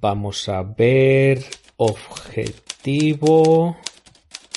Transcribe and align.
Vamos 0.00 0.48
a 0.48 0.62
ver. 0.62 1.44
Objetivo. 1.76 3.76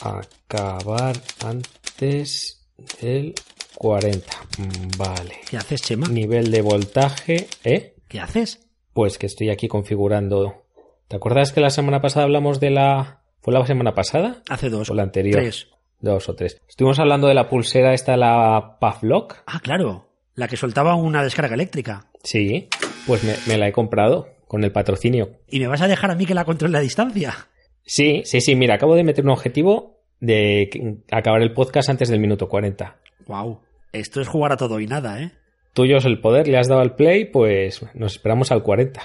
Acabar 0.02 1.16
antes 1.46 2.66
del 3.02 3.34
40. 3.76 4.28
Mm, 4.58 4.98
Vale. 4.98 5.36
¿Qué 5.50 5.58
haces, 5.58 5.82
Chema? 5.82 6.08
Nivel 6.08 6.52
de 6.52 6.62
voltaje. 6.62 7.48
¿Eh? 7.64 7.96
¿Qué 8.08 8.20
haces? 8.20 8.68
Pues 8.94 9.18
que 9.18 9.26
estoy 9.26 9.50
aquí 9.50 9.68
configurando. 9.68 10.64
¿Te 11.08 11.18
acuerdas 11.18 11.52
que 11.52 11.62
la 11.62 11.70
semana 11.70 12.02
pasada 12.02 12.26
hablamos 12.26 12.60
de 12.60 12.70
la. 12.70 13.22
¿Fue 13.42 13.54
la 13.54 13.66
semana 13.66 13.94
pasada? 13.94 14.42
Hace 14.50 14.70
dos. 14.70 14.90
O 14.90 14.94
la 14.94 15.04
anterior. 15.04 15.42
Tres. 15.42 15.68
Dos 16.00 16.30
o 16.30 16.36
tres. 16.36 16.62
Estuvimos 16.68 17.00
hablando 17.00 17.28
de 17.28 17.34
la 17.34 17.50
pulsera 17.50 17.94
esta, 17.94 18.16
la 18.16 18.78
Pavlok. 18.80 19.44
Ah, 19.46 19.60
claro. 19.62 20.08
La 20.36 20.48
que 20.48 20.58
soltaba 20.58 20.96
una 20.96 21.24
descarga 21.24 21.56
eléctrica. 21.56 22.08
Sí. 22.24 22.70
Pues 23.06 23.24
me, 23.24 23.36
me 23.48 23.58
la 23.58 23.68
he 23.68 23.74
comprado 23.74 24.30
con 24.54 24.64
el 24.64 24.72
patrocinio. 24.72 25.40
¿Y 25.50 25.60
me 25.60 25.66
vas 25.66 25.82
a 25.82 25.88
dejar 25.88 26.12
a 26.12 26.16
mí 26.16 26.28
que 26.28 26.36
la 26.36 26.46
controle 26.46 26.78
a 26.78 26.82
distancia? 26.82 27.34
Sí, 27.82 28.22
sí, 28.24 28.40
sí. 28.40 28.56
Mira, 28.56 28.76
acabo 28.76 28.94
de 28.94 29.04
meter 29.04 29.26
un 29.26 29.32
objetivo 29.32 30.04
de 30.20 31.00
acabar 31.10 31.42
el 31.42 31.54
podcast 31.54 31.90
antes 31.90 32.08
del 32.08 32.20
minuto 32.20 32.48
40. 32.48 33.00
Wow. 33.26 33.62
Esto 33.94 34.22
es 34.22 34.28
jugar 34.28 34.52
a 34.52 34.58
todo 34.58 34.80
y 34.80 34.86
nada, 34.86 35.20
¿eh? 35.24 35.32
Tuyo 35.74 35.98
es 35.98 36.06
el 36.06 36.22
poder, 36.22 36.48
le 36.48 36.60
has 36.60 36.68
dado 36.68 36.82
al 36.82 36.94
play, 36.94 37.26
pues 37.26 37.84
nos 37.96 38.12
esperamos 38.12 38.52
al 38.52 38.62
40. 38.62 39.02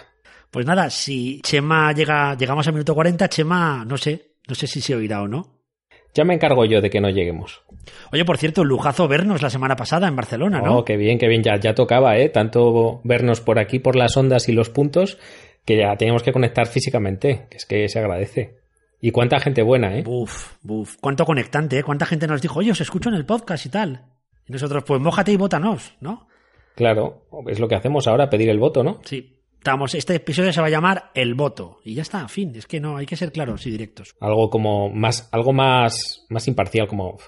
Pues 0.50 0.66
nada, 0.66 0.90
si 0.90 1.40
Chema 1.40 1.94
llega, 1.94 2.36
llegamos 2.36 2.66
al 2.66 2.74
minuto 2.74 2.94
40, 2.94 3.26
Chema, 3.30 3.86
no 3.86 3.96
sé, 3.96 4.32
no 4.46 4.54
sé 4.54 4.66
si 4.66 4.82
se 4.82 4.96
oirá 4.96 5.22
o 5.22 5.28
no. 5.28 5.57
Ya 6.18 6.24
me 6.24 6.34
encargo 6.34 6.64
yo 6.64 6.80
de 6.80 6.90
que 6.90 7.00
no 7.00 7.10
lleguemos. 7.10 7.62
Oye, 8.10 8.24
por 8.24 8.38
cierto, 8.38 8.64
lujazo 8.64 9.06
vernos 9.06 9.40
la 9.40 9.50
semana 9.50 9.76
pasada 9.76 10.08
en 10.08 10.16
Barcelona, 10.16 10.60
¿no? 10.60 10.78
Oh, 10.78 10.84
qué 10.84 10.96
bien, 10.96 11.16
qué 11.16 11.28
bien. 11.28 11.44
Ya, 11.44 11.60
ya 11.60 11.76
tocaba, 11.76 12.18
¿eh? 12.18 12.28
Tanto 12.28 13.00
vernos 13.04 13.40
por 13.40 13.60
aquí, 13.60 13.78
por 13.78 13.94
las 13.94 14.16
ondas 14.16 14.48
y 14.48 14.52
los 14.52 14.68
puntos, 14.68 15.16
que 15.64 15.76
ya 15.76 15.94
teníamos 15.94 16.24
que 16.24 16.32
conectar 16.32 16.66
físicamente, 16.66 17.46
que 17.48 17.56
es 17.56 17.66
que 17.66 17.88
se 17.88 18.00
agradece. 18.00 18.56
Y 19.00 19.12
cuánta 19.12 19.38
gente 19.38 19.62
buena, 19.62 19.96
¿eh? 19.96 20.02
Buf, 20.02 20.54
buf. 20.60 20.96
Cuánto 21.00 21.24
conectante, 21.24 21.78
¿eh? 21.78 21.84
Cuánta 21.84 22.04
gente 22.04 22.26
nos 22.26 22.42
dijo, 22.42 22.58
oye, 22.58 22.72
os 22.72 22.80
escucho 22.80 23.10
en 23.10 23.14
el 23.14 23.24
podcast 23.24 23.66
y 23.66 23.68
tal. 23.68 24.06
Y 24.44 24.52
nosotros, 24.52 24.82
pues 24.84 25.00
mójate 25.00 25.30
y 25.30 25.36
votanos, 25.36 25.94
¿no? 26.00 26.26
Claro, 26.74 27.28
es 27.46 27.60
lo 27.60 27.68
que 27.68 27.76
hacemos 27.76 28.08
ahora, 28.08 28.28
pedir 28.28 28.48
el 28.48 28.58
voto, 28.58 28.82
¿no? 28.82 28.98
Sí. 29.04 29.37
Estamos, 29.58 29.94
este 29.94 30.14
episodio 30.14 30.52
se 30.52 30.60
va 30.60 30.68
a 30.68 30.70
llamar 30.70 31.10
El 31.14 31.34
Voto. 31.34 31.80
Y 31.84 31.94
ya 31.94 32.02
está, 32.02 32.26
fin. 32.28 32.54
Es 32.54 32.66
que 32.66 32.80
no, 32.80 32.96
hay 32.96 33.06
que 33.06 33.16
ser 33.16 33.32
claros 33.32 33.66
y 33.66 33.70
directos. 33.70 34.14
Algo 34.20 34.50
como 34.50 34.88
más, 34.88 35.28
algo 35.32 35.52
más, 35.52 36.24
más 36.30 36.46
imparcial, 36.48 36.86
como 36.86 37.18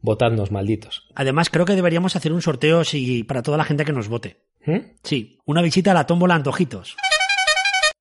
votadnos, 0.00 0.50
malditos. 0.52 1.08
Además, 1.14 1.50
creo 1.50 1.66
que 1.66 1.74
deberíamos 1.74 2.16
hacer 2.16 2.32
un 2.32 2.40
sorteo 2.40 2.84
si, 2.84 3.24
para 3.24 3.42
toda 3.42 3.58
la 3.58 3.64
gente 3.64 3.84
que 3.84 3.92
nos 3.92 4.08
vote. 4.08 4.40
¿Mm? 4.64 4.78
Sí, 5.02 5.38
una 5.44 5.60
visita 5.60 5.90
a 5.90 5.94
la 5.94 6.06
tómbola 6.06 6.36
Antojitos. 6.36 6.96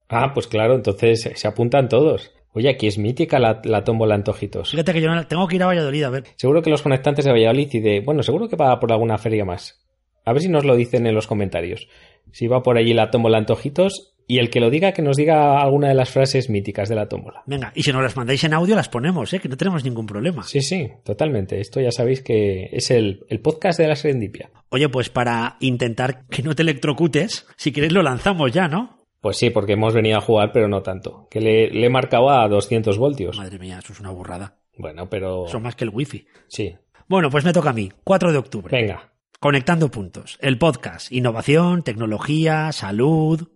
Ah, 0.09 0.31
pues 0.33 0.47
claro, 0.47 0.75
entonces 0.75 1.31
se 1.33 1.47
apuntan 1.47 1.89
todos. 1.89 2.31
Oye, 2.53 2.69
aquí 2.69 2.88
es 2.88 2.97
mítica 2.97 3.39
la, 3.39 3.61
la 3.63 3.83
tómbola 3.83 4.13
antojitos. 4.13 4.71
Fíjate 4.71 4.91
que 4.91 5.01
yo 5.01 5.09
tengo 5.27 5.47
que 5.47 5.55
ir 5.55 5.63
a 5.63 5.67
Valladolid 5.67 6.03
a 6.03 6.09
ver. 6.09 6.23
Seguro 6.35 6.61
que 6.61 6.69
los 6.69 6.81
conectantes 6.81 7.23
de 7.23 7.31
Valladolid 7.31 7.69
y 7.71 7.79
de... 7.79 8.01
Bueno, 8.01 8.23
seguro 8.23 8.49
que 8.49 8.57
va 8.57 8.77
por 8.77 8.91
alguna 8.91 9.17
feria 9.17 9.45
más. 9.45 9.81
A 10.25 10.33
ver 10.33 10.41
si 10.41 10.49
nos 10.49 10.66
lo 10.66 10.75
dicen 10.75 11.07
en 11.07 11.16
los 11.16 11.27
comentarios. 11.27 11.88
Si 12.31 12.47
va 12.47 12.63
por 12.63 12.77
allí 12.77 12.93
la 12.93 13.11
tómbola 13.11 13.37
antojitos 13.37 14.13
y 14.27 14.39
el 14.39 14.49
que 14.49 14.61
lo 14.61 14.69
diga, 14.69 14.93
que 14.93 15.01
nos 15.01 15.17
diga 15.17 15.61
alguna 15.61 15.89
de 15.89 15.93
las 15.93 16.09
frases 16.09 16.49
míticas 16.49 16.88
de 16.88 16.95
la 16.95 17.09
tómbola. 17.09 17.43
Venga, 17.45 17.73
y 17.75 17.83
si 17.83 17.91
nos 17.91 18.01
las 18.01 18.15
mandáis 18.15 18.43
en 18.45 18.53
audio, 18.53 18.75
las 18.75 18.88
ponemos, 18.88 19.33
¿eh? 19.33 19.39
Que 19.39 19.49
no 19.49 19.57
tenemos 19.57 19.83
ningún 19.83 20.05
problema. 20.05 20.43
Sí, 20.43 20.61
sí, 20.61 20.88
totalmente. 21.03 21.59
Esto 21.59 21.81
ya 21.81 21.91
sabéis 21.91 22.21
que 22.21 22.69
es 22.71 22.91
el, 22.91 23.25
el 23.29 23.41
podcast 23.41 23.79
de 23.79 23.88
la 23.88 23.95
serendipia. 23.95 24.49
Oye, 24.69 24.88
pues 24.88 25.09
para 25.09 25.57
intentar 25.59 26.25
que 26.27 26.43
no 26.43 26.55
te 26.55 26.61
electrocutes, 26.61 27.45
si 27.57 27.73
quieres 27.73 27.91
lo 27.91 28.03
lanzamos 28.03 28.51
ya, 28.53 28.67
¿no? 28.69 29.01
Pues 29.19 29.38
sí, 29.38 29.49
porque 29.49 29.73
hemos 29.73 29.93
venido 29.93 30.17
a 30.17 30.21
jugar, 30.21 30.51
pero 30.53 30.67
no 30.67 30.81
tanto. 30.81 31.27
Que 31.29 31.41
le, 31.41 31.69
le 31.69 31.85
he 31.88 31.89
marcado 31.89 32.29
a 32.29 32.47
200 32.47 32.97
voltios. 32.97 33.38
Madre 33.38 33.59
mía, 33.59 33.79
eso 33.83 33.93
es 33.93 33.99
una 33.99 34.11
burrada. 34.11 34.55
Bueno, 34.77 35.09
pero... 35.09 35.45
Eso 35.45 35.59
más 35.59 35.75
que 35.75 35.83
el 35.83 35.91
wifi. 35.91 36.25
Sí. 36.47 36.73
Bueno, 37.07 37.29
pues 37.29 37.43
me 37.43 37.53
toca 37.53 37.71
a 37.71 37.73
mí. 37.73 37.91
4 38.03 38.31
de 38.31 38.38
octubre. 38.38 38.75
Venga. 38.75 39.10
Conectando 39.41 39.90
puntos. 39.90 40.38
El 40.40 40.59
podcast. 40.59 41.12
Innovación, 41.12 41.81
tecnología, 41.81 42.72
salud. 42.72 43.47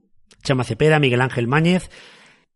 Chema 0.41 0.63
Cepeda, 0.63 0.97
Miguel 0.97 1.21
Ángel 1.21 1.47
Máñez. 1.47 1.91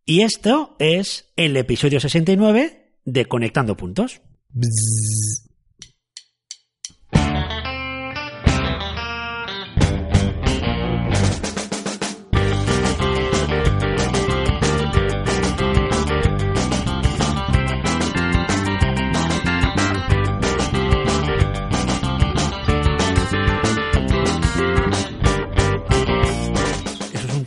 Y 0.04 0.22
esto 0.22 0.76
es 0.80 1.32
el 1.36 1.56
episodio 1.56 2.00
69 2.00 2.96
de 3.06 3.26
Conectando 3.26 3.78
Puntos. 3.78 4.22
Eso 4.60 5.49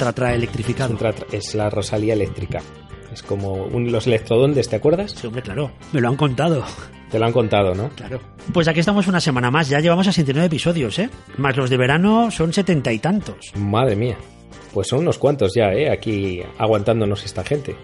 tratra 0.05 0.35
electrificado. 0.35 0.97
Es 1.31 1.55
la 1.55 1.71
Rosalía 1.71 2.15
eléctrica. 2.15 2.61
Es 3.13 3.23
como 3.23 3.53
un- 3.53 3.93
los 3.93 4.07
electrodondes, 4.07 4.69
¿te 4.69 4.77
acuerdas? 4.77 5.13
Sí, 5.13 5.27
hombre, 5.27 5.43
claro. 5.43 5.71
Me 5.93 6.01
lo 6.01 6.09
han 6.09 6.17
contado. 6.17 6.65
Te 7.11 7.19
lo 7.19 7.27
han 7.27 7.33
contado, 7.33 7.75
¿no? 7.75 7.91
Claro. 7.91 8.21
Pues 8.53 8.67
aquí 8.69 8.81
estamos 8.81 9.07
una 9.07 9.21
semana 9.21 9.51
más. 9.51 9.69
Ya 9.69 9.81
llevamos 9.81 10.07
a 10.09 10.13
69 10.13 10.47
episodios, 10.47 10.99
¿eh? 10.99 11.11
Más 11.37 11.57
los 11.57 11.69
de 11.71 11.77
verano 11.77 12.31
son 12.31 12.53
setenta 12.53 12.91
y 12.93 12.99
tantos. 12.99 13.53
Madre 13.55 13.97
mía. 13.97 14.17
Pues 14.73 14.89
son 14.89 15.01
unos 15.01 15.19
cuantos 15.19 15.53
ya, 15.55 15.73
¿eh? 15.75 15.91
Aquí 15.91 16.41
aguantándonos 16.59 17.25
esta 17.25 17.45
gente. 17.45 17.77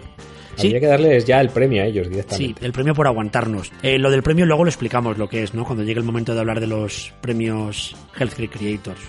Sí. 0.55 0.67
Habría 0.67 0.79
que 0.81 0.87
darles 0.87 1.25
ya 1.25 1.39
el 1.39 1.49
premio 1.49 1.83
a 1.83 1.85
ellos 1.85 2.07
Sí, 2.07 2.09
directamente. 2.11 2.65
el 2.65 2.71
premio 2.73 2.93
por 2.95 3.05
aguantarnos. 3.07 3.71
Eh, 3.83 3.97
lo 3.99 4.09
del 4.11 4.23
premio 4.23 4.45
luego 4.45 4.63
lo 4.65 4.69
explicamos 4.69 5.17
lo 5.17 5.29
que 5.29 5.43
es, 5.43 5.53
¿no? 5.53 5.63
Cuando 5.63 5.83
llegue 5.83 5.99
el 5.99 6.05
momento 6.05 6.33
de 6.33 6.39
hablar 6.39 6.59
de 6.59 6.67
los 6.67 7.13
premios 7.21 7.95
Health 8.17 8.33
Creators. 8.33 8.99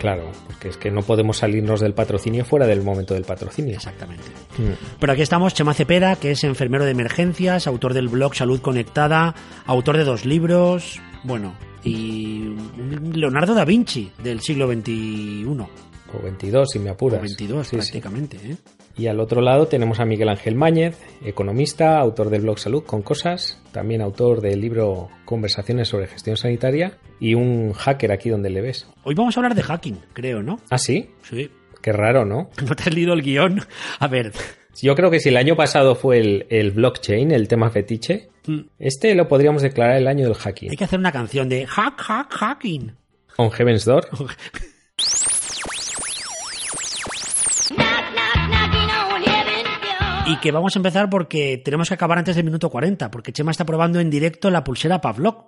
Claro, 0.00 0.32
porque 0.46 0.68
es 0.70 0.78
que 0.78 0.90
no 0.90 1.02
podemos 1.02 1.36
salirnos 1.36 1.80
del 1.80 1.92
patrocinio 1.92 2.42
fuera 2.46 2.66
del 2.66 2.82
momento 2.82 3.12
del 3.12 3.24
patrocinio. 3.24 3.74
Exactamente. 3.76 4.24
Mm. 4.56 4.72
Pero 4.98 5.12
aquí 5.12 5.20
estamos 5.20 5.52
Chema 5.52 5.74
Cepeda, 5.74 6.16
que 6.16 6.30
es 6.30 6.42
enfermero 6.42 6.86
de 6.86 6.92
emergencias, 6.92 7.66
autor 7.66 7.92
del 7.92 8.08
blog 8.08 8.34
Salud 8.34 8.62
Conectada, 8.62 9.34
autor 9.66 9.98
de 9.98 10.04
dos 10.04 10.24
libros, 10.24 10.98
bueno, 11.22 11.54
y 11.84 12.54
Leonardo 13.12 13.54
da 13.54 13.66
Vinci 13.66 14.10
del 14.22 14.40
siglo 14.40 14.72
XXI. 14.72 15.44
O 16.14 16.22
22, 16.22 16.70
si 16.70 16.78
me 16.78 16.88
apuras. 16.88 17.18
O 17.18 17.22
22 17.22 17.66
Sí, 17.66 17.70
sí. 17.70 17.76
prácticamente, 17.76 18.38
¿eh? 18.42 18.56
Y 18.96 19.06
al 19.06 19.20
otro 19.20 19.40
lado 19.40 19.66
tenemos 19.66 19.98
a 20.00 20.04
Miguel 20.04 20.28
Ángel 20.28 20.54
Máñez, 20.56 20.98
economista, 21.24 21.98
autor 21.98 22.28
del 22.28 22.42
blog 22.42 22.58
Salud 22.58 22.82
con 22.84 23.02
Cosas, 23.02 23.62
también 23.72 24.02
autor 24.02 24.40
del 24.40 24.60
libro 24.60 25.08
Conversaciones 25.24 25.88
sobre 25.88 26.06
Gestión 26.08 26.36
Sanitaria 26.36 26.98
y 27.18 27.34
un 27.34 27.72
hacker 27.72 28.12
aquí 28.12 28.28
donde 28.28 28.50
le 28.50 28.60
ves. 28.60 28.86
Hoy 29.04 29.14
vamos 29.14 29.36
a 29.36 29.40
hablar 29.40 29.54
de 29.54 29.62
hacking, 29.62 29.98
creo, 30.12 30.42
¿no? 30.42 30.58
Ah, 30.70 30.78
sí, 30.78 31.10
Sí. 31.22 31.50
qué 31.80 31.92
raro, 31.92 32.24
¿no? 32.26 32.50
¿No 32.68 32.74
te 32.74 32.82
has 32.82 32.94
leído 32.94 33.14
el 33.14 33.22
guion? 33.22 33.60
A 34.00 34.08
ver, 34.08 34.32
Yo 34.82 34.94
creo 34.94 35.10
que 35.10 35.20
si 35.20 35.30
el 35.30 35.36
año 35.36 35.56
pasado 35.56 35.94
fue 35.94 36.18
el, 36.18 36.46
el 36.50 36.70
blockchain, 36.72 37.30
el 37.32 37.48
tema 37.48 37.70
fetiche, 37.70 38.28
mm, 38.46 38.60
este 38.78 39.14
lo 39.14 39.28
podríamos 39.28 39.62
declarar 39.62 39.96
el 39.96 40.08
año 40.08 40.26
del 40.26 40.34
hacking. 40.34 40.70
hay 40.70 40.76
que 40.76 40.84
hacer 40.84 40.98
una 40.98 41.12
canción 41.12 41.48
de 41.48 41.66
hack, 41.66 41.98
hack, 42.00 42.32
hacking. 42.32 42.92
On 43.36 43.50
Heaven's 43.50 43.84
Door. 43.86 44.08
Y 50.30 50.36
que 50.36 50.52
vamos 50.52 50.76
a 50.76 50.78
empezar 50.78 51.10
porque 51.10 51.58
tenemos 51.58 51.88
que 51.88 51.94
acabar 51.94 52.16
antes 52.16 52.36
del 52.36 52.44
minuto 52.44 52.70
40, 52.70 53.10
porque 53.10 53.32
Chema 53.32 53.50
está 53.50 53.64
probando 53.64 53.98
en 53.98 54.10
directo 54.10 54.48
la 54.48 54.62
pulsera 54.62 55.00
Pavlok. 55.00 55.44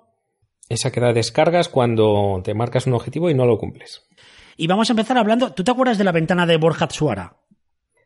Esa 0.69 0.91
que 0.91 1.00
da 1.00 1.12
descargas 1.12 1.69
cuando 1.69 2.41
te 2.43 2.53
marcas 2.53 2.88
un 2.88 2.94
objetivo 2.94 3.31
y 3.31 3.34
no 3.34 3.47
lo 3.47 3.59
cumples. 3.59 4.09
Y 4.56 4.66
vamos 4.66 4.91
a 4.91 4.94
empezar 4.94 5.19
hablando. 5.19 5.53
¿Tú 5.53 5.62
te 5.62 5.70
acuerdas 5.70 5.98
de 5.98 6.04
la 6.04 6.10
ventana 6.10 6.47
de 6.47 6.56
Borja 6.56 6.88
Tsuara? 6.88 7.37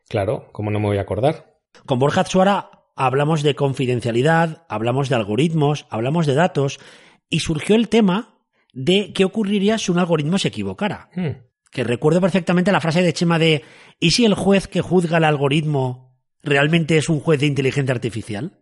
Claro, 0.07 0.49
como 0.51 0.69
no 0.69 0.79
me 0.79 0.85
voy 0.85 0.99
a 0.99 1.01
acordar. 1.01 1.57
Con 1.87 1.97
Borja 1.97 2.23
Tsuara 2.25 2.69
hablamos 2.95 3.41
de 3.41 3.55
confidencialidad, 3.55 4.63
hablamos 4.69 5.09
de 5.09 5.15
algoritmos, 5.15 5.87
hablamos 5.89 6.27
de 6.27 6.35
datos, 6.35 6.79
y 7.27 7.39
surgió 7.39 7.75
el 7.75 7.89
tema 7.89 8.37
de 8.71 9.13
qué 9.13 9.25
ocurriría 9.25 9.79
si 9.79 9.91
un 9.91 9.97
algoritmo 9.97 10.37
se 10.37 10.49
equivocara. 10.49 11.09
Hmm. 11.15 11.41
Que 11.71 11.83
recuerdo 11.83 12.21
perfectamente 12.21 12.71
la 12.71 12.81
frase 12.81 13.01
de 13.01 13.13
Chema 13.13 13.39
de 13.39 13.63
¿y 13.99 14.11
si 14.11 14.25
el 14.25 14.35
juez 14.35 14.67
que 14.67 14.81
juzga 14.81 15.17
el 15.17 15.23
algoritmo 15.23 16.06
realmente 16.43 16.97
es 16.97 17.09
un 17.09 17.19
juez 17.19 17.39
de 17.39 17.47
inteligencia 17.47 17.93
artificial? 17.93 18.59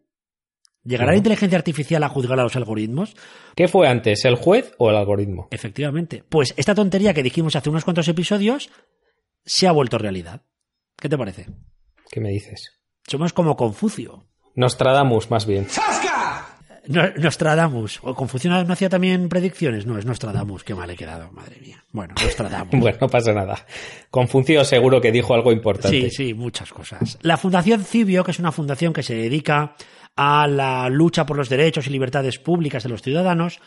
¿Llegará 0.83 1.11
la 1.11 1.17
inteligencia 1.17 1.57
artificial 1.57 2.03
a 2.03 2.09
juzgar 2.09 2.39
a 2.39 2.43
los 2.43 2.55
algoritmos? 2.55 3.15
¿Qué 3.55 3.67
fue 3.67 3.87
antes, 3.87 4.23
el 4.23 4.35
juez 4.35 4.73
o 4.77 4.91
el 4.91 4.95
algoritmo? 4.95 5.47
Efectivamente. 5.49 6.23
Pues 6.29 6.53
esta 6.57 6.75
tontería 6.75 7.13
que 7.13 7.23
dijimos 7.23 7.55
hace 7.55 7.71
unos 7.71 7.83
cuantos 7.83 8.07
episodios 8.07 8.69
se 9.43 9.67
ha 9.67 9.71
vuelto 9.71 9.97
realidad. 9.97 10.43
¿Qué 10.95 11.09
te 11.09 11.17
parece? 11.17 11.47
¿Qué 12.11 12.21
me 12.21 12.29
dices? 12.29 12.79
Somos 13.07 13.33
como 13.33 13.55
Confucio. 13.55 14.27
Nostradamus, 14.55 15.31
más 15.31 15.47
bien. 15.47 15.67
Nostradamus. 16.87 17.99
¿O 18.03 18.13
Confucio 18.15 18.49
no 18.49 18.73
hacía 18.73 18.89
también 18.89 19.29
predicciones? 19.29 19.85
No, 19.85 19.97
es 19.97 20.05
Nostradamus. 20.05 20.63
Qué 20.63 20.75
mal 20.75 20.89
he 20.89 20.95
quedado, 20.95 21.31
madre 21.31 21.57
mía. 21.61 21.83
Bueno, 21.91 22.13
Nostradamus. 22.21 22.75
Bueno, 22.79 22.97
no 23.01 23.07
pasa 23.07 23.33
nada. 23.33 23.65
Confucio 24.09 24.63
seguro 24.63 25.01
que 25.01 25.11
dijo 25.11 25.33
algo 25.33 25.51
importante. 25.51 26.09
Sí, 26.09 26.09
sí, 26.09 26.33
muchas 26.33 26.71
cosas. 26.71 27.17
La 27.21 27.37
Fundación 27.37 27.83
Cibio, 27.83 28.23
que 28.23 28.31
es 28.31 28.39
una 28.39 28.51
fundación 28.51 28.93
que 28.93 29.03
se 29.03 29.15
dedica 29.15 29.75
a 30.15 30.47
la 30.47 30.89
lucha 30.89 31.25
por 31.25 31.37
los 31.37 31.49
derechos 31.49 31.87
y 31.87 31.89
libertades 31.89 32.39
públicas 32.39 32.83
de 32.83 32.89
los 32.89 33.01
ciudadanos, 33.01 33.59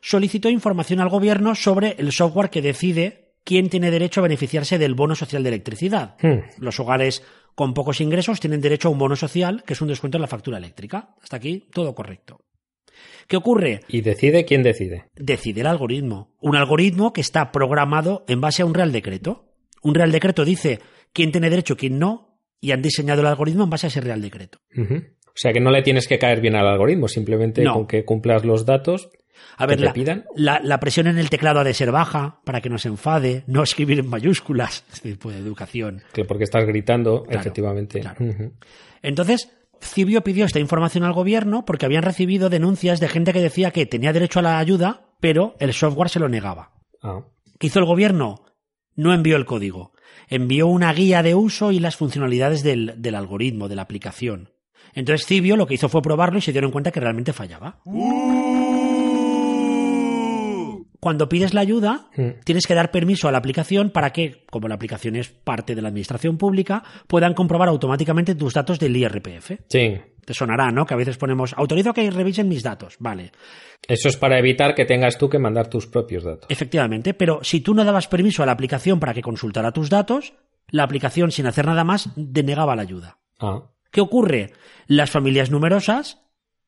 solicitó 0.00 0.48
información 0.48 1.00
al 1.00 1.08
gobierno 1.08 1.54
sobre 1.54 1.96
el 1.98 2.12
software 2.12 2.50
que 2.50 2.62
decide 2.62 3.32
quién 3.44 3.68
tiene 3.68 3.90
derecho 3.90 4.20
a 4.20 4.24
beneficiarse 4.24 4.78
del 4.78 4.94
bono 4.94 5.14
social 5.14 5.42
de 5.42 5.48
electricidad. 5.48 6.16
Hmm. 6.20 6.40
Los 6.58 6.78
hogares 6.80 7.22
con 7.54 7.72
pocos 7.74 8.00
ingresos 8.00 8.38
tienen 8.38 8.60
derecho 8.60 8.88
a 8.88 8.90
un 8.90 8.98
bono 8.98 9.16
social, 9.16 9.64
que 9.64 9.72
es 9.72 9.80
un 9.80 9.88
descuento 9.88 10.18
en 10.18 10.22
la 10.22 10.28
factura 10.28 10.58
eléctrica. 10.58 11.14
Hasta 11.22 11.36
aquí, 11.36 11.68
todo 11.72 11.94
correcto. 11.94 12.40
¿Qué 13.28 13.36
ocurre? 13.36 13.80
¿Y 13.88 14.00
decide 14.02 14.44
quién 14.44 14.62
decide? 14.62 15.06
decide 15.16 15.60
el 15.62 15.66
algoritmo. 15.66 16.32
Un 16.40 16.56
algoritmo 16.56 17.12
que 17.12 17.20
está 17.20 17.50
programado 17.52 18.24
en 18.28 18.40
base 18.40 18.62
a 18.62 18.66
un 18.66 18.74
real 18.74 18.92
decreto. 18.92 19.44
Un 19.82 19.94
real 19.94 20.12
decreto 20.12 20.44
dice 20.44 20.80
quién 21.12 21.32
tiene 21.32 21.50
derecho, 21.50 21.76
quién 21.76 21.98
no, 21.98 22.38
y 22.60 22.72
han 22.72 22.82
diseñado 22.82 23.20
el 23.20 23.26
algoritmo 23.26 23.64
en 23.64 23.70
base 23.70 23.86
a 23.86 23.88
ese 23.88 24.00
real 24.00 24.20
decreto. 24.22 24.58
O 24.76 25.38
sea 25.38 25.52
que 25.52 25.60
no 25.60 25.70
le 25.70 25.82
tienes 25.82 26.08
que 26.08 26.18
caer 26.18 26.40
bien 26.40 26.54
al 26.56 26.66
algoritmo, 26.66 27.08
simplemente 27.08 27.62
No. 27.62 27.74
con 27.74 27.86
que 27.86 28.04
cumplas 28.04 28.44
los 28.44 28.64
datos. 28.64 29.10
A 29.58 29.66
ver, 29.66 29.76
¿Que 29.76 29.82
te 29.82 29.86
la, 29.86 29.92
pidan? 29.92 30.24
la- 30.34 30.60
la 30.62 30.80
presión 30.80 31.06
en 31.08 31.18
el 31.18 31.28
teclado 31.28 31.60
ha 31.60 31.64
de 31.64 31.74
ser 31.74 31.92
baja 31.92 32.40
para 32.44 32.62
que 32.62 32.70
no 32.70 32.78
se 32.78 32.88
enfade, 32.88 33.44
no 33.46 33.62
escribir 33.62 33.98
en 33.98 34.06
mayúsculas, 34.08 34.84
este 34.92 35.10
tipo 35.12 35.30
de 35.30 35.38
educación. 35.38 36.02
que 36.14 36.24
Porque 36.24 36.44
estás 36.44 36.64
gritando, 36.66 37.24
Claro, 37.24 37.40
efectivamente. 37.40 38.00
claro. 38.00 38.24
Entonces, 39.02 39.50
Cibio 39.80 40.22
pidió 40.22 40.44
esta 40.44 40.60
información 40.60 41.04
al 41.04 41.12
gobierno 41.12 41.64
porque 41.64 41.86
habían 41.86 42.02
recibido 42.02 42.50
denuncias 42.50 43.00
de 43.00 43.08
gente 43.08 43.32
que 43.32 43.40
decía 43.40 43.70
que 43.70 43.86
tenía 43.86 44.12
derecho 44.12 44.40
a 44.40 44.42
la 44.42 44.58
ayuda, 44.58 45.14
pero 45.20 45.54
el 45.58 45.72
software 45.72 46.08
se 46.08 46.20
lo 46.20 46.28
negaba. 46.28 46.72
Ah, 47.02 47.22
¿Qué 47.58 47.68
hizo 47.68 47.78
el 47.78 47.84
gobierno? 47.84 48.44
No 48.94 49.12
envió 49.12 49.36
el 49.36 49.44
código. 49.44 49.92
Envió 50.28 50.66
una 50.66 50.92
guía 50.92 51.22
de 51.22 51.34
uso 51.34 51.72
y 51.72 51.78
las 51.78 51.96
funcionalidades 51.96 52.62
del, 52.62 52.94
del 52.96 53.14
algoritmo, 53.14 53.68
de 53.68 53.76
la 53.76 53.82
aplicación. 53.82 54.50
Entonces 54.94 55.26
Cibio 55.26 55.56
lo 55.56 55.66
que 55.66 55.74
hizo 55.74 55.88
fue 55.88 56.02
probarlo 56.02 56.38
y 56.38 56.42
se 56.42 56.52
dieron 56.52 56.70
cuenta 56.70 56.90
que 56.90 57.00
realmente 57.00 57.32
fallaba. 57.32 57.80
Cuando 61.00 61.28
pides 61.28 61.54
la 61.54 61.60
ayuda, 61.60 62.08
Mm. 62.16 62.40
tienes 62.44 62.66
que 62.66 62.74
dar 62.74 62.90
permiso 62.90 63.28
a 63.28 63.32
la 63.32 63.38
aplicación 63.38 63.90
para 63.90 64.12
que, 64.12 64.44
como 64.50 64.68
la 64.68 64.74
aplicación 64.76 65.16
es 65.16 65.28
parte 65.28 65.74
de 65.74 65.82
la 65.82 65.88
administración 65.88 66.38
pública, 66.38 66.82
puedan 67.06 67.34
comprobar 67.34 67.68
automáticamente 67.68 68.34
tus 68.34 68.54
datos 68.54 68.78
del 68.78 68.96
IRPF. 68.96 69.58
sí. 69.68 69.94
Te 70.26 70.34
sonará, 70.34 70.72
¿no? 70.72 70.86
Que 70.86 70.94
a 70.94 70.96
veces 70.96 71.18
ponemos, 71.18 71.54
autorizo 71.56 71.94
que 71.94 72.10
revisen 72.10 72.48
mis 72.48 72.64
datos. 72.64 72.96
Vale. 72.98 73.30
Eso 73.86 74.08
es 74.08 74.16
para 74.16 74.40
evitar 74.40 74.74
que 74.74 74.84
tengas 74.84 75.18
tú 75.18 75.28
que 75.28 75.38
mandar 75.38 75.68
tus 75.70 75.86
propios 75.86 76.24
datos. 76.24 76.46
Efectivamente, 76.50 77.14
pero 77.14 77.38
si 77.44 77.60
tú 77.60 77.74
no 77.74 77.84
dabas 77.84 78.08
permiso 78.08 78.42
a 78.42 78.46
la 78.46 78.50
aplicación 78.50 78.98
para 78.98 79.14
que 79.14 79.22
consultara 79.22 79.70
tus 79.70 79.88
datos, 79.88 80.32
la 80.68 80.82
aplicación, 80.82 81.30
sin 81.30 81.46
hacer 81.46 81.66
nada 81.66 81.84
más, 81.84 82.10
denegaba 82.16 82.74
la 82.74 82.82
ayuda. 82.82 83.18
Ah, 83.38 83.70
¿Qué 83.92 84.00
ocurre? 84.00 84.50
Las 84.88 85.12
familias 85.12 85.52
numerosas, 85.52 86.20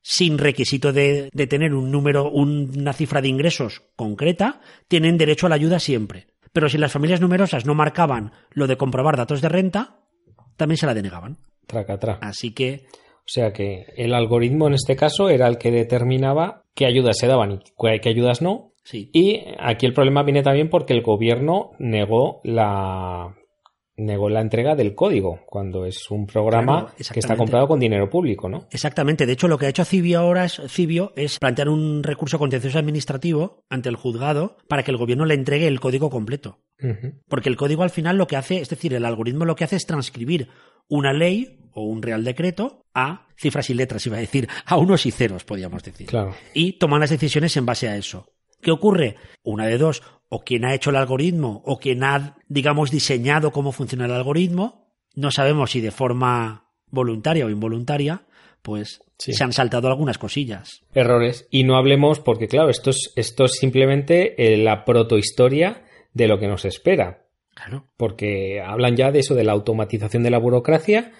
sin 0.03 0.39
requisito 0.39 0.93
de, 0.93 1.29
de 1.33 1.47
tener 1.47 1.75
un 1.75 1.91
número, 1.91 2.31
una 2.31 2.93
cifra 2.93 3.21
de 3.21 3.29
ingresos 3.29 3.83
concreta, 3.97 4.61
tienen 4.89 5.19
derecho 5.19 5.47
a 5.47 5.49
la 5.51 5.57
ayuda 5.57 5.79
siempre. 5.79 6.27
Pero 6.53 6.69
si 6.69 6.79
las 6.79 6.93
familias 6.93 7.21
numerosas 7.21 7.67
no 7.67 7.75
marcaban 7.75 8.33
lo 8.51 8.67
de 8.67 8.77
comprobar 8.77 9.17
datos 9.17 9.43
de 9.43 9.49
renta, 9.49 10.01
también 10.57 10.79
se 10.79 10.87
la 10.87 10.95
denegaban. 10.95 11.37
traca, 11.67 11.99
tra. 11.99 12.19
Así 12.23 12.53
que, 12.53 12.87
O 13.19 13.27
sea 13.31 13.53
que 13.53 13.85
el 13.97 14.15
algoritmo 14.15 14.67
en 14.67 14.75
este 14.75 14.97
caso 14.97 15.29
era 15.29 15.47
el 15.47 15.59
que 15.59 15.71
determinaba 15.71 16.65
qué 16.75 16.87
ayudas 16.87 17.19
se 17.19 17.27
daban 17.27 17.53
y 17.53 17.59
qué 17.59 18.01
qué 18.01 18.09
ayudas 18.09 18.41
no. 18.41 18.73
sí. 18.83 19.11
Y 19.13 19.45
aquí 19.59 19.85
el 19.85 19.93
problema 19.93 20.23
viene 20.23 20.43
también 20.43 20.71
porque 20.71 20.95
el 20.95 21.03
gobierno 21.03 21.73
negó 21.79 22.41
la 22.45 23.35
negó 23.99 24.31
la 24.31 24.41
entrega 24.41 24.75
del 24.75 24.95
código 24.95 25.41
cuando 25.47 25.85
es 25.85 26.11
un 26.11 26.27
programa 26.27 26.87
Claro, 26.87 27.13
que 27.13 27.21
está 27.21 27.37
comprado 27.37 27.67
con 27.67 27.81
dinero 27.81 28.09
público, 28.09 28.49
¿no? 28.49 28.67
Exactamente. 28.71 29.27
De 29.27 29.33
hecho, 29.33 29.49
lo 29.49 29.59
que 29.59 29.67
ha 29.67 29.69
hecho 29.69 29.85
Cibio 29.85 30.21
ahora 30.21 30.45
es, 30.45 30.63
Cibio 30.69 31.13
es 31.17 31.39
plantear 31.39 31.69
un 31.69 32.03
recurso 32.03 32.39
contencioso 32.39 32.79
administrativo 32.79 33.65
ante 33.69 33.89
el 33.89 33.97
juzgado 33.97 34.57
para 34.69 34.83
que 34.83 34.93
el 34.93 34.97
gobierno 34.97 35.25
le 35.25 35.35
entregue 35.35 35.67
el 35.67 35.81
código 35.81 36.11
completo. 36.11 36.61
Porque 37.29 37.49
el 37.49 37.57
código 37.57 37.83
al 37.83 37.91
final 37.91 38.17
lo 38.17 38.29
que 38.29 38.37
hace, 38.37 38.61
es 38.61 38.69
decir, 38.69 38.95
el 38.95 39.05
algoritmo 39.05 39.45
lo 39.45 39.57
que 39.57 39.65
hace 39.65 39.77
es 39.77 39.87
transcribir 39.87 40.49
una 40.89 41.13
ley 41.13 41.59
o 41.73 41.83
un 41.83 42.03
real 42.03 42.23
decreto 42.23 42.85
a 42.95 43.27
cifras 43.37 43.69
y 43.71 43.75
letras, 43.75 44.07
iba 44.07 44.17
a 44.17 44.21
decir, 44.21 44.49
a 44.65 44.77
unos 44.77 45.05
y 45.07 45.11
ceros, 45.11 45.45
podríamos 45.45 45.83
decir. 45.83 46.07
Claro. 46.07 46.35
Y 46.55 46.79
toman 46.79 47.01
las 47.01 47.11
decisiones 47.11 47.57
en 47.57 47.67
base 47.67 47.89
a 47.89 47.97
eso. 47.97 48.33
¿Qué 48.61 48.71
ocurre? 48.71 49.17
Una 49.43 49.67
de 49.67 49.79
dos, 49.79 50.03
o 50.29 50.41
quien 50.41 50.65
ha 50.65 50.75
hecho 50.75 50.91
el 50.91 50.97
algoritmo 50.97 51.63
o 51.65 51.79
quien 51.79 52.05
ha, 52.05 52.37
digamos, 52.49 52.91
diseñado 52.91 53.51
cómo 53.53 53.73
funciona 53.73 54.05
el 54.07 54.13
algoritmo, 54.13 54.93
no 55.15 55.31
sabemos 55.31 55.71
si 55.71 55.81
de 55.81 55.91
forma 55.91 56.71
voluntaria 56.91 57.47
o 57.47 57.51
involuntaria, 57.51 58.23
pues 58.63 59.01
Sí. 59.19 59.33
se 59.33 59.43
han 59.43 59.53
saltado 59.53 59.89
algunas 59.89 60.17
cosillas. 60.19 60.83
Errores. 60.95 61.49
Y 61.51 61.65
no 61.65 61.77
hablemos 61.77 62.21
porque, 62.21 62.47
claro, 62.47 62.71
esto 62.71 62.91
es, 62.91 63.13
esto 63.17 63.47
es 63.47 63.53
simplemente 63.59 64.35
eh, 64.55 64.57
la 64.59 64.85
protohistoria 64.85 65.83
de 66.15 66.29
lo 66.29 66.39
que 66.39 66.47
nos 66.49 66.65
espera. 66.65 67.25
Claro. 67.55 67.87
porque 67.97 68.61
hablan 68.65 68.95
ya 68.95 69.11
de 69.11 69.19
eso, 69.19 69.35
de 69.35 69.43
la 69.43 69.51
automatización 69.51 70.23
de 70.23 70.31
la 70.31 70.39
burocracia 70.39 71.11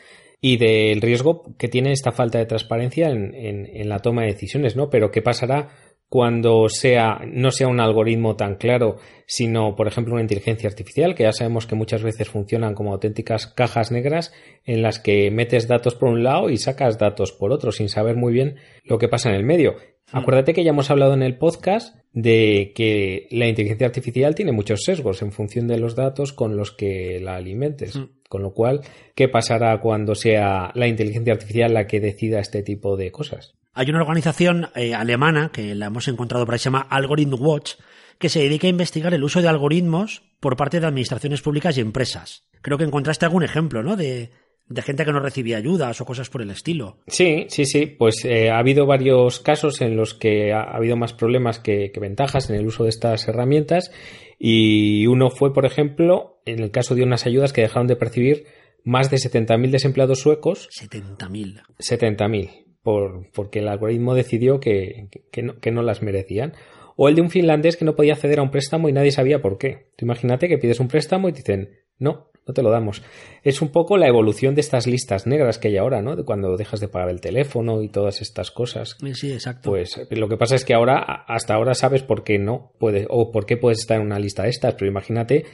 y 0.41 0.57
del 0.57 1.01
riesgo 1.03 1.43
que 1.59 1.67
tiene 1.67 1.91
esta 1.91 2.13
falta 2.13 2.39
de 2.39 2.47
transparencia 2.47 3.09
en, 3.11 3.35
en- 3.35 3.67
en 3.67 3.89
la 3.89 3.99
toma 3.99 4.23
de 4.23 4.29
decisiones, 4.35 4.77
¿no? 4.77 4.89
Pero 4.89 5.11
¿qué 5.11 5.21
pasará 5.21 5.71
cuando 6.09 6.69
sea, 6.69 7.21
no 7.27 7.51
sea 7.51 7.69
un 7.69 7.81
algoritmo 7.81 8.35
tan 8.37 8.57
claro, 8.57 8.97
sino, 9.27 9.77
por 9.77 9.89
ejemplo, 9.89 10.15
una 10.15 10.23
inteligencia 10.23 10.69
artificial, 10.69 11.15
que 11.15 11.25
ya 11.25 11.33
sabemos 11.33 11.67
que 11.67 11.75
muchas 11.75 12.03
veces 12.03 12.29
funcionan 12.29 12.75
como 12.75 12.93
auténticas 12.93 13.47
cajas 13.47 13.91
negras 13.93 14.33
en 14.65 14.81
las 14.81 14.99
que 14.99 15.31
metes 15.31 15.69
datos 15.69 15.95
por 15.95 16.09
un 16.09 16.23
lado 16.23 16.49
y 16.49 16.57
sacas 16.57 16.99
datos 16.99 17.33
por 17.33 17.53
otro, 17.53 17.73
sin 17.73 17.91
saber 17.91 18.17
muy 18.17 18.33
bien 18.33 18.57
lo 18.85 18.99
que 18.99 19.09
pasa 19.09 19.29
en 19.29 19.37
el 19.37 19.45
medio. 19.45 19.77
Acuérdate 20.11 20.55
que 20.55 20.65
ya 20.65 20.71
hemos 20.71 20.91
hablado 20.91 21.13
en 21.13 21.23
el 21.23 21.37
podcast 21.37 21.95
de 22.15 22.73
que 22.75 23.29
la 23.31 23.47
inteligencia 23.47 23.87
artificial 23.87 24.35
tiene 24.35 24.53
muchos 24.53 24.85
sesgos 24.85 25.21
en 25.21 25.33
función 25.33 25.67
de 25.69 25.79
los 25.79 25.95
datos 25.95 26.33
con 26.33 26.57
los 26.57 26.73
que 26.73 27.21
la 27.21 27.37
alimentes. 27.37 27.97
Mm. 27.97 28.05
Con 28.31 28.43
lo 28.43 28.55
cual, 28.55 28.81
¿qué 29.15 29.29
pasará 29.29 29.79
cuando 29.81 30.15
sea 30.15 30.71
la 30.75 30.87
inteligencia 30.87 31.35
artificial 31.35 31.75
la 31.75 31.87
que 31.87 32.01
decida 32.01 32.41
este 32.41 32.63
tipo 32.63 32.97
de 32.97 33.11
cosas? 33.11 33.58
Hay 33.79 33.89
una 33.91 34.01
organización 34.01 34.71
eh, 34.75 34.93
alemana 34.93 35.53
que 35.53 35.77
la 35.77 35.87
hemos 35.87 36.09
encontrado 36.09 36.45
por 36.45 36.55
ahí, 36.55 36.59
se 36.59 36.65
llama 36.65 36.89
Algorithm 36.91 37.41
Watch, 37.41 37.75
que 38.19 38.29
se 38.29 38.41
dedica 38.41 38.67
a 38.67 38.71
investigar 38.71 39.15
el 39.15 39.23
uso 39.23 39.41
de 39.41 39.47
algoritmos 39.47 40.25
por 40.41 40.57
parte 40.57 40.81
de 40.81 40.89
administraciones 40.89 41.43
públicas 41.43 41.79
y 41.79 41.81
empresas. 41.81 42.43
Creo 42.61 42.77
que 42.77 42.83
encontraste 42.83 43.25
algún 43.25 43.45
ejemplo, 43.45 43.85
¿no? 43.85 43.95
De, 43.95 44.33
de 44.69 44.83
gente 44.83 45.05
que 45.05 45.13
no 45.13 45.21
recibía 45.21 45.59
ayudas 45.59 46.01
o 46.01 46.05
cosas 46.05 46.29
por 46.29 46.43
el 46.43 46.51
estilo. 46.51 46.99
Sí, 47.07 47.47
sí, 47.51 47.67
sí. 47.67 47.87
Pues 47.87 48.25
eh, 48.25 48.51
ha 48.51 48.59
habido 48.59 48.85
varios 48.85 49.39
casos 49.39 49.81
en 49.81 49.97
los 49.97 50.13
que 50.13 50.53
ha, 50.53 50.63
ha 50.63 50.77
habido 50.77 50.97
más 50.97 51.13
problemas 51.13 51.61
que, 51.61 51.93
que 51.93 52.01
ventajas 52.01 52.51
en 52.51 52.57
el 52.57 52.67
uso 52.67 52.83
de 52.83 52.91
estas 52.91 53.29
herramientas. 53.29 53.93
Y 54.41 55.07
uno 55.07 55.31
fue, 55.31 55.55
por 55.55 55.67
ejemplo, 55.67 56.41
en 56.47 56.59
el 56.59 56.73
caso 56.73 56.97
de 56.97 57.05
unas 57.05 57.27
ayudas 57.27 57.53
que 57.53 57.61
dejaron 57.61 57.87
de 57.87 57.95
percibir 57.95 58.47
más 58.83 59.11
de 59.11 59.19
70.000 59.19 59.71
desempleados 59.71 60.21
suecos 60.21 60.69
70.000. 60.71 61.63
70.000, 61.79 62.65
por, 62.89 63.31
porque 63.33 63.59
el 63.59 63.69
algoritmo 63.69 64.15
decidió 64.15 64.61
que, 64.61 65.09
que, 65.31 65.43
no, 65.43 65.61
que 65.61 65.71
no 65.71 65.83
las 65.83 66.01
merecían. 66.01 66.55
O 66.97 67.07
el 67.11 67.17
de 67.17 67.21
un 67.21 67.29
finlandés 67.29 67.77
que 67.77 67.85
no 67.85 67.95
podía 67.95 68.15
acceder 68.15 68.39
a 68.39 68.43
un 68.43 68.51
préstamo 68.51 68.89
y 68.89 68.95
nadie 68.95 69.11
sabía 69.11 69.43
por 69.43 69.59
qué. 69.59 69.91
Tú 69.95 70.07
imagínate 70.07 70.49
que 70.49 70.57
pides 70.57 70.81
un 70.81 70.89
préstamo 70.89 71.29
y 71.29 71.33
te 71.33 71.41
dicen, 71.41 71.69
no, 71.99 72.31
no 72.47 72.55
te 72.55 72.63
lo 72.63 72.71
damos. 72.71 73.03
Es 73.43 73.61
un 73.61 73.69
poco 73.69 73.99
la 73.99 74.09
evolución 74.09 74.55
de 74.55 74.63
estas 74.63 74.87
listas 74.87 75.27
negras 75.27 75.59
que 75.59 75.69
hay 75.69 75.77
ahora, 75.77 76.01
¿no? 76.01 76.17
De 76.17 76.25
cuando 76.25 76.57
dejas 76.57 76.81
de 76.81 76.89
pagar 76.89 77.11
el 77.11 77.21
teléfono 77.21 77.83
y 77.83 77.91
todas 77.91 78.23
estas 78.23 78.51
cosas. 78.51 78.97
Eh, 79.05 79.15
Sí, 79.15 79.35
exacto. 79.35 79.69
Pues 79.69 80.01
lo 80.09 80.27
que 80.31 80.39
pasa 80.39 80.55
es 80.55 80.65
que 80.65 80.73
ahora, 80.73 80.97
hasta 81.29 81.53
ahora 81.53 81.75
sabes 81.75 82.03
por 82.03 82.25
qué 82.25 82.39
no 82.39 82.73
puedes, 82.79 83.07
o 83.11 83.31
por 83.31 83.45
qué 83.45 83.59
puedes 83.59 83.81
estar 83.81 84.01
en 84.01 84.07
una 84.07 84.19
lista 84.19 84.45
de 84.45 84.49
estas, 84.49 84.77
pero 84.77 84.91
imagínate 84.91 85.45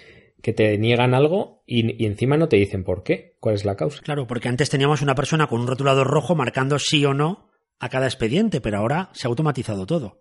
que 0.45 0.53
te 0.53 0.77
niegan 0.77 1.15
algo 1.15 1.63
y, 1.67 2.01
y 2.01 2.07
encima 2.07 2.37
no 2.37 2.49
te 2.49 2.57
dicen 2.57 2.85
por 2.85 3.03
qué, 3.03 3.39
cuál 3.41 3.55
es 3.55 3.65
la 3.65 3.77
causa. 3.77 4.03
Claro, 4.03 4.27
porque 4.27 4.49
antes 4.51 4.69
teníamos 4.69 5.01
una 5.01 5.15
persona 5.15 5.47
con 5.47 5.63
un 5.63 5.67
rotulador 5.67 6.07
rojo 6.07 6.35
marcando 6.35 6.79
sí 6.79 7.03
o 7.07 7.15
no 7.15 7.49
a 7.81 7.89
cada 7.89 8.05
expediente, 8.05 8.61
pero 8.61 8.77
ahora 8.77 9.09
se 9.15 9.27
ha 9.27 9.31
automatizado 9.31 9.87
todo. 9.87 10.21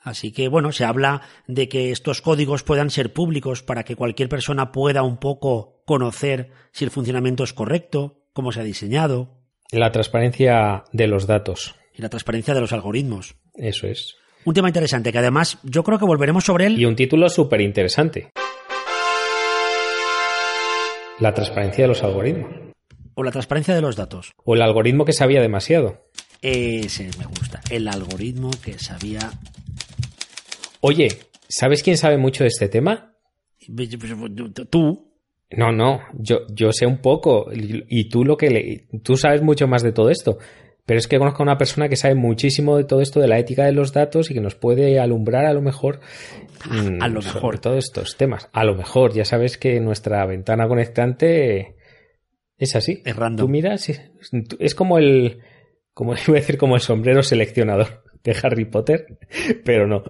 Así 0.00 0.32
que, 0.32 0.48
bueno, 0.48 0.72
se 0.72 0.84
habla 0.86 1.20
de 1.46 1.68
que 1.68 1.90
estos 1.90 2.22
códigos 2.22 2.62
puedan 2.62 2.88
ser 2.88 3.12
públicos 3.12 3.62
para 3.62 3.84
que 3.84 3.94
cualquier 3.96 4.30
persona 4.30 4.72
pueda 4.72 5.02
un 5.02 5.18
poco 5.18 5.82
conocer 5.84 6.50
si 6.72 6.84
el 6.84 6.90
funcionamiento 6.90 7.44
es 7.44 7.52
correcto, 7.52 8.22
cómo 8.32 8.52
se 8.52 8.60
ha 8.60 8.64
diseñado 8.64 9.36
La 9.70 9.92
transparencia 9.92 10.84
de 10.92 11.08
los 11.08 11.26
datos, 11.26 11.74
y 11.92 12.00
la 12.00 12.08
transparencia 12.08 12.54
de 12.54 12.60
los 12.62 12.72
algoritmos. 12.72 13.34
eso 13.54 13.86
es. 13.86 14.16
Un 14.44 14.54
tema 14.54 14.68
interesante 14.68 15.12
que 15.12 15.18
además 15.18 15.58
yo 15.62 15.82
creo 15.84 15.98
que 15.98 16.06
volveremos 16.06 16.44
sobre 16.44 16.66
él. 16.66 16.78
Y 16.78 16.86
un 16.86 16.96
título 16.96 17.28
súper 17.28 17.60
interesante. 17.60 18.30
La 21.20 21.34
transparencia 21.34 21.82
de 21.82 21.88
los 21.88 22.02
algoritmos. 22.04 22.50
O 23.14 23.24
la 23.24 23.32
transparencia 23.32 23.74
de 23.74 23.80
los 23.80 23.96
datos. 23.96 24.32
O 24.44 24.54
el 24.54 24.62
algoritmo 24.62 25.04
que 25.04 25.12
sabía 25.12 25.40
demasiado. 25.40 26.10
Ese 26.40 27.10
me 27.18 27.26
gusta. 27.26 27.60
El 27.70 27.88
algoritmo 27.88 28.50
que 28.64 28.78
sabía. 28.78 29.32
Oye, 30.80 31.08
¿sabes 31.48 31.82
quién 31.82 31.96
sabe 31.96 32.18
mucho 32.18 32.44
de 32.44 32.48
este 32.48 32.68
tema? 32.68 33.16
Tú. 34.70 35.12
No, 35.50 35.72
no, 35.72 36.02
yo, 36.14 36.46
yo 36.54 36.72
sé 36.72 36.86
un 36.86 36.98
poco 36.98 37.50
y, 37.52 38.08
tú 38.08 38.22
lo 38.22 38.36
que 38.36 38.50
le, 38.50 38.88
tú 39.02 39.16
sabes 39.16 39.42
mucho 39.42 39.66
más 39.66 39.82
de 39.82 39.92
todo 39.92 40.10
esto. 40.10 40.38
Pero 40.88 41.00
es 41.00 41.06
que 41.06 41.18
conozco 41.18 41.42
a 41.42 41.44
una 41.44 41.58
persona 41.58 41.90
que 41.90 41.96
sabe 41.96 42.14
muchísimo 42.14 42.78
de 42.78 42.84
todo 42.84 43.02
esto 43.02 43.20
de 43.20 43.28
la 43.28 43.38
ética 43.38 43.66
de 43.66 43.72
los 43.72 43.92
datos 43.92 44.30
y 44.30 44.34
que 44.34 44.40
nos 44.40 44.54
puede 44.54 44.98
alumbrar 44.98 45.44
a 45.44 45.52
lo 45.52 45.60
mejor 45.60 46.00
mm, 46.64 47.02
A 47.02 47.08
lo 47.08 47.20
sobre 47.20 47.34
mejor. 47.34 47.58
todos 47.58 47.84
estos 47.84 48.16
temas. 48.16 48.48
A 48.54 48.64
lo 48.64 48.74
mejor, 48.74 49.12
ya 49.12 49.26
sabes 49.26 49.58
que 49.58 49.80
nuestra 49.80 50.24
ventana 50.24 50.66
conectante 50.66 51.76
es 52.56 52.74
así. 52.74 53.02
Es 53.04 53.14
random. 53.14 53.44
Tú 53.44 53.52
miras, 53.52 53.86
es 53.90 54.74
como 54.74 54.96
el, 54.96 55.42
como 55.92 56.14
iba 56.26 56.38
a 56.38 56.40
decir, 56.40 56.56
como 56.56 56.74
el 56.74 56.80
sombrero 56.80 57.22
seleccionador 57.22 58.02
de 58.24 58.34
Harry 58.42 58.64
Potter, 58.64 59.18
pero 59.66 59.86
no, 59.86 60.04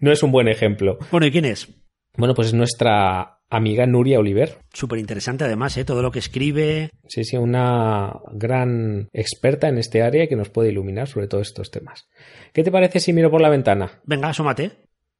no 0.00 0.12
es 0.12 0.22
un 0.22 0.32
buen 0.32 0.48
ejemplo. 0.48 0.96
Bueno, 1.10 1.26
¿y 1.26 1.30
quién 1.30 1.44
es? 1.44 1.68
Bueno, 2.16 2.32
pues 2.32 2.48
es 2.48 2.54
nuestra 2.54 3.35
amiga 3.48 3.86
Nuria 3.86 4.18
Oliver. 4.18 4.58
Súper 4.72 4.98
interesante 4.98 5.44
además, 5.44 5.76
¿eh? 5.76 5.84
Todo 5.84 6.02
lo 6.02 6.10
que 6.10 6.18
escribe. 6.18 6.90
Sí, 7.08 7.24
sí, 7.24 7.36
una 7.36 8.12
gran 8.32 9.08
experta 9.12 9.68
en 9.68 9.78
este 9.78 10.02
área 10.02 10.26
que 10.26 10.36
nos 10.36 10.50
puede 10.50 10.70
iluminar 10.70 11.08
sobre 11.08 11.28
todos 11.28 11.48
estos 11.48 11.70
temas. 11.70 12.08
¿Qué 12.52 12.62
te 12.62 12.72
parece 12.72 13.00
si 13.00 13.12
miro 13.12 13.30
por 13.30 13.40
la 13.40 13.48
ventana? 13.50 14.00
Venga, 14.04 14.28
asómate. 14.28 14.72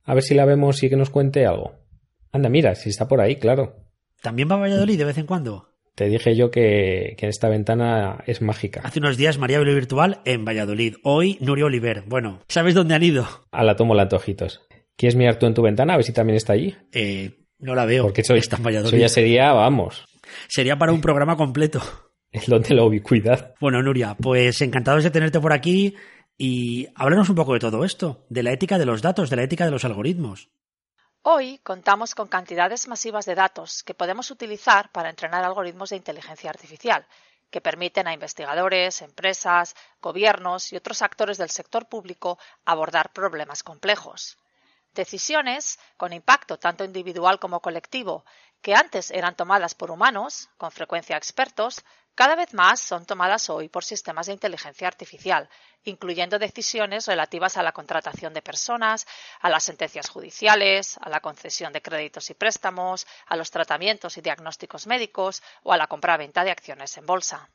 A 0.05 0.15
ver 0.15 0.23
si 0.23 0.35
la 0.35 0.45
vemos 0.45 0.83
y 0.83 0.89
que 0.89 0.97
nos 0.97 1.11
cuente 1.11 1.47
algo. 1.47 1.75
Anda, 2.33 2.49
mira, 2.49 2.75
si 2.75 2.91
está 2.91 3.09
por 3.09 3.21
ahí, 3.21 3.37
claro. 3.37 3.77
También 4.23 4.51
va 4.51 4.55
a 4.57 4.61
Valladolid 4.61 4.99
de 4.99 5.05
vez 5.05 5.19
en 5.19 5.27
cuando. 5.27 5.73
Te 5.95 6.09
dije 6.09 6.37
yo 6.37 6.51
que, 6.51 7.15
que 7.17 7.27
esta 7.27 7.49
ventana 7.49 8.23
es 8.27 8.43
mágica. 8.43 8.83
Hace 8.85 8.99
unos 8.99 9.17
días 9.17 9.39
María 9.39 9.59
Velo 9.59 9.75
Virtual 9.75 10.21
en 10.27 10.45
Valladolid. 10.45 10.97
Hoy 11.03 11.39
Nuria 11.41 11.65
Oliver. 11.65 12.05
Bueno, 12.07 12.41
¿sabes 12.49 12.75
dónde 12.75 12.95
han 12.95 13.03
ido? 13.03 13.27
A 13.51 13.65
la 13.65 13.77
tomo 13.77 13.95
la 13.95 14.03
antojitos. 14.03 14.61
¿Quieres 14.97 15.17
mirar 15.17 15.39
tú 15.39 15.47
en 15.47 15.55
tu 15.55 15.63
ventana 15.63 15.95
a 15.95 15.97
ver 15.97 16.05
si 16.05 16.13
también 16.13 16.37
está 16.37 16.53
allí? 16.53 16.75
Eh, 16.93 17.46
no 17.59 17.75
la 17.75 17.85
veo. 17.85 18.05
Porque 18.05 18.23
eso, 18.23 18.35
Está 18.35 18.57
en 18.57 18.69
eso 18.69 18.97
ya 18.97 19.09
sería, 19.09 19.53
vamos, 19.53 20.05
Sería 20.49 20.77
para 20.77 20.93
un 20.93 21.01
programa 21.01 21.37
completo. 21.37 21.81
es 22.31 22.49
lo 22.49 22.59
de 22.59 22.75
la 22.75 22.85
ubicuidad. 22.85 23.55
Bueno, 23.61 23.83
Nuria, 23.83 24.17
pues 24.21 24.61
encantados 24.61 25.05
de 25.05 25.11
tenerte 25.11 25.41
por 25.41 25.53
aquí 25.53 25.95
y 26.37 26.87
háblanos 26.95 27.29
un 27.31 27.37
poco 27.37 27.55
de 27.55 27.61
todo 27.61 27.85
esto, 27.85 28.27
de 28.29 28.43
la 28.43 28.53
ética 28.53 28.79
de 28.79 28.87
los 28.87 29.03
datos, 29.03 29.31
de 29.31 29.37
la 29.37 29.43
ética 29.43 29.65
de 29.65 29.71
los 29.71 29.85
algoritmos. 29.85 30.51
Hoy 31.23 31.59
contamos 31.65 32.15
con 32.15 32.29
cantidades 32.29 32.87
masivas 32.87 33.27
de 33.27 33.35
datos 33.35 33.83
que 33.83 33.95
podemos 33.95 34.31
utilizar 34.31 34.93
para 34.93 35.11
entrenar 35.11 35.43
algoritmos 35.45 35.91
de 35.91 35.97
inteligencia 35.97 36.51
artificial, 36.51 37.05
que 37.51 37.61
permiten 37.61 38.07
a 38.07 38.13
investigadores, 38.13 39.03
empresas, 39.03 39.75
gobiernos 40.01 40.73
y 40.73 40.77
otros 40.77 41.03
actores 41.03 41.39
del 41.39 41.51
sector 41.51 41.89
público 41.89 42.39
abordar 42.65 43.13
problemas 43.13 43.63
complejos. 43.63 44.39
Decisiones 44.97 45.79
con 45.99 46.15
impacto 46.15 46.59
tanto 46.59 46.83
individual 46.83 47.39
como 47.39 47.61
colectivo, 47.61 48.25
que 48.63 48.75
antes 48.75 49.11
eran 49.11 49.37
tomadas 49.37 49.75
por 49.75 49.91
humanos, 49.91 50.49
con 50.57 50.73
frecuencia 50.73 51.19
expertos, 51.19 51.85
cada 52.15 52.35
vez 52.35 52.55
más 52.55 52.81
son 52.81 53.05
tomadas 53.05 53.51
hoy 53.51 53.69
por 53.69 53.85
sistemas 53.85 54.25
de 54.25 54.33
inteligencia 54.33 54.89
artificial, 54.89 55.51
incluyendo 55.85 56.39
decisiones 56.39 57.07
relativas 57.07 57.59
a 57.59 57.63
la 57.63 57.73
contratación 57.73 58.33
de 58.33 58.41
personas, 58.41 59.07
a 59.41 59.51
las 59.51 59.65
sentencias 59.65 60.09
judiciales, 60.09 60.97
a 61.03 61.11
la 61.11 61.21
concesión 61.21 61.75
de 61.75 61.83
créditos 61.83 62.31
y 62.31 62.35
préstamos, 62.35 63.07
a 63.27 63.37
los 63.37 63.51
tratamientos 63.51 64.17
y 64.17 64.23
diagnósticos 64.23 64.87
médicos 64.87 65.43
o 65.63 65.75
a 65.75 65.77
la 65.77 65.89
compra-venta 65.89 66.43
de 66.43 66.53
acciones 66.53 66.97
en 66.97 67.05
bolsa. 67.05 67.51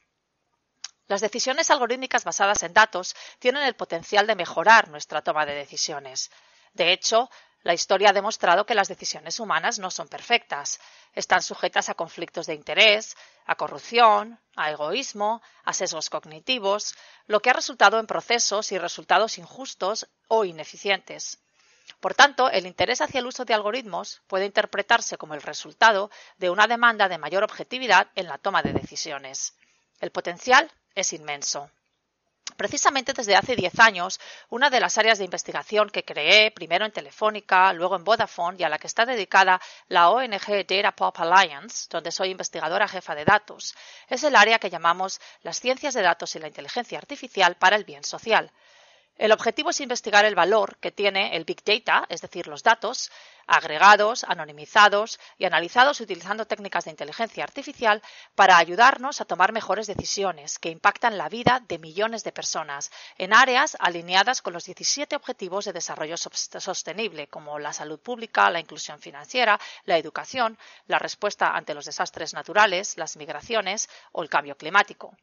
Las 1.07 1.21
decisiones 1.21 1.71
algorítmicas 1.71 2.23
basadas 2.23 2.61
en 2.61 2.73
datos 2.73 3.15
tienen 3.39 3.63
el 3.63 3.73
potencial 3.73 4.27
de 4.27 4.35
mejorar 4.35 4.89
nuestra 4.89 5.23
toma 5.23 5.47
de 5.47 5.55
decisiones. 5.55 6.29
De 6.73 6.91
hecho, 6.91 7.29
la 7.63 7.73
historia 7.73 8.09
ha 8.09 8.13
demostrado 8.13 8.65
que 8.65 8.73
las 8.73 8.87
decisiones 8.87 9.39
humanas 9.39 9.77
no 9.77 9.91
son 9.91 10.07
perfectas. 10.07 10.79
Están 11.13 11.43
sujetas 11.43 11.89
a 11.89 11.93
conflictos 11.93 12.47
de 12.47 12.55
interés, 12.55 13.15
a 13.45 13.55
corrupción, 13.55 14.39
a 14.55 14.71
egoísmo, 14.71 15.41
a 15.63 15.73
sesgos 15.73 16.09
cognitivos, 16.09 16.95
lo 17.27 17.39
que 17.39 17.51
ha 17.51 17.53
resultado 17.53 17.99
en 17.99 18.07
procesos 18.07 18.71
y 18.71 18.79
resultados 18.79 19.37
injustos 19.37 20.07
o 20.27 20.43
ineficientes. 20.43 21.39
Por 21.99 22.15
tanto, 22.15 22.49
el 22.49 22.65
interés 22.65 23.01
hacia 23.01 23.19
el 23.19 23.27
uso 23.27 23.45
de 23.45 23.53
algoritmos 23.53 24.21
puede 24.25 24.45
interpretarse 24.45 25.17
como 25.17 25.35
el 25.35 25.41
resultado 25.41 26.09
de 26.37 26.49
una 26.49 26.67
demanda 26.67 27.09
de 27.09 27.19
mayor 27.19 27.43
objetividad 27.43 28.07
en 28.15 28.27
la 28.27 28.39
toma 28.39 28.63
de 28.63 28.73
decisiones. 28.73 29.53
El 29.99 30.11
potencial 30.11 30.71
es 30.95 31.13
inmenso. 31.13 31.69
Precisamente 32.61 33.13
desde 33.13 33.35
hace 33.35 33.55
10 33.55 33.79
años, 33.79 34.19
una 34.49 34.69
de 34.69 34.79
las 34.79 34.95
áreas 34.99 35.17
de 35.17 35.25
investigación 35.25 35.89
que 35.89 36.05
creé, 36.05 36.51
primero 36.51 36.85
en 36.85 36.91
Telefónica, 36.91 37.73
luego 37.73 37.95
en 37.95 38.03
Vodafone 38.03 38.57
y 38.59 38.63
a 38.63 38.69
la 38.69 38.77
que 38.77 38.85
está 38.85 39.03
dedicada 39.03 39.59
la 39.87 40.11
ONG 40.11 40.67
Data 40.67 40.91
Pop 40.91 41.19
Alliance, 41.21 41.87
donde 41.89 42.11
soy 42.11 42.29
investigadora 42.29 42.87
jefa 42.87 43.15
de 43.15 43.25
datos, 43.25 43.73
es 44.07 44.23
el 44.23 44.35
área 44.35 44.59
que 44.59 44.69
llamamos 44.69 45.19
las 45.41 45.59
ciencias 45.59 45.95
de 45.95 46.03
datos 46.03 46.35
y 46.35 46.39
la 46.39 46.49
inteligencia 46.49 46.99
artificial 46.99 47.55
para 47.55 47.75
el 47.75 47.83
bien 47.83 48.03
social. 48.03 48.51
El 49.17 49.31
objetivo 49.31 49.69
es 49.69 49.81
investigar 49.81 50.25
el 50.25 50.35
valor 50.35 50.77
que 50.77 50.91
tiene 50.91 51.35
el 51.35 51.45
Big 51.45 51.63
Data, 51.63 52.05
es 52.09 52.21
decir, 52.21 52.47
los 52.47 52.63
datos, 52.63 53.11
agregados, 53.45 54.23
anonimizados 54.23 55.19
y 55.37 55.45
analizados 55.45 55.99
utilizando 56.01 56.47
técnicas 56.47 56.85
de 56.85 56.91
inteligencia 56.91 57.43
artificial 57.43 58.01
para 58.33 58.57
ayudarnos 58.57 59.21
a 59.21 59.25
tomar 59.25 59.51
mejores 59.51 59.87
decisiones 59.87 60.57
que 60.57 60.69
impactan 60.69 61.17
la 61.17 61.29
vida 61.29 61.61
de 61.67 61.77
millones 61.77 62.23
de 62.23 62.31
personas 62.31 62.91
en 63.17 63.33
áreas 63.33 63.77
alineadas 63.79 64.41
con 64.41 64.53
los 64.53 64.65
17 64.65 65.15
Objetivos 65.15 65.65
de 65.65 65.73
Desarrollo 65.73 66.15
Sostenible, 66.17 67.27
como 67.27 67.59
la 67.59 67.73
salud 67.73 67.99
pública, 67.99 68.49
la 68.49 68.59
inclusión 68.59 68.99
financiera, 68.99 69.59
la 69.85 69.97
educación, 69.97 70.57
la 70.87 70.99
respuesta 70.99 71.55
ante 71.55 71.73
los 71.73 71.85
desastres 71.85 72.33
naturales, 72.33 72.97
las 72.97 73.17
migraciones 73.17 73.89
o 74.13 74.23
el 74.23 74.29
cambio 74.29 74.55
climático. 74.55 75.15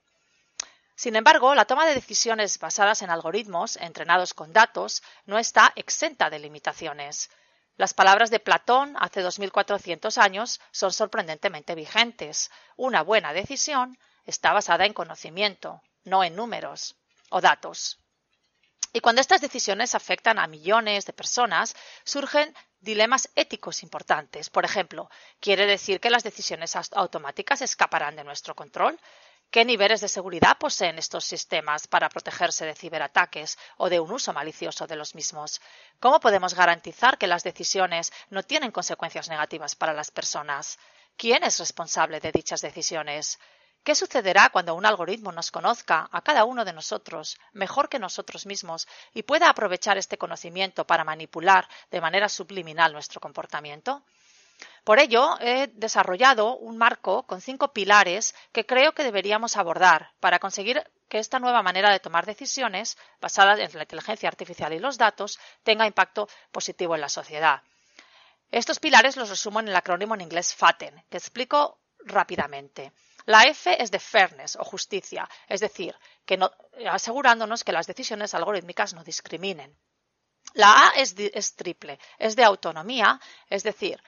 Sin 0.99 1.15
embargo, 1.15 1.55
la 1.55 1.65
toma 1.65 1.87
de 1.87 1.95
decisiones 1.95 2.59
basadas 2.59 3.03
en 3.03 3.11
algoritmos 3.11 3.77
entrenados 3.77 4.35
con 4.35 4.53
datos 4.53 5.05
no 5.27 5.39
está 5.39 5.73
exenta 5.77 6.29
de 6.29 6.41
limitaciones. 6.41 7.31
Las 7.77 7.95
palabras 7.95 8.31
de 8.31 8.41
Platón 8.41 8.97
hace 8.99 9.21
2400 9.21 10.19
años 10.19 10.61
son 10.73 10.93
sorprendentemente 10.93 11.77
vigentes. 11.77 12.51
Una 12.77 13.03
buena 13.03 13.33
decisión 13.33 13.97
está 14.27 14.53
basada 14.53 14.87
en 14.87 14.93
conocimiento, 14.93 15.83
no 16.03 16.25
en 16.25 16.35
números 16.35 16.97
o 17.31 17.41
datos. 17.41 18.01
Y 18.93 18.99
cuando 18.99 19.21
estas 19.21 19.41
decisiones 19.41 19.95
afectan 19.95 20.41
a 20.41 20.49
millones 20.49 21.07
de 21.07 21.13
personas, 21.13 21.77
surgen 22.03 22.53
dilemas 22.81 23.31
éticos 23.37 23.85
importantes. 23.85 24.51
Por 24.51 24.65
ejemplo, 24.65 25.09
¿quiere 25.39 25.65
decir 25.65 26.01
que 26.01 26.11
las 26.11 26.25
decisiones 26.25 26.75
automáticas 26.91 27.63
escaparán 27.63 28.17
de 28.17 28.25
nuestro 28.25 28.57
control? 28.57 28.99
¿Qué 29.51 29.65
niveles 29.65 30.03
de 30.03 30.09
seguridad 30.09 30.59
poseen 30.59 30.99
estos 30.99 31.25
sistemas 31.25 31.87
para 31.87 32.11
protegerse 32.11 32.67
de 32.67 32.75
ciberataques 32.75 33.57
o 33.79 33.89
de 33.89 33.99
un 33.99 34.13
uso 34.13 34.35
malicioso 34.35 34.87
de 34.87 34.95
los 34.95 35.15
mismos? 35.15 35.63
¿Cómo 36.01 36.21
podemos 36.21 36.53
garantizar 36.53 37.17
que 37.17 37.27
las 37.27 37.45
decisiones 37.45 38.13
no 38.29 38.43
tienen 38.43 38.73
consecuencias 38.73 39.31
negativas 39.31 39.75
para 39.75 39.95
las 39.95 40.11
personas? 40.11 40.79
¿Quién 41.17 41.45
es 41.45 41.59
responsable 41.59 42.21
de 42.21 42.31
dichas 42.31 42.61
decisiones? 42.61 43.39
¿Qué 43.83 43.95
sucederá 43.95 44.51
cuando 44.51 44.75
un 44.75 44.85
algoritmo 44.85 45.33
nos 45.33 45.51
conozca 45.51 46.11
a 46.13 46.21
cada 46.21 46.45
uno 46.45 46.67
de 46.67 46.75
nosotros 46.75 47.39
mejor 47.55 47.89
que 47.89 47.99
nosotros 47.99 48.45
mismos 48.45 48.87
y 49.15 49.23
pueda 49.23 49.49
aprovechar 49.49 49.97
este 49.97 50.19
conocimiento 50.19 50.87
para 50.87 51.05
manipular 51.05 51.67
de 51.91 52.03
manera 52.03 52.29
subliminal 52.29 52.93
nuestro 52.93 53.19
comportamiento? 53.19 54.05
Por 54.85 54.99
ello, 54.99 55.37
he 55.41 55.69
desarrollado 55.75 56.57
un 56.57 56.79
marco 56.79 57.25
con 57.27 57.41
cinco 57.41 57.73
pilares 57.73 58.35
que 58.53 58.67
creo 58.67 58.93
que 58.93 59.05
deberíamos 59.05 59.57
abordar 59.57 60.13
para 60.21 60.39
conseguir 60.39 60.83
que 61.09 61.19
esta 61.19 61.39
nueva 61.39 61.63
manera 61.63 61.91
de 61.91 62.01
tomar 62.01 62.27
decisiones, 62.27 62.97
basada 63.21 63.53
en 63.63 63.71
la 63.75 63.83
inteligencia 63.83 64.29
artificial 64.29 64.73
y 64.73 64.79
los 64.79 64.99
datos, 64.99 65.39
tenga 65.63 65.87
impacto 65.87 66.29
positivo 66.53 66.95
en 66.95 67.01
la 67.01 67.09
sociedad. 67.09 67.63
Estos 68.51 68.79
pilares 68.79 69.17
los 69.17 69.29
resumo 69.29 69.61
en 69.61 69.69
el 69.69 69.77
acrónimo 69.77 70.15
en 70.15 70.23
inglés 70.23 70.55
FATEN, 70.55 71.05
que 71.11 71.19
explico 71.19 71.81
rápidamente. 72.01 72.93
La 73.27 73.43
F 73.43 73.83
es 73.83 73.91
de 73.91 73.99
fairness 73.99 74.57
o 74.57 74.65
justicia, 74.65 75.29
es 75.49 75.61
decir, 75.61 75.95
que 76.25 76.39
no, 76.39 76.51
asegurándonos 76.91 77.63
que 77.63 77.73
las 77.73 77.87
decisiones 77.87 78.33
algorítmicas 78.33 78.95
no 78.95 79.05
discriminen. 79.05 79.77
La 80.55 80.89
A 80.89 80.91
es, 80.97 81.15
es 81.19 81.55
triple, 81.57 81.99
es 82.19 82.37
de 82.37 82.45
autonomía, 82.45 83.21
es 83.51 83.63
decir, 83.63 84.03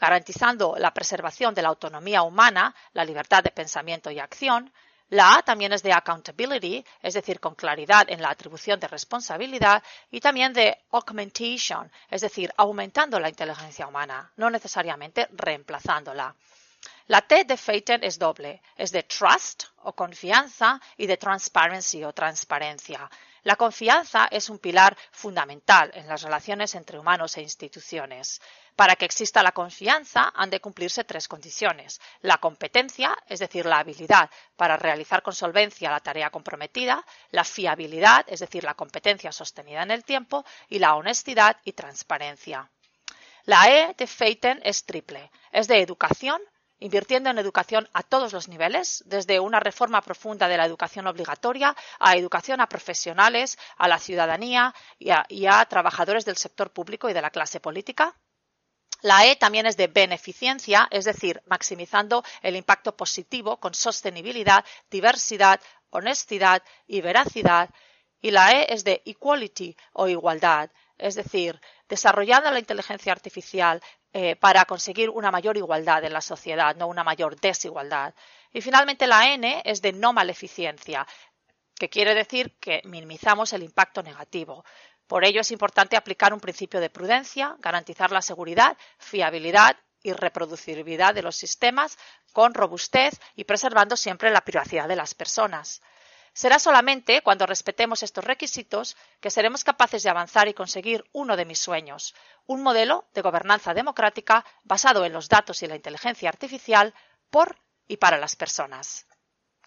garantizando 0.00 0.76
la 0.78 0.94
preservación 0.94 1.54
de 1.54 1.60
la 1.60 1.68
autonomía 1.68 2.22
humana, 2.22 2.74
la 2.94 3.04
libertad 3.04 3.42
de 3.42 3.50
pensamiento 3.50 4.10
y 4.10 4.18
acción. 4.18 4.72
La 5.10 5.36
A 5.36 5.42
también 5.42 5.72
es 5.72 5.82
de 5.82 5.92
accountability, 5.92 6.84
es 7.02 7.14
decir, 7.14 7.38
con 7.38 7.54
claridad 7.54 8.06
en 8.08 8.22
la 8.22 8.30
atribución 8.30 8.80
de 8.80 8.88
responsabilidad, 8.88 9.82
y 10.10 10.20
también 10.20 10.52
de 10.52 10.78
augmentation, 10.92 11.90
es 12.08 12.22
decir, 12.22 12.50
aumentando 12.56 13.20
la 13.20 13.28
inteligencia 13.28 13.86
humana, 13.86 14.30
no 14.36 14.48
necesariamente 14.48 15.28
reemplazándola. 15.32 16.34
La 17.08 17.20
T 17.20 17.44
de 17.44 17.56
Phaeton 17.56 18.02
es 18.02 18.18
doble, 18.18 18.62
es 18.76 18.92
de 18.92 19.02
trust 19.02 19.64
o 19.82 19.92
confianza 19.92 20.80
y 20.96 21.06
de 21.06 21.16
transparency 21.16 22.04
o 22.04 22.12
transparencia. 22.12 23.10
La 23.42 23.56
confianza 23.56 24.28
es 24.30 24.50
un 24.50 24.58
pilar 24.58 24.96
fundamental 25.12 25.90
en 25.94 26.06
las 26.06 26.22
relaciones 26.22 26.74
entre 26.74 26.98
humanos 26.98 27.36
e 27.36 27.42
instituciones. 27.42 28.40
Para 28.76 28.96
que 28.96 29.06
exista 29.06 29.42
la 29.42 29.52
confianza 29.52 30.32
han 30.34 30.50
de 30.50 30.60
cumplirse 30.60 31.04
tres 31.04 31.26
condiciones. 31.26 32.00
La 32.20 32.38
competencia, 32.38 33.16
es 33.26 33.40
decir, 33.40 33.64
la 33.64 33.78
habilidad 33.78 34.30
para 34.56 34.76
realizar 34.76 35.22
con 35.22 35.34
solvencia 35.34 35.90
la 35.90 36.00
tarea 36.00 36.30
comprometida, 36.30 37.04
la 37.30 37.44
fiabilidad, 37.44 38.26
es 38.28 38.40
decir, 38.40 38.64
la 38.64 38.74
competencia 38.74 39.32
sostenida 39.32 39.82
en 39.82 39.90
el 39.90 40.04
tiempo, 40.04 40.44
y 40.68 40.78
la 40.78 40.94
honestidad 40.94 41.56
y 41.64 41.72
transparencia. 41.72 42.70
La 43.44 43.70
E 43.70 43.94
de 43.96 44.06
Phaeton 44.06 44.60
es 44.62 44.84
triple, 44.84 45.30
es 45.50 45.66
de 45.66 45.80
educación, 45.80 46.40
invirtiendo 46.80 47.30
en 47.30 47.38
educación 47.38 47.88
a 47.92 48.02
todos 48.02 48.32
los 48.32 48.48
niveles, 48.48 49.04
desde 49.06 49.38
una 49.38 49.60
reforma 49.60 50.00
profunda 50.02 50.48
de 50.48 50.56
la 50.56 50.64
educación 50.64 51.06
obligatoria 51.06 51.76
a 51.98 52.16
educación 52.16 52.60
a 52.60 52.68
profesionales, 52.68 53.58
a 53.76 53.86
la 53.86 53.98
ciudadanía 53.98 54.74
y 54.98 55.46
a, 55.46 55.64
trabajadores 55.66 56.24
del 56.24 56.36
sector 56.36 56.72
público 56.72 57.08
y 57.08 57.12
de 57.12 57.22
la 57.22 57.30
clase 57.30 57.60
política. 57.60 58.16
La 59.02 59.26
E 59.26 59.36
también 59.36 59.66
es 59.66 59.76
de 59.76 59.86
beneficencia, 59.86 60.88
es 60.90 61.04
decir, 61.04 61.42
maximizando 61.46 62.22
el 62.42 62.56
impacto 62.56 62.96
positivo 62.96 63.58
con 63.58 63.74
sostenibilidad, 63.74 64.64
diversidad, 64.90 65.60
honestidad 65.90 66.62
y 66.86 67.00
veracidad. 67.00 67.70
Y 68.20 68.30
la 68.30 68.52
E 68.52 68.66
es 68.74 68.84
de 68.84 69.02
equality 69.06 69.74
o 69.92 70.08
igualdad, 70.08 70.70
es 70.98 71.14
decir, 71.14 71.58
desarrollando 71.88 72.50
la 72.50 72.58
inteligencia 72.58 73.12
artificial 73.12 73.82
eh, 74.12 74.36
para 74.36 74.64
conseguir 74.64 75.08
una 75.10 75.30
mayor 75.30 75.56
igualdad 75.56 76.04
en 76.04 76.12
la 76.12 76.20
sociedad, 76.20 76.74
no 76.76 76.88
una 76.88 77.04
mayor 77.04 77.38
desigualdad. 77.40 78.14
Y 78.52 78.60
finalmente 78.60 79.06
la 79.06 79.32
N 79.32 79.62
es 79.64 79.82
de 79.82 79.92
no 79.92 80.12
maleficencia, 80.12 81.06
que 81.78 81.88
quiere 81.88 82.14
decir 82.14 82.56
que 82.58 82.82
minimizamos 82.84 83.52
el 83.52 83.62
impacto 83.62 84.02
negativo. 84.02 84.64
Por 85.06 85.24
ello 85.24 85.40
es 85.40 85.50
importante 85.50 85.96
aplicar 85.96 86.32
un 86.32 86.40
principio 86.40 86.80
de 86.80 86.90
prudencia, 86.90 87.56
garantizar 87.60 88.10
la 88.12 88.22
seguridad, 88.22 88.76
fiabilidad 88.98 89.76
y 90.02 90.12
reproducibilidad 90.12 91.14
de 91.14 91.22
los 91.22 91.36
sistemas 91.36 91.96
con 92.32 92.54
robustez 92.54 93.20
y 93.36 93.44
preservando 93.44 93.96
siempre 93.96 94.30
la 94.30 94.40
privacidad 94.40 94.88
de 94.88 94.96
las 94.96 95.14
personas. 95.14 95.82
Será 96.32 96.58
solamente 96.58 97.22
cuando 97.22 97.46
respetemos 97.46 98.02
estos 98.02 98.24
requisitos 98.24 98.96
que 99.20 99.30
seremos 99.30 99.64
capaces 99.64 100.02
de 100.02 100.10
avanzar 100.10 100.48
y 100.48 100.54
conseguir 100.54 101.04
uno 101.12 101.36
de 101.36 101.44
mis 101.44 101.58
sueños, 101.58 102.14
un 102.46 102.62
modelo 102.62 103.04
de 103.14 103.22
gobernanza 103.22 103.74
democrática 103.74 104.44
basado 104.64 105.04
en 105.04 105.12
los 105.12 105.28
datos 105.28 105.62
y 105.62 105.66
la 105.66 105.76
inteligencia 105.76 106.28
artificial 106.28 106.94
por 107.30 107.56
y 107.88 107.96
para 107.96 108.18
las 108.18 108.36
personas. 108.36 109.06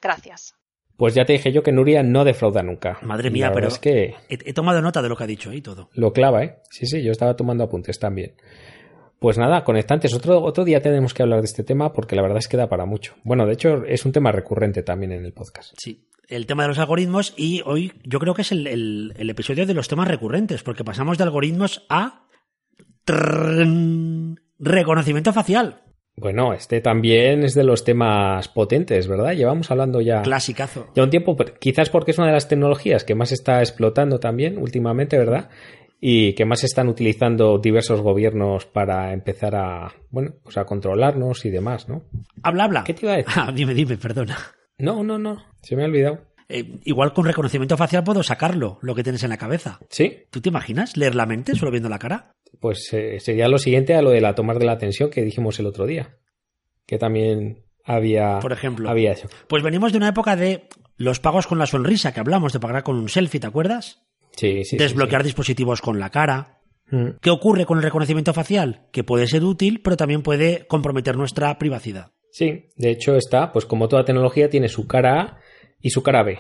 Gracias. 0.02 0.56
Pues 0.98 1.16
ya 1.16 1.26
te 1.26 1.34
dije 1.34 1.52
yo 1.52 1.64
que 1.64 1.72
Nuria 1.72 2.04
no 2.04 2.24
defrauda 2.24 2.62
nunca. 2.62 3.00
Madre 3.02 3.32
mía, 3.32 3.52
pero 3.54 3.68
es 3.68 3.80
que 3.80 4.16
he, 4.30 4.38
he 4.46 4.54
tomado 4.54 4.82
nota 4.82 5.02
de 5.02 5.10
lo 5.10 5.16
que 5.16 5.24
ha 5.24 5.28
dicho 5.28 5.52
y 5.52 5.62
todo. 5.62 5.90
lo 5.94 6.14
clava, 6.14 6.44
¿eh? 6.44 6.62
Sí, 6.70 6.86
sí, 6.86 7.02
yo 7.04 7.12
estaba 7.12 7.36
tomando 7.36 7.64
apuntes 7.64 8.00
también. 8.00 8.36
Pues 9.20 9.38
nada, 9.38 9.64
conectantes. 9.64 10.14
Otro, 10.14 10.42
otro 10.44 10.66
día 10.66 10.82
tenemos 10.82 11.14
que 11.14 11.24
hablar 11.24 11.40
de 11.40 11.46
este 11.46 11.64
tema 11.64 11.94
porque 11.94 12.16
la 12.16 12.22
verdad 12.22 12.40
es 12.40 12.48
que 12.48 12.58
da 12.58 12.68
para 12.68 12.86
mucho. 12.86 13.16
Bueno, 13.24 13.46
de 13.46 13.54
hecho 13.54 13.86
es 13.86 14.06
un 14.06 14.12
tema 14.12 14.32
recurrente 14.32 14.84
también 14.84 15.14
en 15.14 15.26
el 15.26 15.34
podcast. 15.34 15.74
Sí, 15.78 16.06
el 16.30 16.46
tema 16.46 16.64
de 16.64 16.70
los 16.70 16.80
algoritmos 16.80 17.34
y 17.38 17.62
hoy 17.66 17.94
yo 18.04 18.20
creo 18.20 18.34
que 18.34 18.44
es 18.44 18.52
el, 18.52 18.68
el- 18.68 19.30
episodio 19.30 19.66
de 19.66 19.74
los 19.74 19.88
temas 19.88 20.08
recurrentes, 20.08 20.64
porque 20.64 20.84
pasamos 20.84 21.18
de 21.18 21.24
algoritmos 21.26 21.86
a 21.90 22.24
reconocimiento 24.60 25.34
facial. 25.34 25.82
Bueno, 26.16 26.54
este 26.54 26.80
también 26.80 27.44
es 27.44 27.56
de 27.56 27.64
los 27.64 27.84
temas 27.84 28.48
potentes, 28.48 29.08
¿verdad? 29.08 29.34
Llevamos 29.34 29.72
hablando 29.72 30.00
ya, 30.00 30.22
Clasicazo. 30.22 30.88
ya 30.96 31.04
un 31.04 31.10
tiempo, 31.10 31.36
quizás 31.60 31.90
porque 31.90 32.12
es 32.12 32.18
una 32.20 32.28
de 32.28 32.34
las 32.34 32.48
tecnologías 32.48 33.04
que 33.04 33.16
más 33.16 33.32
está 33.32 33.62
explotando 33.62 34.20
también 34.20 34.60
últimamente, 34.60 35.18
¿verdad? 35.18 35.50
Y 36.00 36.34
que 36.34 36.46
más 36.46 36.64
están 36.64 36.88
utilizando 36.88 37.58
diversos 37.58 38.02
gobiernos 38.02 38.66
para 38.66 39.12
empezar 39.14 39.56
a, 39.56 39.94
bueno, 40.12 40.34
pues 40.44 40.58
a 40.58 40.66
controlarnos 40.66 41.46
y 41.46 41.50
demás, 41.50 41.90
¿no? 41.90 42.04
Habla, 42.44 42.66
habla. 42.66 42.84
¿Qué 42.84 42.94
te 42.94 43.06
iba 43.06 43.14
a 43.14 43.18
decir? 43.18 43.34
Ah, 43.36 43.52
dime, 43.56 43.74
dime, 43.74 43.98
perdona. 43.98 44.38
No, 44.84 45.04
no, 45.04 45.18
no, 45.18 45.44
se 45.62 45.76
me 45.76 45.84
ha 45.84 45.86
olvidado. 45.86 46.28
Eh, 46.50 46.80
igual 46.84 47.14
con 47.14 47.26
reconocimiento 47.26 47.78
facial 47.78 48.04
puedo 48.04 48.22
sacarlo, 48.22 48.78
lo 48.82 48.94
que 48.94 49.04
tienes 49.04 49.24
en 49.24 49.30
la 49.30 49.38
cabeza. 49.38 49.80
Sí, 49.90 50.26
¿Tú 50.30 50.42
te 50.42 50.50
imaginas 50.50 50.98
leer 50.98 51.16
la 51.16 51.26
mente 51.26 51.56
solo 51.56 51.72
viendo 51.72 51.90
la 51.90 52.00
cara? 52.00 52.32
pues 52.60 52.94
eh, 52.94 53.20
sería 53.20 53.48
lo 53.48 53.58
siguiente 53.58 53.96
a 53.96 54.02
lo 54.02 54.12
de 54.12 54.22
la 54.22 54.36
tomar 54.36 54.60
de 54.60 54.66
la 54.66 54.74
atención 54.74 55.10
que 55.10 55.24
dijimos 55.24 55.60
el 55.60 55.66
otro 55.66 55.86
día, 55.88 56.18
que 56.86 56.98
también 57.00 57.64
había, 57.84 58.40
Por 58.40 58.52
ejemplo. 58.54 58.90
había 58.90 59.14
hecho. 59.14 59.28
Pues 59.48 59.64
venimos 59.64 59.92
de 59.92 59.98
una 59.98 60.10
época 60.10 60.36
de 60.36 60.68
los 60.96 61.20
pagos 61.20 61.48
con 61.48 61.58
la 61.58 61.66
sonrisa 61.66 62.14
que 62.14 62.20
hablamos, 62.20 62.54
de 62.54 62.60
pagar 62.60 62.84
con 62.84 62.98
un 62.98 63.10
selfie, 63.10 63.40
¿te 63.40 63.48
acuerdas? 63.48 64.04
Sí, 64.36 64.64
sí, 64.64 64.66
sí, 64.66 64.78
Desbloquear 64.78 65.24
dispositivos 65.24 65.82
con 65.82 66.00
la 66.00 66.10
cara. 66.10 66.60
sí. 66.90 66.96
Mm. 66.96 67.18
¿Qué 67.22 67.30
ocurre 67.32 67.66
con 67.66 67.78
el 67.78 67.84
reconocimiento 67.84 68.34
facial? 68.34 68.88
Que 68.92 69.04
puede 69.04 69.28
ser 69.28 69.44
útil, 69.44 69.82
pero 69.82 69.98
también 69.98 70.22
puede 70.22 70.68
comprometer 70.68 71.18
nuestra 71.18 71.58
privacidad. 71.58 72.12
Sí, 72.34 72.72
de 72.78 72.90
hecho 72.90 73.16
está, 73.16 73.52
pues 73.52 73.64
como 73.68 73.88
toda 73.88 74.06
tecnología 74.06 74.50
tiene 74.50 74.68
su 74.68 74.88
cara 74.88 75.22
A 75.22 75.40
y 75.80 75.92
su 75.92 76.02
cara 76.02 76.24
B. 76.24 76.40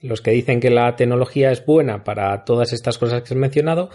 Los 0.00 0.22
que 0.22 0.30
dicen 0.30 0.60
que 0.60 0.70
la 0.70 0.96
tecnología 0.96 1.52
es 1.52 1.62
buena 1.62 2.04
para 2.04 2.42
todas 2.46 2.72
estas 2.72 2.96
cosas 2.96 3.20
que 3.20 3.34
has 3.34 3.38
mencionado 3.38 3.90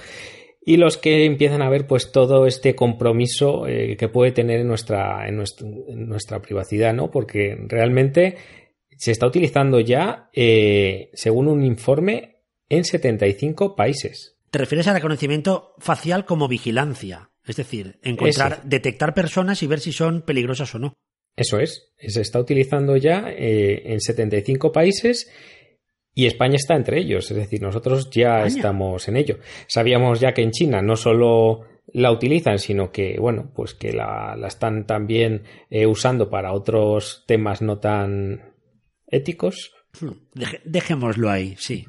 y 0.64 0.78
los 0.78 0.98
que 0.98 1.26
empiezan 1.26 1.64
a 1.64 1.70
ver 1.72 1.88
pues 1.88 2.12
todo 2.12 2.46
este 2.46 2.76
compromiso 2.76 3.66
eh, 3.66 3.98
que 3.98 4.08
puede 4.08 4.32
tener 4.34 4.60
en 4.60 4.68
nuestra, 4.68 5.28
en 5.28 5.38
nuestra, 5.38 5.68
en 5.68 6.08
nuestra 6.08 6.44
privacidad, 6.44 6.94
¿no? 6.94 7.10
Porque 7.10 7.58
realmente 7.68 8.38
se 8.96 9.10
está 9.10 9.26
utilizando 9.26 9.80
ya, 9.80 10.30
eh, 10.34 11.10
según 11.16 11.48
un 11.48 11.64
informe, 11.64 12.38
en 12.70 12.86
75 12.86 13.76
países. 13.76 14.38
Te 14.52 14.60
refieres 14.60 14.88
al 14.88 14.94
reconocimiento 14.94 15.74
facial 15.80 16.24
como 16.26 16.48
vigilancia, 16.48 17.32
es 17.44 17.56
decir, 17.56 17.98
encontrar, 18.04 18.62
detectar 18.64 19.16
personas 19.16 19.64
y 19.64 19.68
ver 19.68 19.80
si 19.80 19.92
son 19.92 20.22
peligrosas 20.22 20.76
o 20.76 20.78
no. 20.78 20.94
Eso 21.42 21.60
es, 21.60 21.92
se 21.98 22.22
está 22.22 22.40
utilizando 22.40 22.98
ya 22.98 23.30
eh, 23.30 23.82
en 23.86 24.00
75 24.00 24.72
países 24.72 25.32
y 26.14 26.26
España 26.26 26.56
está 26.56 26.76
entre 26.76 27.00
ellos, 27.00 27.32
es 27.32 27.38
decir, 27.38 27.62
nosotros 27.62 28.10
ya 28.12 28.46
España. 28.46 28.48
estamos 28.48 29.08
en 29.08 29.18
ello. 29.18 29.40
Sabíamos 29.68 30.20
ya 30.20 30.34
que 30.34 30.44
en 30.44 30.52
China 30.52 30.82
no 30.82 30.96
solo 30.96 31.62
la 31.94 32.12
utilizan, 32.12 32.60
sino 32.60 32.92
que, 32.92 33.18
bueno, 33.20 33.52
pues 33.56 33.74
que 33.74 33.92
la, 33.94 34.36
la 34.38 34.48
están 34.48 34.86
también 34.86 35.44
eh, 35.70 35.88
usando 35.88 36.30
para 36.30 36.54
otros 36.54 37.24
temas 37.28 37.62
no 37.62 37.80
tan 37.80 38.54
éticos, 39.08 39.74
Hmm, 40.00 40.12
dejémoslo 40.64 41.30
ahí, 41.30 41.56
sí. 41.58 41.86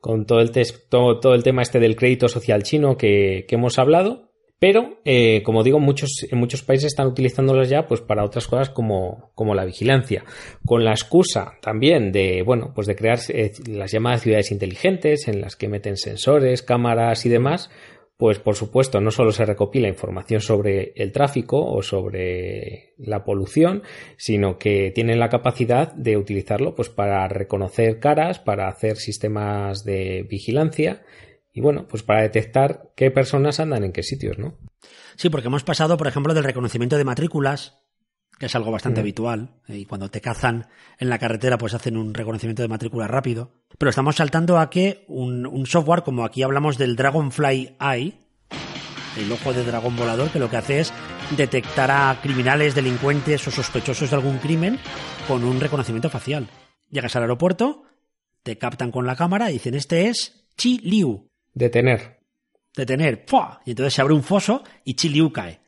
con 0.00 0.26
todo 0.26 0.40
el, 0.40 0.52
todo, 0.88 1.18
todo 1.18 1.34
el 1.34 1.42
tema 1.42 1.62
este 1.62 1.80
del 1.80 1.96
crédito 1.96 2.28
social 2.28 2.62
chino 2.62 2.96
que, 2.96 3.46
que 3.48 3.54
hemos 3.54 3.78
hablado. 3.78 4.27
Pero, 4.60 4.98
eh, 5.04 5.42
como 5.44 5.62
digo, 5.62 5.78
muchos, 5.78 6.26
en 6.28 6.38
muchos 6.38 6.62
países 6.62 6.86
están 6.86 7.06
utilizándolos 7.06 7.68
ya 7.68 7.86
pues, 7.86 8.00
para 8.00 8.24
otras 8.24 8.48
cosas 8.48 8.70
como, 8.70 9.30
como 9.34 9.54
la 9.54 9.64
vigilancia. 9.64 10.24
Con 10.64 10.84
la 10.84 10.90
excusa 10.90 11.52
también 11.60 12.10
de, 12.10 12.42
bueno, 12.42 12.72
pues 12.74 12.88
de 12.88 12.96
crear 12.96 13.20
eh, 13.28 13.52
las 13.68 13.92
llamadas 13.92 14.22
ciudades 14.22 14.50
inteligentes 14.50 15.28
en 15.28 15.40
las 15.40 15.54
que 15.54 15.68
meten 15.68 15.96
sensores, 15.96 16.62
cámaras 16.62 17.24
y 17.24 17.28
demás. 17.28 17.70
Pues 18.16 18.40
por 18.40 18.56
supuesto, 18.56 19.00
no 19.00 19.12
solo 19.12 19.30
se 19.30 19.46
recopila 19.46 19.86
información 19.86 20.40
sobre 20.40 20.92
el 20.96 21.12
tráfico 21.12 21.64
o 21.64 21.82
sobre 21.82 22.94
la 22.98 23.22
polución, 23.22 23.84
sino 24.16 24.58
que 24.58 24.90
tienen 24.92 25.20
la 25.20 25.28
capacidad 25.28 25.92
de 25.92 26.16
utilizarlo 26.16 26.74
pues 26.74 26.88
para 26.88 27.28
reconocer 27.28 28.00
caras, 28.00 28.40
para 28.40 28.66
hacer 28.66 28.96
sistemas 28.96 29.84
de 29.84 30.26
vigilancia 30.28 31.04
y 31.58 31.60
bueno, 31.60 31.88
pues 31.88 32.04
para 32.04 32.22
detectar 32.22 32.92
qué 32.94 33.10
personas 33.10 33.58
andan 33.58 33.82
en 33.82 33.92
qué 33.92 34.04
sitios, 34.04 34.38
¿no? 34.38 34.54
Sí, 35.16 35.28
porque 35.28 35.48
hemos 35.48 35.64
pasado, 35.64 35.96
por 35.96 36.06
ejemplo, 36.06 36.32
del 36.32 36.44
reconocimiento 36.44 36.96
de 36.96 37.02
matrículas, 37.04 37.80
que 38.38 38.46
es 38.46 38.54
algo 38.54 38.70
bastante 38.70 39.00
Mm. 39.00 39.02
habitual, 39.02 39.50
y 39.66 39.84
cuando 39.86 40.08
te 40.08 40.20
cazan 40.20 40.68
en 41.00 41.08
la 41.08 41.18
carretera, 41.18 41.58
pues 41.58 41.74
hacen 41.74 41.96
un 41.96 42.14
reconocimiento 42.14 42.62
de 42.62 42.68
matrícula 42.68 43.08
rápido. 43.08 43.50
Pero 43.76 43.90
estamos 43.90 44.14
saltando 44.14 44.58
a 44.60 44.70
que 44.70 45.04
un, 45.08 45.46
un 45.46 45.66
software, 45.66 46.04
como 46.04 46.24
aquí 46.24 46.44
hablamos 46.44 46.78
del 46.78 46.94
Dragonfly 46.94 47.76
Eye, 47.80 48.14
el 49.18 49.32
ojo 49.32 49.52
de 49.52 49.64
dragón 49.64 49.96
volador, 49.96 50.30
que 50.30 50.38
lo 50.38 50.48
que 50.48 50.58
hace 50.58 50.78
es 50.78 50.92
detectar 51.36 51.90
a 51.90 52.20
criminales, 52.22 52.76
delincuentes 52.76 53.48
o 53.48 53.50
sospechosos 53.50 54.10
de 54.10 54.14
algún 54.16 54.38
crimen 54.38 54.78
con 55.26 55.42
un 55.42 55.58
reconocimiento 55.58 56.08
facial. 56.08 56.46
Llegas 56.88 57.16
al 57.16 57.22
aeropuerto, 57.22 57.82
te 58.44 58.56
captan 58.58 58.92
con 58.92 59.06
la 59.06 59.16
cámara 59.16 59.50
y 59.50 59.54
dicen, 59.54 59.74
este 59.74 60.06
es 60.06 60.46
Chi 60.56 60.78
Liu. 60.84 61.28
Detener. 61.54 62.18
Detener, 62.76 63.24
¡fua! 63.26 63.60
Y 63.64 63.70
entonces 63.70 63.94
se 63.94 64.00
abre 64.02 64.14
un 64.14 64.22
foso 64.22 64.62
y 64.84 64.94
Chi 64.94 65.08
Liu 65.08 65.32
cae. 65.32 65.60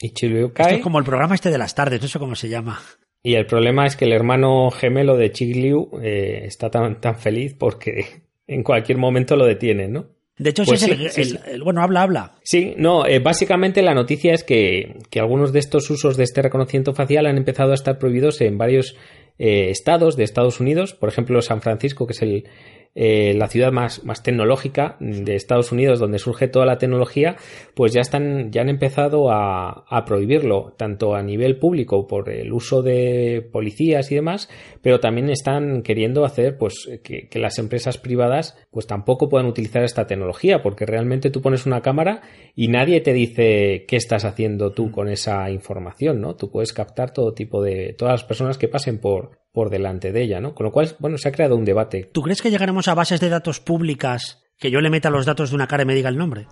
Y 0.00 0.06
Esto 0.08 0.52
cae. 0.52 0.76
es 0.76 0.80
como 0.82 0.98
el 0.98 1.04
programa 1.04 1.34
este 1.36 1.50
de 1.50 1.58
las 1.58 1.74
tardes, 1.74 2.02
no 2.02 2.08
sé 2.08 2.18
cómo 2.18 2.34
se 2.34 2.48
llama. 2.48 2.80
Y 3.22 3.34
el 3.34 3.46
problema 3.46 3.86
es 3.86 3.94
que 3.94 4.04
el 4.04 4.12
hermano 4.12 4.68
gemelo 4.72 5.16
de 5.16 5.30
Chigliu 5.30 5.90
eh, 6.02 6.42
está 6.44 6.70
tan, 6.70 7.00
tan 7.00 7.16
feliz 7.16 7.54
porque 7.56 8.24
en 8.48 8.64
cualquier 8.64 8.98
momento 8.98 9.36
lo 9.36 9.44
detienen, 9.46 9.92
¿no? 9.92 10.06
De 10.38 10.50
hecho, 10.50 10.64
Pues 10.64 10.82
es 10.82 10.86
sí, 10.88 10.90
el, 11.04 11.10
sí, 11.10 11.20
el- 11.20 11.26
sí. 11.28 11.38
el- 11.46 11.62
Bueno, 11.62 11.82
habla, 11.82 12.02
habla. 12.02 12.34
Sí, 12.42 12.74
no, 12.78 13.06
eh, 13.06 13.20
básicamente 13.20 13.80
la 13.82 13.94
noticia 13.94 14.34
es 14.34 14.42
que, 14.42 14.98
que 15.08 15.20
algunos 15.20 15.52
de 15.52 15.60
estos 15.60 15.88
usos 15.90 16.16
de 16.16 16.24
este 16.24 16.42
reconocimiento 16.42 16.94
facial 16.94 17.26
han 17.26 17.36
empezado 17.36 17.70
a 17.70 17.74
estar 17.74 17.98
prohibidos 18.00 18.40
en 18.40 18.58
varios 18.58 18.96
eh, 19.38 19.70
estados 19.70 20.16
de 20.16 20.24
Estados 20.24 20.58
Unidos, 20.58 20.94
por 20.94 21.08
ejemplo 21.08 21.40
San 21.42 21.62
Francisco, 21.62 22.06
que 22.08 22.12
es 22.14 22.22
el, 22.22 22.48
eh, 22.94 23.32
la 23.34 23.48
ciudad 23.48 23.72
más, 23.72 24.04
más 24.04 24.22
tecnológica 24.22 24.96
de 25.00 25.34
Estados 25.34 25.72
Unidos, 25.72 25.98
donde 25.98 26.18
surge 26.18 26.48
toda 26.48 26.66
la 26.66 26.78
tecnología, 26.78 27.36
pues 27.74 27.92
ya 27.92 28.02
están, 28.02 28.52
ya 28.52 28.60
han 28.60 28.68
empezado 28.68 29.30
a, 29.30 29.84
a 29.88 30.04
prohibirlo, 30.04 30.74
tanto 30.76 31.14
a 31.14 31.22
nivel 31.22 31.58
público 31.58 32.06
por 32.06 32.28
el 32.28 32.52
uso 32.52 32.82
de 32.82 33.48
policías 33.50 34.12
y 34.12 34.16
demás, 34.16 34.50
pero 34.82 35.00
también 35.00 35.30
están 35.30 35.82
queriendo 35.82 36.24
hacer 36.24 36.58
pues 36.58 36.88
que, 37.02 37.28
que 37.28 37.38
las 37.38 37.58
empresas 37.58 37.96
privadas 37.98 38.58
pues 38.70 38.86
tampoco 38.86 39.28
puedan 39.28 39.46
utilizar 39.46 39.82
esta 39.84 40.06
tecnología, 40.06 40.62
porque 40.62 40.86
realmente 40.86 41.30
tú 41.30 41.40
pones 41.40 41.66
una 41.66 41.80
cámara 41.80 42.20
y 42.54 42.68
nadie 42.68 43.00
te 43.00 43.12
dice 43.12 43.86
qué 43.88 43.96
estás 43.96 44.24
haciendo 44.24 44.72
tú 44.72 44.90
con 44.90 45.08
esa 45.08 45.50
información, 45.50 46.20
¿no? 46.20 46.36
Tú 46.36 46.50
puedes 46.50 46.72
captar 46.72 47.12
todo 47.12 47.32
tipo 47.32 47.62
de, 47.62 47.94
todas 47.96 48.12
las 48.12 48.24
personas 48.24 48.58
que 48.58 48.68
pasen 48.68 48.98
por, 48.98 49.41
por 49.52 49.70
delante 49.70 50.12
de 50.12 50.22
ella, 50.22 50.40
¿no? 50.40 50.54
Con 50.54 50.64
lo 50.64 50.72
cual, 50.72 50.96
bueno, 50.98 51.18
se 51.18 51.28
ha 51.28 51.32
creado 51.32 51.56
un 51.56 51.64
debate. 51.64 52.10
¿Tú 52.12 52.22
crees 52.22 52.40
que 52.42 52.50
llegaremos 52.50 52.88
a 52.88 52.94
bases 52.94 53.20
de 53.20 53.28
datos 53.28 53.60
públicas 53.60 54.42
que 54.58 54.70
yo 54.70 54.80
le 54.80 54.90
meta 54.90 55.10
los 55.10 55.26
datos 55.26 55.50
de 55.50 55.56
una 55.56 55.66
cara 55.66 55.82
y 55.82 55.86
me 55.86 55.94
diga 55.94 56.08
el 56.08 56.16
nombre? 56.16 56.46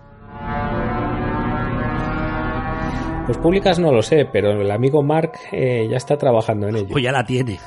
Pues 3.25 3.37
públicas 3.37 3.79
no 3.79 3.91
lo 3.93 4.01
sé, 4.01 4.25
pero 4.31 4.51
el 4.59 4.69
amigo 4.71 5.03
Mark 5.03 5.33
eh, 5.51 5.87
ya 5.89 5.95
está 5.97 6.17
trabajando 6.17 6.67
en 6.67 6.75
ello. 6.77 6.87
Pues 6.89 7.03
ya 7.03 7.11
la 7.11 7.23
tiene. 7.25 7.59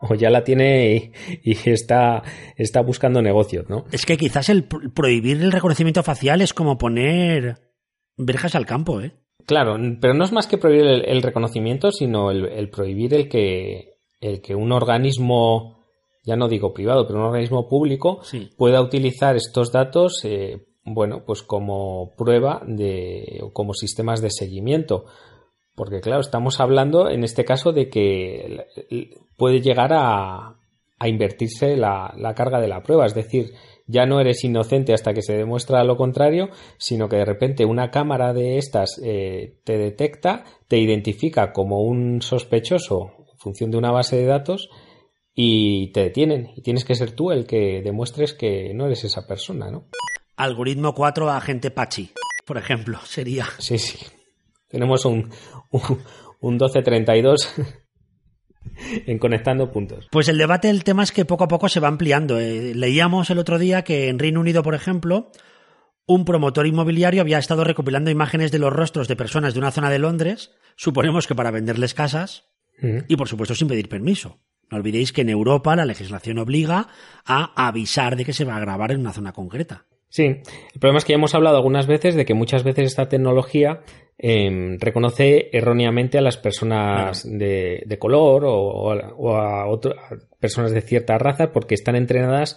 O 0.00 0.14
ya 0.14 0.28
la 0.28 0.42
tiene 0.44 1.12
y, 1.42 1.52
y 1.52 1.70
está, 1.70 2.22
está 2.56 2.80
buscando 2.80 3.22
negocios, 3.22 3.68
¿no? 3.68 3.84
Es 3.92 4.04
que 4.06 4.16
quizás 4.16 4.48
el 4.48 4.64
pro- 4.64 4.80
prohibir 4.94 5.40
el 5.40 5.52
reconocimiento 5.52 6.02
facial 6.02 6.40
es 6.42 6.52
como 6.52 6.78
poner 6.78 7.56
verjas 8.16 8.54
al 8.54 8.66
campo, 8.66 9.00
¿eh? 9.00 9.12
Claro, 9.46 9.76
pero 10.00 10.14
no 10.14 10.24
es 10.24 10.32
más 10.32 10.46
que 10.46 10.58
prohibir 10.58 10.86
el, 10.86 11.04
el 11.04 11.22
reconocimiento, 11.22 11.92
sino 11.92 12.30
el, 12.30 12.46
el 12.46 12.70
prohibir 12.70 13.14
el 13.14 13.28
que, 13.28 13.93
el 14.24 14.40
que 14.40 14.54
un 14.54 14.72
organismo, 14.72 15.78
ya 16.24 16.36
no 16.36 16.48
digo 16.48 16.72
privado, 16.72 17.06
pero 17.06 17.18
un 17.20 17.26
organismo 17.26 17.68
público 17.68 18.20
Sí. 18.22 18.50
pueda 18.56 18.80
utilizar 18.80 19.36
estos 19.36 19.70
datos, 19.72 20.24
eh, 20.24 20.66
bueno, 20.84 21.24
pues 21.24 21.42
como 21.42 22.14
prueba 22.16 22.62
de, 22.66 23.40
o 23.42 23.52
como 23.52 23.74
sistemas 23.74 24.20
de 24.20 24.30
seguimiento. 24.30 25.04
Porque 25.74 26.00
claro, 26.00 26.20
estamos 26.20 26.60
hablando 26.60 27.08
en 27.10 27.24
este 27.24 27.44
caso 27.44 27.72
de 27.72 27.88
que 27.88 28.66
puede 29.36 29.60
llegar 29.60 29.92
a, 29.92 30.56
a 30.98 31.08
invertirse 31.08 31.76
la, 31.76 32.14
la 32.16 32.34
carga 32.34 32.60
de 32.60 32.68
la 32.68 32.82
prueba. 32.82 33.06
Es 33.06 33.14
decir, 33.14 33.52
ya 33.86 34.06
no 34.06 34.20
eres 34.20 34.44
inocente 34.44 34.94
hasta 34.94 35.12
que 35.12 35.22
se 35.22 35.36
demuestra 35.36 35.82
lo 35.84 35.96
contrario, 35.96 36.48
sino 36.78 37.08
que 37.08 37.16
de 37.16 37.24
repente 37.24 37.64
una 37.64 37.90
cámara 37.90 38.32
de 38.32 38.56
estas 38.58 39.00
eh, 39.02 39.56
te 39.64 39.76
detecta, 39.76 40.44
te 40.68 40.78
identifica 40.78 41.52
como 41.52 41.82
un 41.82 42.22
sospechoso 42.22 43.13
función 43.44 43.70
de 43.70 43.76
una 43.76 43.92
base 43.92 44.16
de 44.16 44.24
datos 44.24 44.70
y 45.34 45.92
te 45.92 46.00
detienen. 46.00 46.50
Y 46.56 46.62
tienes 46.62 46.84
que 46.84 46.94
ser 46.94 47.12
tú 47.12 47.30
el 47.30 47.46
que 47.46 47.82
demuestres 47.84 48.32
que 48.32 48.72
no 48.74 48.86
eres 48.86 49.04
esa 49.04 49.26
persona, 49.26 49.70
¿no? 49.70 49.88
Algoritmo 50.36 50.94
4 50.94 51.30
agente 51.30 51.70
Pachi, 51.70 52.10
por 52.46 52.56
ejemplo, 52.56 52.98
sería. 53.04 53.46
Sí, 53.58 53.78
sí. 53.78 53.98
Tenemos 54.68 55.04
un, 55.04 55.30
un, 55.70 55.82
un 56.40 56.54
1232 56.54 57.54
en 59.06 59.18
conectando 59.18 59.70
puntos. 59.70 60.08
Pues 60.10 60.28
el 60.28 60.38
debate 60.38 60.68
del 60.68 60.82
tema 60.82 61.04
es 61.04 61.12
que 61.12 61.24
poco 61.24 61.44
a 61.44 61.48
poco 61.48 61.68
se 61.68 61.80
va 61.80 61.88
ampliando. 61.88 62.40
Eh, 62.40 62.74
leíamos 62.74 63.30
el 63.30 63.38
otro 63.38 63.58
día 63.58 63.84
que 63.84 64.08
en 64.08 64.18
Reino 64.18 64.40
Unido, 64.40 64.62
por 64.62 64.74
ejemplo, 64.74 65.30
un 66.06 66.24
promotor 66.24 66.66
inmobiliario 66.66 67.20
había 67.20 67.38
estado 67.38 67.62
recopilando 67.62 68.10
imágenes 68.10 68.50
de 68.50 68.58
los 68.58 68.72
rostros 68.72 69.06
de 69.06 69.16
personas 69.16 69.54
de 69.54 69.60
una 69.60 69.70
zona 69.70 69.90
de 69.90 69.98
Londres, 69.98 70.50
suponemos 70.76 71.26
que 71.26 71.34
para 71.34 71.50
venderles 71.50 71.94
casas, 71.94 72.48
Ujú. 72.82 73.04
y 73.08 73.16
por 73.16 73.28
supuesto 73.28 73.54
sin 73.54 73.68
pedir 73.68 73.88
permiso. 73.88 74.38
No 74.70 74.78
olvidéis 74.78 75.12
que 75.12 75.20
en 75.22 75.28
Europa 75.28 75.76
la 75.76 75.84
legislación 75.84 76.38
obliga 76.38 76.88
a 77.24 77.66
avisar 77.68 78.16
de 78.16 78.24
que 78.24 78.32
se 78.32 78.44
va 78.44 78.56
a 78.56 78.60
grabar 78.60 78.92
en 78.92 79.00
una 79.00 79.12
zona 79.12 79.32
concreta. 79.32 79.86
Sí, 80.08 80.24
el 80.24 80.80
problema 80.80 80.98
es 80.98 81.04
que 81.04 81.12
ya 81.12 81.16
hemos 81.16 81.34
hablado 81.34 81.56
algunas 81.56 81.86
veces 81.86 82.14
de 82.14 82.24
que 82.24 82.34
muchas 82.34 82.62
veces 82.64 82.86
esta 82.86 83.08
tecnología 83.08 83.80
em, 84.16 84.78
reconoce 84.78 85.50
erróneamente 85.52 86.18
a 86.18 86.20
las 86.22 86.36
personas 86.36 87.22
de, 87.28 87.82
de 87.84 87.98
color 87.98 88.44
o, 88.44 88.54
o 88.56 89.36
a, 89.36 89.66
otro- 89.66 89.92
a 89.98 90.16
personas 90.38 90.70
de 90.72 90.82
cierta 90.82 91.18
raza 91.18 91.52
porque 91.52 91.74
están 91.74 91.96
entrenadas 91.96 92.56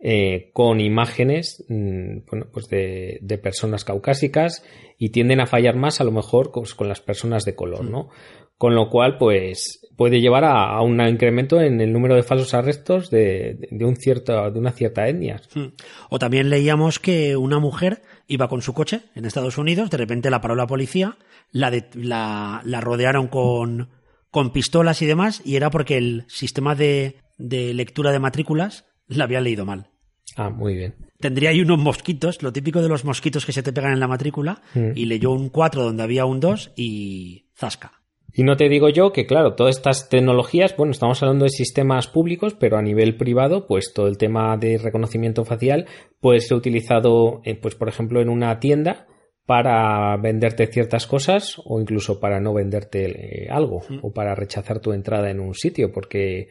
eh, 0.00 0.50
con 0.52 0.80
imágenes 0.80 1.64
mm, 1.68 2.18
bueno, 2.30 2.46
pues 2.52 2.68
de, 2.68 3.18
de 3.22 3.38
personas 3.38 3.84
caucásicas 3.84 4.62
y 4.98 5.08
tienden 5.10 5.40
a 5.40 5.46
fallar 5.46 5.76
más 5.76 6.00
a 6.00 6.04
lo 6.04 6.12
mejor 6.12 6.52
pues, 6.52 6.74
con 6.74 6.88
las 6.88 7.00
personas 7.00 7.44
de 7.44 7.54
color, 7.54 7.84
¿no? 7.84 8.10
Con 8.58 8.74
lo 8.74 8.90
cual, 8.90 9.18
pues, 9.18 9.80
puede 9.96 10.20
llevar 10.20 10.42
a, 10.44 10.64
a 10.76 10.82
un 10.82 11.00
incremento 11.00 11.60
en 11.60 11.80
el 11.80 11.92
número 11.92 12.16
de 12.16 12.24
falsos 12.24 12.54
arrestos 12.54 13.08
de, 13.08 13.68
de 13.70 13.84
un 13.84 13.94
cierto, 13.96 14.50
de 14.50 14.58
una 14.58 14.72
cierta 14.72 15.08
etnia. 15.08 15.40
Hmm. 15.54 15.66
O 16.10 16.18
también 16.18 16.50
leíamos 16.50 16.98
que 16.98 17.36
una 17.36 17.60
mujer 17.60 18.02
iba 18.26 18.48
con 18.48 18.60
su 18.60 18.74
coche 18.74 19.02
en 19.14 19.24
Estados 19.24 19.58
Unidos, 19.58 19.90
de 19.90 19.96
repente 19.96 20.28
la 20.30 20.40
paró 20.40 20.56
la 20.56 20.66
policía, 20.66 21.16
la, 21.52 21.70
de- 21.70 21.88
la, 21.94 22.60
la 22.64 22.80
rodearon 22.80 23.28
con, 23.28 23.90
con 24.30 24.52
pistolas 24.52 25.02
y 25.02 25.06
demás, 25.06 25.40
y 25.44 25.54
era 25.56 25.70
porque 25.70 25.96
el 25.96 26.24
sistema 26.28 26.74
de, 26.74 27.16
de 27.38 27.72
lectura 27.74 28.10
de 28.10 28.18
matrículas 28.18 28.86
la 29.06 29.22
había 29.24 29.40
leído 29.40 29.64
mal. 29.64 29.90
Ah, 30.36 30.50
muy 30.50 30.74
bien. 30.74 30.94
Tendría 31.20 31.50
ahí 31.50 31.60
unos 31.60 31.78
mosquitos, 31.78 32.42
lo 32.42 32.52
típico 32.52 32.82
de 32.82 32.88
los 32.88 33.04
mosquitos 33.04 33.46
que 33.46 33.52
se 33.52 33.62
te 33.62 33.72
pegan 33.72 33.92
en 33.92 34.00
la 34.00 34.08
matrícula, 34.08 34.62
Mm. 34.74 34.90
y 34.96 35.04
leyó 35.06 35.30
un 35.30 35.48
4 35.48 35.84
donde 35.84 36.02
había 36.02 36.24
un 36.24 36.40
2 36.40 36.72
y 36.76 37.46
zasca. 37.56 37.92
Y 38.32 38.44
no 38.44 38.56
te 38.56 38.68
digo 38.68 38.88
yo 38.88 39.12
que, 39.12 39.26
claro, 39.26 39.54
todas 39.54 39.76
estas 39.76 40.08
tecnologías, 40.08 40.76
bueno, 40.76 40.92
estamos 40.92 41.22
hablando 41.22 41.44
de 41.44 41.50
sistemas 41.50 42.06
públicos, 42.06 42.54
pero 42.54 42.76
a 42.76 42.82
nivel 42.82 43.16
privado, 43.16 43.66
pues 43.66 43.92
todo 43.92 44.06
el 44.06 44.18
tema 44.18 44.56
de 44.56 44.78
reconocimiento 44.78 45.44
facial 45.44 45.86
puede 46.20 46.40
ser 46.40 46.56
utilizado, 46.56 47.40
eh, 47.44 47.54
pues 47.54 47.74
por 47.74 47.88
ejemplo, 47.88 48.20
en 48.20 48.28
una 48.28 48.60
tienda 48.60 49.06
para 49.48 50.14
venderte 50.18 50.66
ciertas 50.66 51.06
cosas 51.06 51.56
o 51.64 51.80
incluso 51.80 52.20
para 52.20 52.38
no 52.38 52.52
venderte 52.52 53.44
eh, 53.44 53.48
algo 53.50 53.80
o 54.02 54.12
para 54.12 54.34
rechazar 54.34 54.78
tu 54.78 54.92
entrada 54.92 55.30
en 55.30 55.40
un 55.40 55.54
sitio 55.54 55.90
porque 55.90 56.48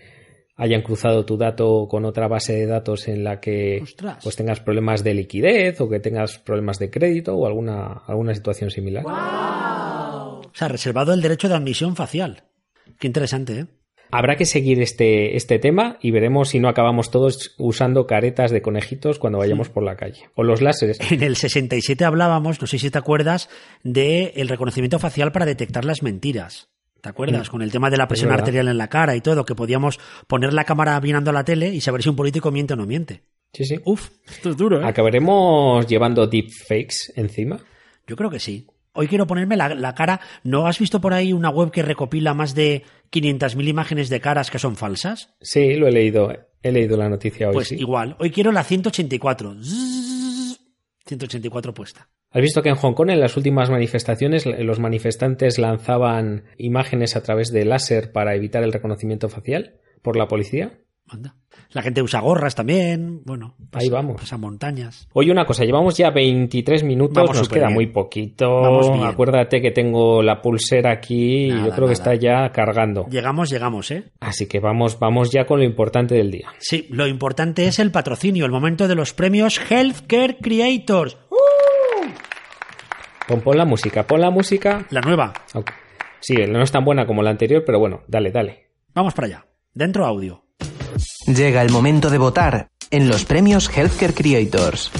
hayan 0.55 0.81
cruzado 0.81 1.23
tu 1.23 1.37
dato 1.37 1.87
con 1.87 2.05
otra 2.05 2.27
base 2.27 2.53
de 2.53 2.65
datos 2.65 3.07
en 3.07 3.23
la 3.23 3.39
que 3.39 3.81
Ostras. 3.83 4.17
pues 4.23 4.35
tengas 4.35 4.61
problemas 4.61 5.03
de 5.03 5.13
liquidez 5.13 5.79
o 5.79 5.87
que 5.87 5.99
tengas 5.99 6.39
problemas 6.39 6.79
de 6.79 6.89
crédito 6.89 7.35
o 7.35 7.45
alguna 7.45 8.01
alguna 8.07 8.33
situación 8.33 8.71
similar. 8.71 9.03
O 10.47 10.55
sea, 10.55 10.67
reservado 10.67 11.13
el 11.13 11.21
derecho 11.21 11.47
de 11.47 11.55
admisión 11.55 11.95
facial. 11.95 12.43
Qué 12.99 13.07
interesante, 13.07 13.59
¿eh? 13.59 13.65
Habrá 14.09 14.37
que 14.37 14.45
seguir 14.45 14.81
este, 14.81 15.35
este 15.35 15.59
tema 15.59 15.97
y 16.01 16.11
veremos 16.11 16.49
si 16.49 16.59
no 16.59 16.69
acabamos 16.69 17.11
todos 17.11 17.55
usando 17.57 18.07
caretas 18.07 18.51
de 18.51 18.61
conejitos 18.61 19.19
cuando 19.19 19.39
vayamos 19.39 19.69
por 19.69 19.83
la 19.83 19.97
calle. 19.97 20.29
O 20.35 20.43
los 20.43 20.61
láseres. 20.61 20.99
En 21.11 21.23
el 21.23 21.35
67 21.35 22.05
hablábamos, 22.05 22.61
no 22.61 22.67
sé 22.67 22.79
si 22.79 22.89
te 22.89 22.97
acuerdas, 22.97 23.49
de 23.83 24.33
el 24.37 24.47
reconocimiento 24.47 24.99
facial 24.99 25.31
para 25.31 25.45
detectar 25.45 25.83
las 25.83 26.03
mentiras. 26.03 26.69
¿Te 27.01 27.09
acuerdas? 27.09 27.49
Con 27.49 27.61
el 27.61 27.71
tema 27.71 27.89
de 27.89 27.97
la 27.97 28.07
presión 28.07 28.31
arterial 28.31 28.67
en 28.67 28.77
la 28.77 28.89
cara 28.89 29.15
y 29.15 29.21
todo, 29.21 29.45
que 29.45 29.55
podíamos 29.55 29.99
poner 30.27 30.53
la 30.53 30.63
cámara 30.63 30.99
mirando 30.99 31.29
a 31.29 31.33
la 31.33 31.43
tele 31.43 31.69
y 31.69 31.81
saber 31.81 32.01
si 32.01 32.09
un 32.09 32.15
político 32.15 32.51
miente 32.51 32.73
o 32.73 32.77
no 32.77 32.85
miente. 32.85 33.23
Sí, 33.53 33.65
sí. 33.65 33.79
Uf, 33.85 34.09
esto 34.27 34.49
es 34.49 34.57
duro, 34.57 34.81
¿eh? 34.81 34.85
¿Acabaremos 34.85 35.85
llevando 35.87 36.27
deepfakes 36.27 37.13
encima? 37.15 37.59
Yo 38.07 38.15
creo 38.15 38.29
que 38.29 38.39
sí. 38.39 38.67
Hoy 38.99 39.07
quiero 39.07 39.27
ponerme 39.27 39.55
la, 39.55 39.75
la 39.75 39.93
cara. 39.93 40.19
¿No 40.43 40.65
has 40.65 40.79
visto 40.79 40.99
por 40.99 41.13
ahí 41.13 41.31
una 41.31 41.51
web 41.51 41.69
que 41.69 41.83
recopila 41.83 42.33
más 42.33 42.55
de 42.55 42.81
500.000 43.11 43.67
imágenes 43.67 44.09
de 44.09 44.19
caras 44.19 44.49
que 44.49 44.57
son 44.57 44.75
falsas? 44.75 45.35
Sí, 45.39 45.75
lo 45.75 45.87
he 45.87 45.91
leído. 45.91 46.33
He 46.63 46.71
leído 46.71 46.97
la 46.97 47.07
noticia 47.07 47.49
hoy. 47.49 47.53
Pues 47.53 47.67
sí. 47.67 47.75
igual. 47.75 48.15
Hoy 48.17 48.31
quiero 48.31 48.51
la 48.51 48.63
184. 48.63 49.53
Zzzz. 49.61 50.59
184 51.05 51.73
puesta. 51.75 52.09
¿Has 52.31 52.41
visto 52.41 52.63
que 52.63 52.69
en 52.69 52.75
Hong 52.75 52.93
Kong 52.93 53.11
en 53.11 53.19
las 53.19 53.37
últimas 53.37 53.69
manifestaciones 53.69 54.47
los 54.47 54.79
manifestantes 54.79 55.59
lanzaban 55.59 56.45
imágenes 56.57 57.15
a 57.15 57.21
través 57.21 57.51
de 57.51 57.65
láser 57.65 58.11
para 58.11 58.33
evitar 58.33 58.63
el 58.63 58.73
reconocimiento 58.73 59.29
facial 59.29 59.75
por 60.01 60.17
la 60.17 60.27
policía? 60.27 60.79
Anda. 61.09 61.35
La 61.71 61.81
gente 61.81 62.01
usa 62.01 62.19
gorras 62.19 62.53
también. 62.55 63.21
Bueno, 63.25 63.55
pasa, 63.71 63.83
Ahí 63.83 63.89
vamos. 63.89 64.19
pasa 64.19 64.37
montañas. 64.37 65.07
Oye, 65.13 65.31
una 65.31 65.45
cosa, 65.45 65.63
llevamos 65.65 65.97
ya 65.97 66.11
23 66.11 66.83
minutos, 66.83 67.15
Vamos 67.15 67.37
nos 67.37 67.49
queda 67.49 67.67
bien. 67.67 67.73
muy 67.75 67.87
poquito. 67.87 68.61
Vamos 68.61 68.91
bien. 68.91 69.05
Acuérdate 69.05 69.61
que 69.61 69.71
tengo 69.71 70.21
la 70.21 70.41
pulsera 70.41 70.91
aquí 70.91 71.45
y 71.45 71.49
yo 71.49 71.69
creo 71.71 71.87
que 71.87 71.93
está 71.93 72.15
ya 72.15 72.49
cargando. 72.51 73.05
Llegamos, 73.09 73.49
llegamos, 73.49 73.91
¿eh? 73.91 74.11
Así 74.19 74.47
que 74.47 74.59
vamos, 74.59 74.99
vamos 74.99 75.31
ya 75.31 75.45
con 75.45 75.59
lo 75.59 75.65
importante 75.65 76.15
del 76.15 76.31
día. 76.31 76.49
Sí, 76.59 76.87
lo 76.89 77.07
importante 77.07 77.67
es 77.67 77.79
el 77.79 77.91
patrocinio, 77.91 78.45
el 78.45 78.51
momento 78.51 78.87
de 78.87 78.95
los 78.95 79.13
premios 79.13 79.59
Healthcare 79.69 80.37
Creators. 80.41 81.17
Pon, 83.27 83.41
pon 83.41 83.57
la 83.57 83.65
música, 83.65 84.03
pon 84.07 84.21
la 84.21 84.29
música. 84.29 84.85
La 84.89 85.01
nueva. 85.01 85.33
Sí, 86.21 86.35
no 86.49 86.61
es 86.61 86.71
tan 86.71 86.85
buena 86.85 87.05
como 87.05 87.21
la 87.23 87.29
anterior, 87.29 87.63
pero 87.65 87.77
bueno, 87.79 88.03
dale, 88.07 88.31
dale. 88.31 88.69
Vamos 88.93 89.13
para 89.13 89.27
allá. 89.27 89.45
Dentro 89.73 90.05
audio. 90.05 90.43
Llega 91.27 91.61
el 91.61 91.71
momento 91.71 92.09
de 92.09 92.17
votar 92.17 92.69
en 92.89 93.09
los 93.09 93.25
premios 93.25 93.69
Healthcare 93.69 94.13
Creators. 94.13 94.91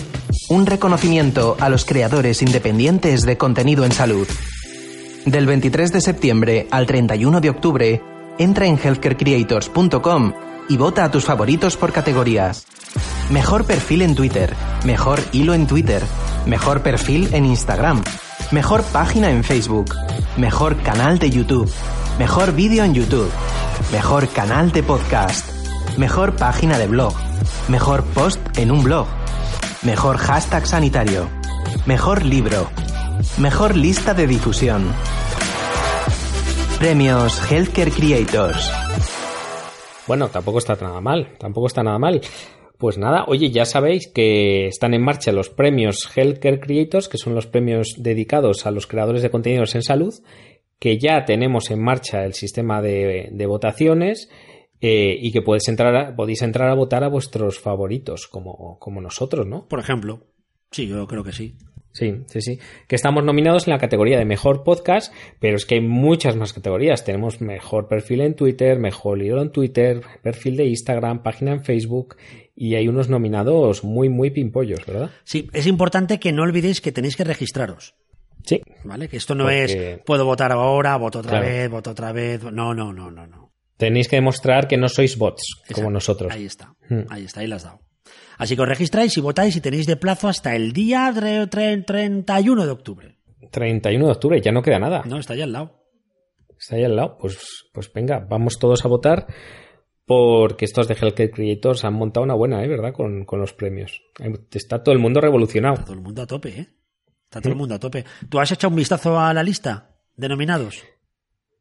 Un 0.49 0.65
reconocimiento 0.65 1.55
a 1.57 1.69
los 1.69 1.85
creadores 1.85 2.41
independientes 2.41 3.21
de 3.21 3.37
contenido 3.37 3.85
en 3.85 3.93
salud. 3.93 4.27
Del 5.25 5.45
23 5.45 5.93
de 5.93 6.01
septiembre 6.01 6.67
al 6.69 6.85
31 6.85 7.39
de 7.39 7.49
octubre, 7.49 8.01
entra 8.37 8.65
en 8.65 8.77
healthcarecreators.com 8.77 10.33
y 10.67 10.75
vota 10.75 11.05
a 11.05 11.11
tus 11.11 11.23
favoritos 11.23 11.77
por 11.77 11.93
categorías. 11.93 12.65
Mejor 13.29 13.63
perfil 13.63 14.01
en 14.01 14.13
Twitter, 14.13 14.53
mejor 14.83 15.21
hilo 15.31 15.53
en 15.53 15.65
Twitter, 15.65 16.03
mejor 16.45 16.81
perfil 16.81 17.33
en 17.33 17.45
Instagram, 17.45 18.03
mejor 18.51 18.83
página 18.83 19.31
en 19.31 19.45
Facebook, 19.45 19.95
mejor 20.35 20.75
canal 20.81 21.19
de 21.19 21.29
YouTube, 21.29 21.71
mejor 22.19 22.53
vídeo 22.53 22.83
en 22.83 22.93
YouTube, 22.93 23.31
mejor 23.93 24.27
canal 24.27 24.73
de 24.73 24.83
podcast, 24.83 25.56
mejor 25.97 26.35
página 26.35 26.77
de 26.77 26.87
blog, 26.87 27.13
mejor 27.69 28.03
post 28.13 28.39
en 28.57 28.71
un 28.71 28.83
blog, 28.83 29.07
mejor 29.83 30.17
hashtag 30.17 30.67
sanitario, 30.67 31.27
mejor 31.87 32.23
libro, 32.23 32.69
mejor 33.39 33.75
lista 33.75 34.13
de 34.13 34.27
difusión. 34.27 34.85
Premios 36.79 37.51
Healthcare 37.51 37.91
Creators. 37.91 38.71
Bueno, 40.07 40.29
tampoco 40.29 40.59
está 40.59 40.77
nada 40.79 41.01
mal, 41.01 41.33
tampoco 41.39 41.67
está 41.67 41.81
nada 41.81 41.97
mal. 41.97 42.21
Pues 42.77 42.99
nada, 42.99 43.25
oye, 43.27 43.49
ya 43.49 43.65
sabéis 43.65 44.07
que 44.07 44.67
están 44.67 44.93
en 44.93 45.01
marcha 45.01 45.31
los 45.31 45.49
premios 45.49 46.07
Healthcare 46.15 46.59
Creators, 46.59 47.09
que 47.09 47.17
son 47.17 47.33
los 47.33 47.47
premios 47.47 47.95
dedicados 47.97 48.67
a 48.67 48.71
los 48.71 48.85
creadores 48.85 49.23
de 49.23 49.31
contenidos 49.31 49.73
en 49.73 49.81
salud, 49.81 50.13
que 50.77 50.99
ya 50.99 51.25
tenemos 51.25 51.71
en 51.71 51.83
marcha 51.83 52.23
el 52.23 52.35
sistema 52.35 52.83
de, 52.83 53.29
de 53.31 53.45
votaciones 53.47 54.29
eh, 54.81 55.17
y 55.19 55.31
que 55.31 55.41
podéis 55.41 55.67
entrar, 55.67 55.95
a, 55.95 56.15
podéis 56.15 56.41
entrar 56.41 56.69
a 56.69 56.75
votar 56.75 57.03
a 57.03 57.07
vuestros 57.09 57.59
favoritos, 57.59 58.27
como, 58.27 58.77
como 58.79 59.01
nosotros, 59.01 59.45
¿no? 59.47 59.67
Por 59.67 59.79
ejemplo. 59.79 60.21
Sí, 60.71 60.87
yo 60.87 61.07
creo 61.07 61.23
que 61.23 61.31
sí. 61.31 61.55
Sí, 61.93 62.13
sí, 62.27 62.41
sí. 62.41 62.59
Que 62.87 62.95
estamos 62.95 63.23
nominados 63.23 63.65
en 63.65 63.71
la 63.73 63.79
categoría 63.79 64.19
de 64.19 64.25
mejor 64.25 64.63
podcast, 64.63 65.11
pero 65.39 65.55
es 65.55 65.65
que 65.65 65.75
hay 65.75 65.81
muchas 65.81 66.35
más 66.35 66.53
categorías. 66.53 67.03
Tenemos 67.03 67.41
mejor 67.41 67.87
perfil 67.87 68.21
en 68.21 68.35
Twitter, 68.35 68.77
mejor 68.77 69.17
libro 69.17 69.41
en 69.41 69.51
Twitter, 69.51 70.01
perfil 70.21 70.57
de 70.57 70.65
Instagram, 70.65 71.23
página 71.23 71.53
en 71.53 71.63
Facebook 71.63 72.17
y 72.55 72.75
hay 72.75 72.87
unos 72.87 73.09
nominados 73.09 73.83
muy, 73.83 74.09
muy 74.09 74.29
pimpollos, 74.29 74.85
¿verdad? 74.85 75.09
Sí, 75.23 75.49
es 75.53 75.65
importante 75.65 76.19
que 76.19 76.31
no 76.31 76.43
olvidéis 76.43 76.81
que 76.81 76.91
tenéis 76.91 77.15
que 77.15 77.23
registraros. 77.23 77.95
Sí. 78.43 78.61
¿Vale? 78.83 79.07
Que 79.09 79.17
esto 79.17 79.33
no 79.33 79.45
Porque- 79.45 79.63
es 79.95 79.99
puedo 80.05 80.23
votar 80.25 80.51
ahora, 80.51 80.97
voto 80.97 81.19
otra 81.19 81.31
Claro. 81.31 81.45
vez, 81.47 81.69
voto 81.71 81.91
otra 81.91 82.11
vez. 82.11 82.43
No, 82.43 82.75
no, 82.75 82.93
no, 82.93 83.09
no, 83.09 83.25
no. 83.25 83.46
Tenéis 83.77 84.07
que 84.07 84.15
demostrar 84.17 84.67
que 84.67 84.75
no 84.77 84.89
sois 84.89 85.17
bots, 85.17 85.43
como 85.73 85.89
nosotros. 85.91 86.33
Ahí 86.33 86.45
está, 86.45 86.73
Hmm. 86.89 87.01
ahí 87.09 87.25
está, 87.25 87.41
ahí 87.41 87.47
las 87.47 87.63
dado. 87.63 87.79
Así 88.37 88.55
que 88.55 88.61
os 88.61 88.67
registráis 88.67 89.15
y 89.17 89.21
votáis 89.21 89.55
y 89.55 89.61
tenéis 89.61 89.85
de 89.85 89.95
plazo 89.97 90.27
hasta 90.27 90.55
el 90.55 90.71
día 90.73 91.11
tre- 91.13 91.47
tre- 91.49 91.83
31 91.85 92.65
de 92.65 92.71
octubre. 92.71 93.17
31 93.51 94.05
de 94.05 94.11
octubre, 94.11 94.41
ya 94.41 94.51
no 94.51 94.61
queda 94.61 94.79
nada. 94.79 95.03
No, 95.05 95.17
está 95.19 95.33
ahí 95.33 95.41
al 95.41 95.51
lado. 95.51 95.83
Está 96.59 96.75
ahí 96.75 96.83
al 96.83 96.95
lado. 96.95 97.17
Pues, 97.19 97.37
pues 97.73 97.91
venga, 97.93 98.19
vamos 98.19 98.57
todos 98.59 98.83
a 98.83 98.87
votar 98.87 99.27
porque 100.05 100.65
estos 100.65 100.87
de 100.87 100.95
Hellcat 100.95 101.31
Creators 101.33 101.83
han 101.83 101.93
montado 101.93 102.23
una 102.23 102.33
buena, 102.33 102.63
¿eh? 102.63 102.67
¿Verdad? 102.67 102.93
Con, 102.93 103.25
con 103.25 103.39
los 103.39 103.53
premios. 103.53 104.01
Está 104.51 104.81
todo 104.83 104.93
el 104.93 104.99
mundo 104.99 105.19
revolucionado. 105.21 105.75
Está 105.75 105.85
todo 105.85 105.95
el 105.95 106.01
mundo 106.01 106.21
a 106.21 106.27
tope, 106.27 106.49
¿eh? 106.49 106.67
Está 107.25 107.41
todo 107.41 107.51
el 107.51 107.57
mundo 107.57 107.75
a 107.75 107.79
tope. 107.79 108.05
¿Tú 108.29 108.39
has 108.39 108.51
echado 108.51 108.69
un 108.69 108.77
vistazo 108.77 109.19
a 109.19 109.33
la 109.33 109.43
lista 109.43 109.95
de 110.15 110.29
nominados? 110.29 110.83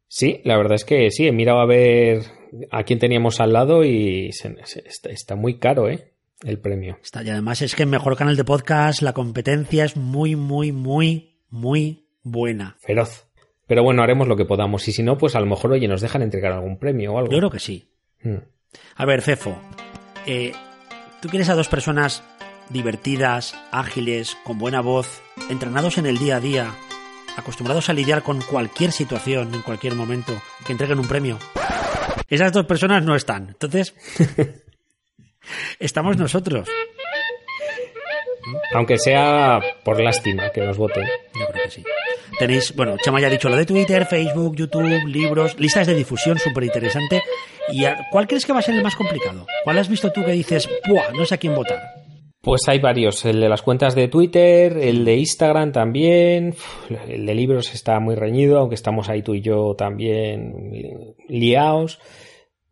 Sí, 0.07 0.41
la 0.43 0.57
verdad 0.57 0.75
es 0.75 0.85
que 0.85 1.11
sí, 1.11 1.27
he 1.27 1.31
mirado 1.31 1.59
a 1.59 1.65
ver 1.65 2.23
a 2.71 2.83
quién 2.83 2.99
teníamos 2.99 3.39
al 3.41 3.53
lado 3.53 3.83
y 3.83 4.31
se- 4.31 4.55
se- 4.65 4.87
está, 4.87 5.09
está 5.09 5.35
muy 5.35 5.59
caro, 5.59 5.89
¿eh? 5.89 6.13
El 6.43 6.59
premio. 6.59 6.97
Está, 7.03 7.23
y 7.23 7.29
además 7.29 7.61
es 7.61 7.75
que 7.75 7.83
en 7.83 7.89
mejor 7.89 8.15
canal 8.15 8.35
de 8.37 8.43
podcast 8.43 9.01
la 9.01 9.13
competencia 9.13 9.83
es 9.85 9.97
muy, 9.97 10.35
muy, 10.35 10.71
muy, 10.71 11.39
muy 11.49 12.07
buena. 12.23 12.77
Feroz. 12.79 13.25
Pero 13.65 13.83
bueno, 13.83 14.01
haremos 14.03 14.27
lo 14.27 14.37
que 14.37 14.45
podamos. 14.45 14.87
Y 14.87 14.91
si 14.93 15.03
no, 15.03 15.17
pues 15.17 15.35
a 15.35 15.39
lo 15.41 15.45
mejor, 15.45 15.71
oye, 15.73 15.87
nos 15.87 15.99
dejan 15.99 16.21
entregar 16.21 16.53
algún 16.53 16.77
premio 16.79 17.13
o 17.13 17.17
algo. 17.17 17.31
Yo 17.31 17.39
creo 17.39 17.49
que 17.49 17.59
sí. 17.59 17.89
Mm. 18.23 18.35
A 18.95 19.05
ver, 19.05 19.21
Cefo, 19.21 19.57
eh, 20.25 20.53
¿tú 21.21 21.27
quieres 21.27 21.49
a 21.49 21.55
dos 21.55 21.67
personas 21.67 22.23
divertidas, 22.69 23.55
ágiles, 23.71 24.37
con 24.45 24.57
buena 24.59 24.81
voz, 24.81 25.21
entrenados 25.49 25.97
en 25.97 26.05
el 26.05 26.17
día 26.17 26.37
a 26.37 26.39
día, 26.39 26.75
acostumbrados 27.37 27.89
a 27.89 27.93
lidiar 27.93 28.23
con 28.23 28.41
cualquier 28.41 28.91
situación 28.91 29.53
en 29.53 29.61
cualquier 29.61 29.95
momento, 29.95 30.33
que 30.65 30.73
entreguen 30.73 30.99
un 30.99 31.07
premio? 31.07 31.39
Esas 32.29 32.51
dos 32.51 32.65
personas 32.65 33.03
no 33.03 33.15
están. 33.15 33.47
Entonces, 33.49 33.93
estamos 35.79 36.17
nosotros. 36.17 36.67
Aunque 38.73 38.97
sea 38.97 39.59
por 39.83 40.01
lástima 40.01 40.49
que 40.51 40.61
nos 40.61 40.77
voten. 40.77 41.05
Yo 41.37 41.47
creo 41.47 41.63
que 41.65 41.71
sí. 41.71 41.83
Tenéis, 42.39 42.73
bueno, 42.75 42.95
Chema 42.97 43.19
ya 43.19 43.27
ha 43.27 43.31
dicho 43.31 43.49
lo 43.49 43.55
de 43.57 43.65
Twitter, 43.65 44.05
Facebook, 44.05 44.55
YouTube, 44.55 45.05
libros, 45.07 45.59
listas 45.59 45.87
de 45.87 45.95
difusión 45.95 46.37
súper 46.39 46.63
interesante. 46.65 47.21
¿Y 47.69 47.83
a- 47.85 48.07
cuál 48.11 48.27
crees 48.27 48.45
que 48.45 48.53
va 48.53 48.59
a 48.59 48.61
ser 48.61 48.75
el 48.75 48.83
más 48.83 48.95
complicado? 48.95 49.45
¿Cuál 49.63 49.79
has 49.79 49.89
visto 49.89 50.11
tú 50.11 50.23
que 50.23 50.31
dices, 50.31 50.69
¡buah! 50.87 51.11
No 51.13 51.25
sé 51.25 51.35
a 51.35 51.37
quién 51.37 51.55
votar? 51.55 51.81
Pues 52.47 52.61
hay 52.67 52.79
varios. 52.79 53.25
El 53.25 53.41
de 53.41 53.49
las 53.49 53.61
cuentas 53.61 53.93
de 53.93 54.07
Twitter, 54.07 54.77
el 54.77 55.03
de 55.03 55.17
Instagram 55.17 55.73
también. 55.73 56.55
El 57.07 57.25
de 57.25 57.35
libros 57.35 57.73
está 57.73 57.99
muy 57.99 58.15
reñido, 58.15 58.59
aunque 58.59 58.75
estamos 58.75 59.09
ahí 59.09 59.21
tú 59.21 59.35
y 59.35 59.41
yo 59.41 59.75
también 59.75 60.69
li- 60.71 60.93
liados. 61.27 61.99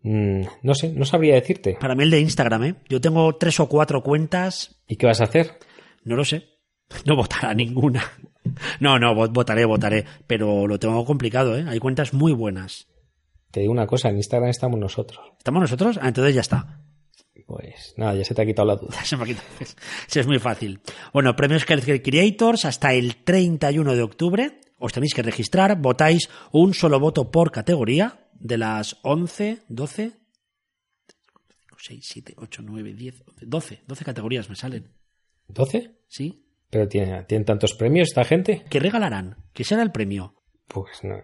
Mm, 0.02 0.44
no 0.64 0.74
sé, 0.76 0.94
no 0.94 1.04
sabría 1.04 1.36
decirte. 1.36 1.78
Para 1.80 1.94
mí 1.94 2.04
el 2.04 2.10
de 2.12 2.22
Instagram, 2.22 2.64
¿eh? 2.64 2.76
Yo 2.88 3.02
tengo 3.02 3.36
tres 3.36 3.60
o 3.60 3.68
cuatro 3.68 4.02
cuentas, 4.02 4.82
¿Y 4.88 4.96
qué 4.96 5.08
vas 5.08 5.20
a 5.20 5.26
hacer? 5.26 5.52
no 6.06 6.16
lo 6.16 6.24
sé. 6.24 6.46
No 7.06 7.16
votará 7.18 7.54
ninguna. 7.54 8.04
No, 8.80 8.98
no, 9.00 9.14
vo- 9.14 9.34
votaré, 9.34 9.66
votaré. 9.66 10.06
Pero 10.28 10.68
lo 10.68 10.80
tengo 10.80 11.04
complicado, 11.04 11.58
¿eh? 11.58 11.66
Hay 11.68 11.80
cuentas 11.80 12.14
muy 12.14 12.32
buenas. 12.32 12.88
Te 13.52 13.60
digo 13.62 13.74
una 13.74 13.88
cosa, 13.88 14.08
en 14.10 14.18
Instagram 14.18 14.52
estamos 14.52 14.80
nosotros. 14.80 15.20
¿Estamos 15.38 15.62
nosotros? 15.62 16.00
Ah, 16.02 16.08
entonces 16.08 16.34
ya 16.36 16.42
está. 16.42 16.82
Pues 17.46 17.94
nada, 17.98 18.16
ya 18.16 18.24
se 18.26 18.34
te 18.34 18.42
ha 18.42 18.46
quitado 18.46 18.68
la 18.68 18.76
duda. 18.76 18.96
Se 19.04 19.16
me 19.18 19.24
ha 19.24 19.26
quitado. 19.26 19.48
Sí, 20.08 20.20
es 20.20 20.28
muy 20.28 20.40
fácil. 20.40 20.80
Bueno, 21.14 21.36
premios 21.36 21.64
Healthcare 21.70 22.02
Creators 22.02 22.66
hasta 22.66 22.94
el 22.94 23.18
31 23.18 23.96
de 23.96 24.02
octubre. 24.02 24.60
Os 24.80 24.94
tenéis 24.94 25.14
que 25.14 25.22
registrar. 25.22 25.80
Votáis 25.80 26.30
un 26.52 26.74
solo 26.74 27.00
voto 27.00 27.32
por 27.32 27.52
categoría 27.52 28.28
de 28.34 28.58
las 28.58 28.98
11, 29.04 29.60
12, 29.70 30.12
6, 31.78 32.00
7, 32.02 32.34
8, 32.38 32.62
9, 32.66 32.94
10, 32.94 33.24
12. 33.42 33.82
12 33.86 34.06
categorías 34.06 34.50
me 34.50 34.56
salen. 34.56 34.92
¿12? 35.50 35.92
¿Sí? 36.08 36.48
¿Pero 36.70 36.88
tiene- 36.88 37.24
tienen 37.26 37.46
tantos 37.46 37.74
premios 37.76 38.08
esta 38.10 38.24
gente? 38.26 38.66
¿Qué 38.70 38.80
regalarán? 38.80 39.38
¿Qué 39.54 39.64
será 39.64 39.84
el 39.84 39.92
premio? 39.92 40.34
Pues 40.68 41.04
no, 41.04 41.18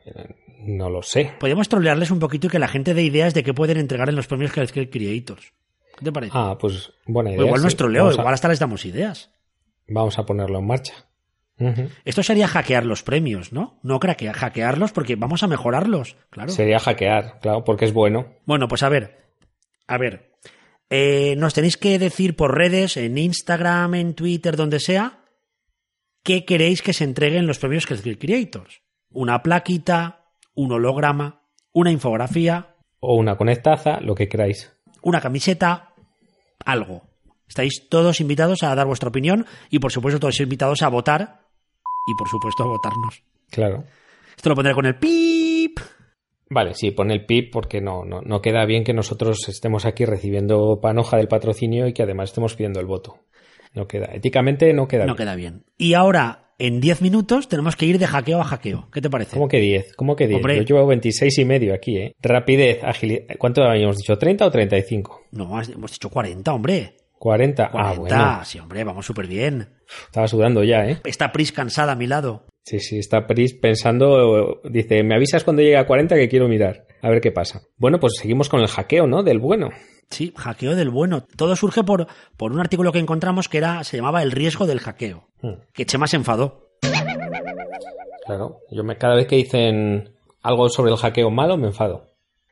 no 0.60 0.90
lo 0.90 1.02
sé. 1.02 1.34
Podríamos 1.40 1.68
trolearles 1.68 2.12
un 2.12 2.20
poquito 2.20 2.46
y 2.48 2.50
que 2.52 2.60
la 2.60 2.68
gente 2.68 2.94
dé 2.94 3.02
ideas 3.04 3.34
de 3.34 3.44
qué 3.44 3.54
pueden 3.56 3.78
entregar 3.78 4.08
en 4.10 4.16
los 4.16 4.28
premios 4.28 4.56
Healthcare 4.56 4.90
Creators. 4.92 5.52
¿Qué 6.02 6.06
te 6.06 6.12
parece? 6.12 6.32
Ah, 6.36 6.58
pues 6.60 6.92
buena 7.06 7.30
O 7.30 7.34
idea. 7.34 7.46
igual 7.46 7.60
sí. 7.60 7.64
no 7.64 7.68
es 7.68 7.76
troleo, 7.78 8.04
Vamos 8.06 8.18
a- 8.18 8.22
igual 8.22 8.34
hasta 8.34 8.48
les 8.48 8.60
damos 8.60 8.86
ideas. 8.86 9.30
Vamos 9.88 10.18
a 10.18 10.26
ponerlo 10.26 10.58
en 10.60 10.66
marcha. 10.66 10.94
Esto 12.06 12.24
sería 12.24 12.48
hackear 12.48 12.86
los 12.88 13.04
premios, 13.04 13.54
¿no? 13.54 13.80
No 13.84 14.00
craquear, 14.00 14.34
hackearlos 14.36 14.92
porque 14.94 15.16
vamos 15.16 15.44
a 15.44 15.48
mejorarlos, 15.48 16.16
claro. 16.32 16.50
Sería 16.52 16.80
hackear, 16.80 17.38
claro, 17.40 17.64
porque 17.64 17.86
es 17.86 17.94
bueno. 17.94 18.34
Bueno, 18.46 18.68
pues 18.68 18.82
a 18.82 18.90
ver, 18.90 19.36
a 19.86 20.00
ver, 20.00 20.32
eh, 20.90 21.36
nos 21.38 21.54
tenéis 21.54 21.78
que 21.78 22.00
decir 22.00 22.36
por 22.36 22.58
redes, 22.58 22.98
en 22.98 23.16
Instagram, 23.20 23.94
en 23.94 24.16
Twitter, 24.16 24.56
donde 24.56 24.80
sea, 24.80 25.20
qué 26.24 26.46
queréis 26.46 26.82
que 26.82 26.94
se 26.94 27.04
entreguen 27.04 27.46
los 27.46 27.60
premios 27.60 27.86
Creators. 27.86 28.82
Una 29.12 29.44
plaquita, 29.44 30.26
un 30.56 30.72
holograma, 30.72 31.44
una 31.74 31.92
infografía, 31.92 32.76
O 33.00 33.16
una 33.18 33.36
conectaza, 33.38 34.00
lo 34.02 34.16
que 34.16 34.28
queráis. 34.28 34.74
una 35.04 35.22
camiseta, 35.22 35.91
algo. 36.66 37.04
Estáis 37.48 37.88
todos 37.90 38.22
invitados 38.22 38.64
a 38.64 38.74
dar 38.76 38.88
vuestra 38.88 39.10
opinión 39.10 39.46
y 39.70 39.80
por 39.80 39.92
supuesto 39.92 40.20
todos 40.20 40.40
invitados 40.40 40.82
a 40.84 40.88
votar 40.90 41.42
y 42.08 42.16
por 42.18 42.30
supuesto 42.30 42.64
a 42.64 42.68
votarnos. 42.68 43.24
Claro. 43.50 43.84
Esto 44.36 44.50
lo 44.50 44.56
pondré 44.56 44.74
con 44.74 44.86
el 44.86 44.96
pip. 44.96 45.80
Vale, 46.50 46.74
sí, 46.74 46.92
pon 46.92 47.12
el 47.12 47.26
pip 47.26 47.52
porque 47.52 47.80
no, 47.82 48.04
no, 48.06 48.22
no 48.22 48.42
queda 48.42 48.66
bien 48.66 48.84
que 48.84 48.94
nosotros 48.94 49.48
estemos 49.48 49.86
aquí 49.86 50.06
recibiendo 50.06 50.80
panoja 50.82 51.18
del 51.18 51.28
patrocinio 51.28 51.88
y 51.88 51.94
que 51.94 52.04
además 52.04 52.30
estemos 52.30 52.56
pidiendo 52.56 52.80
el 52.80 52.86
voto. 52.88 53.20
No 53.74 53.88
queda. 53.88 54.08
Éticamente 54.14 54.74
no 54.74 54.88
queda 54.88 55.06
No 55.06 55.14
bien. 55.14 55.18
queda 55.18 55.36
bien. 55.36 55.64
Y 55.78 55.94
ahora, 55.94 56.51
en 56.62 56.80
10 56.80 57.02
minutos, 57.02 57.48
tenemos 57.48 57.76
que 57.76 57.88
ir 57.88 57.98
de 57.98 58.06
hackeo 58.06 58.40
a 58.40 58.44
hackeo. 58.44 58.88
¿Qué 58.94 59.02
te 59.02 59.10
parece? 59.10 59.34
¿Cómo 59.34 59.48
que 59.48 59.60
10? 59.60 59.96
¿Cómo 59.96 60.16
que 60.16 60.28
10? 60.28 60.38
Hombre. 60.38 60.58
Yo 60.58 60.76
llevo 60.76 60.86
26 60.86 61.40
y 61.40 61.46
medio 61.46 61.74
aquí, 61.74 61.98
¿eh? 61.98 62.16
Rapidez, 62.22 62.84
agilidad. 62.84 63.24
¿Cuánto 63.40 63.64
habíamos 63.64 63.98
dicho? 63.98 64.18
¿30 64.18 64.44
o 64.44 64.52
35? 64.52 65.24
No, 65.32 65.60
hemos 65.60 65.92
dicho 65.92 66.10
40, 66.10 66.54
hombre. 66.54 66.98
40. 67.18 67.72
40. 67.72 67.72
Ah, 67.74 67.94
bueno. 67.98 68.46
Sí, 68.46 68.60
hombre, 68.60 68.84
vamos 68.84 69.06
súper 69.06 69.26
bien. 69.26 69.70
Estaba 70.06 70.28
sudando 70.28 70.64
ya, 70.64 70.86
¿eh? 70.86 70.98
Está 71.04 71.32
Pris 71.32 71.52
cansada 71.52 71.94
a 71.94 71.96
mi 71.96 72.06
lado. 72.06 72.46
Sí, 72.64 72.80
sí, 72.80 73.00
está 73.00 73.26
Pris 73.26 73.56
pensando, 73.56 74.62
dice, 74.70 75.02
me 75.04 75.16
avisas 75.16 75.44
cuando 75.44 75.64
llegue 75.64 75.78
a 75.78 75.88
40 75.88 76.16
que 76.16 76.30
quiero 76.30 76.48
mirar, 76.48 76.86
a 77.02 77.10
ver 77.10 77.22
qué 77.22 77.32
pasa. 77.32 77.64
Bueno, 77.78 78.00
pues 78.00 78.14
seguimos 78.18 78.50
con 78.50 78.62
el 78.62 78.68
hackeo, 78.68 79.08
¿no? 79.08 79.24
Del 79.24 79.40
bueno. 79.40 79.70
Sí, 80.12 80.34
hackeo 80.36 80.76
del 80.76 80.90
bueno. 80.90 81.24
Todo 81.36 81.56
surge 81.56 81.84
por, 81.84 82.06
por 82.38 82.52
un 82.52 82.60
artículo 82.60 82.92
que 82.92 83.00
encontramos 83.00 83.50
que 83.50 83.58
era, 83.58 83.84
se 83.84 83.98
llamaba 83.98 84.22
El 84.22 84.32
riesgo 84.32 84.68
del 84.68 84.80
hackeo. 84.80 85.28
Hmm. 85.42 85.54
Que 85.74 85.86
Chema 85.86 86.06
se 86.06 86.18
enfadó. 86.18 86.70
Claro, 88.26 88.60
yo 88.70 88.84
me, 88.84 88.98
cada 88.98 89.16
vez 89.16 89.28
que 89.28 89.38
dicen 89.38 90.14
algo 90.44 90.70
sobre 90.70 90.92
el 90.92 90.98
hackeo 90.98 91.32
malo 91.32 91.58
me 91.58 91.68
enfado. 91.68 92.12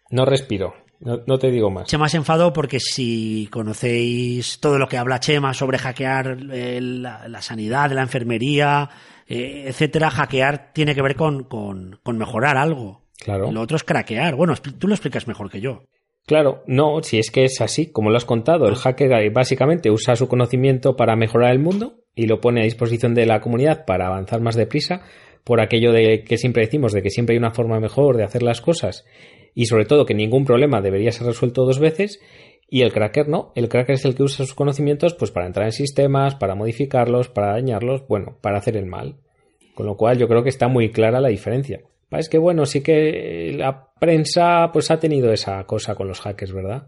No 0.10 0.26
respiro, 0.26 0.74
no, 1.00 1.20
no 1.28 1.38
te 1.38 1.52
digo 1.52 1.70
más. 1.70 1.88
Chema 1.88 2.10
se 2.10 2.18
enfadó 2.18 2.52
porque 2.54 2.80
si 2.80 3.48
conocéis 3.52 4.60
todo 4.60 4.80
lo 4.80 4.88
que 4.88 4.98
habla 4.98 5.20
Chema 5.20 5.54
sobre 5.54 5.78
hackear 5.78 6.38
eh, 6.52 6.80
la, 6.82 7.28
la 7.28 7.42
sanidad, 7.42 7.92
la 7.92 8.02
enfermería, 8.02 8.90
eh, 9.28 9.66
etcétera, 9.68 10.10
hackear 10.10 10.72
tiene 10.74 10.96
que 10.96 11.02
ver 11.02 11.16
con, 11.16 11.44
con, 11.44 12.00
con 12.02 12.18
mejorar 12.18 12.58
algo. 12.58 13.04
Claro. 13.20 13.50
Y 13.50 13.52
lo 13.52 13.62
otro 13.62 13.76
es 13.78 13.84
craquear. 13.84 14.36
Bueno, 14.36 14.56
tú 14.56 14.88
lo 14.88 14.94
explicas 14.94 15.28
mejor 15.28 15.50
que 15.52 15.62
yo. 15.62 15.84
Claro, 16.26 16.64
no, 16.68 17.02
si 17.02 17.18
es 17.18 17.32
que 17.32 17.44
es 17.44 17.60
así, 17.62 17.92
como 17.92 18.12
lo 18.12 18.18
has 18.18 18.26
contado, 18.26 18.68
el 18.68 18.76
hacker 18.76 19.32
básicamente 19.32 19.90
usa 19.90 20.16
su 20.16 20.28
conocimiento 20.28 20.96
para 20.96 21.16
mejorar 21.16 21.52
el 21.52 21.60
mundo 21.60 22.04
y 22.14 22.28
lo 22.28 22.40
pone 22.40 22.62
a 22.62 22.66
disposición 22.66 23.16
de 23.16 23.26
la 23.26 23.42
comunidad 23.42 23.86
para 23.86 24.08
avanzar 24.08 24.42
más 24.42 24.56
deprisa, 24.56 25.02
por 25.44 25.62
aquello 25.62 25.92
de 25.92 26.24
que 26.24 26.38
siempre 26.38 26.64
decimos 26.64 26.94
de 26.94 27.02
que 27.02 27.10
siempre 27.10 27.34
hay 27.34 27.40
una 27.40 27.52
forma 27.52 27.80
mejor 27.80 28.18
de 28.18 28.24
hacer 28.24 28.44
las 28.44 28.62
cosas 28.62 29.06
y 29.56 29.66
sobre 29.66 29.86
todo 29.86 30.06
que 30.06 30.14
ningún 30.14 30.46
problema 30.46 30.82
debería 30.82 31.12
ser 31.12 31.28
resuelto 31.28 31.66
dos 31.66 31.80
veces 31.80 32.20
y 32.70 32.84
el 32.84 32.94
cracker 32.94 33.28
no, 33.28 33.52
el 33.56 33.68
cracker 33.68 33.96
es 33.96 34.06
el 34.06 34.16
que 34.16 34.24
usa 34.24 34.46
sus 34.46 34.54
conocimientos 34.54 35.16
pues 35.16 35.32
para 35.32 35.48
entrar 35.48 35.66
en 35.66 35.72
sistemas, 35.72 36.36
para 36.36 36.56
modificarlos, 36.56 37.30
para 37.30 37.54
dañarlos, 37.54 38.08
bueno, 38.08 38.38
para 38.42 38.60
hacer 38.60 38.78
el 38.78 38.86
mal. 38.86 39.16
Con 39.74 39.88
lo 39.88 39.98
cual 39.98 40.20
yo 40.20 40.28
creo 40.28 40.44
que 40.44 40.50
está 40.50 40.68
muy 40.68 40.92
clara 40.92 41.20
la 41.20 41.30
diferencia. 41.30 41.82
Es 42.12 42.30
que 42.30 42.38
bueno, 42.38 42.66
sí 42.66 42.82
que 42.82 43.54
la 43.56 43.92
prensa 44.00 44.72
pues 44.74 44.90
ha 44.92 45.00
tenido 45.00 45.32
esa 45.32 45.64
cosa 45.66 45.96
con 45.96 46.08
los 46.08 46.22
hackers, 46.22 46.54
¿verdad? 46.54 46.88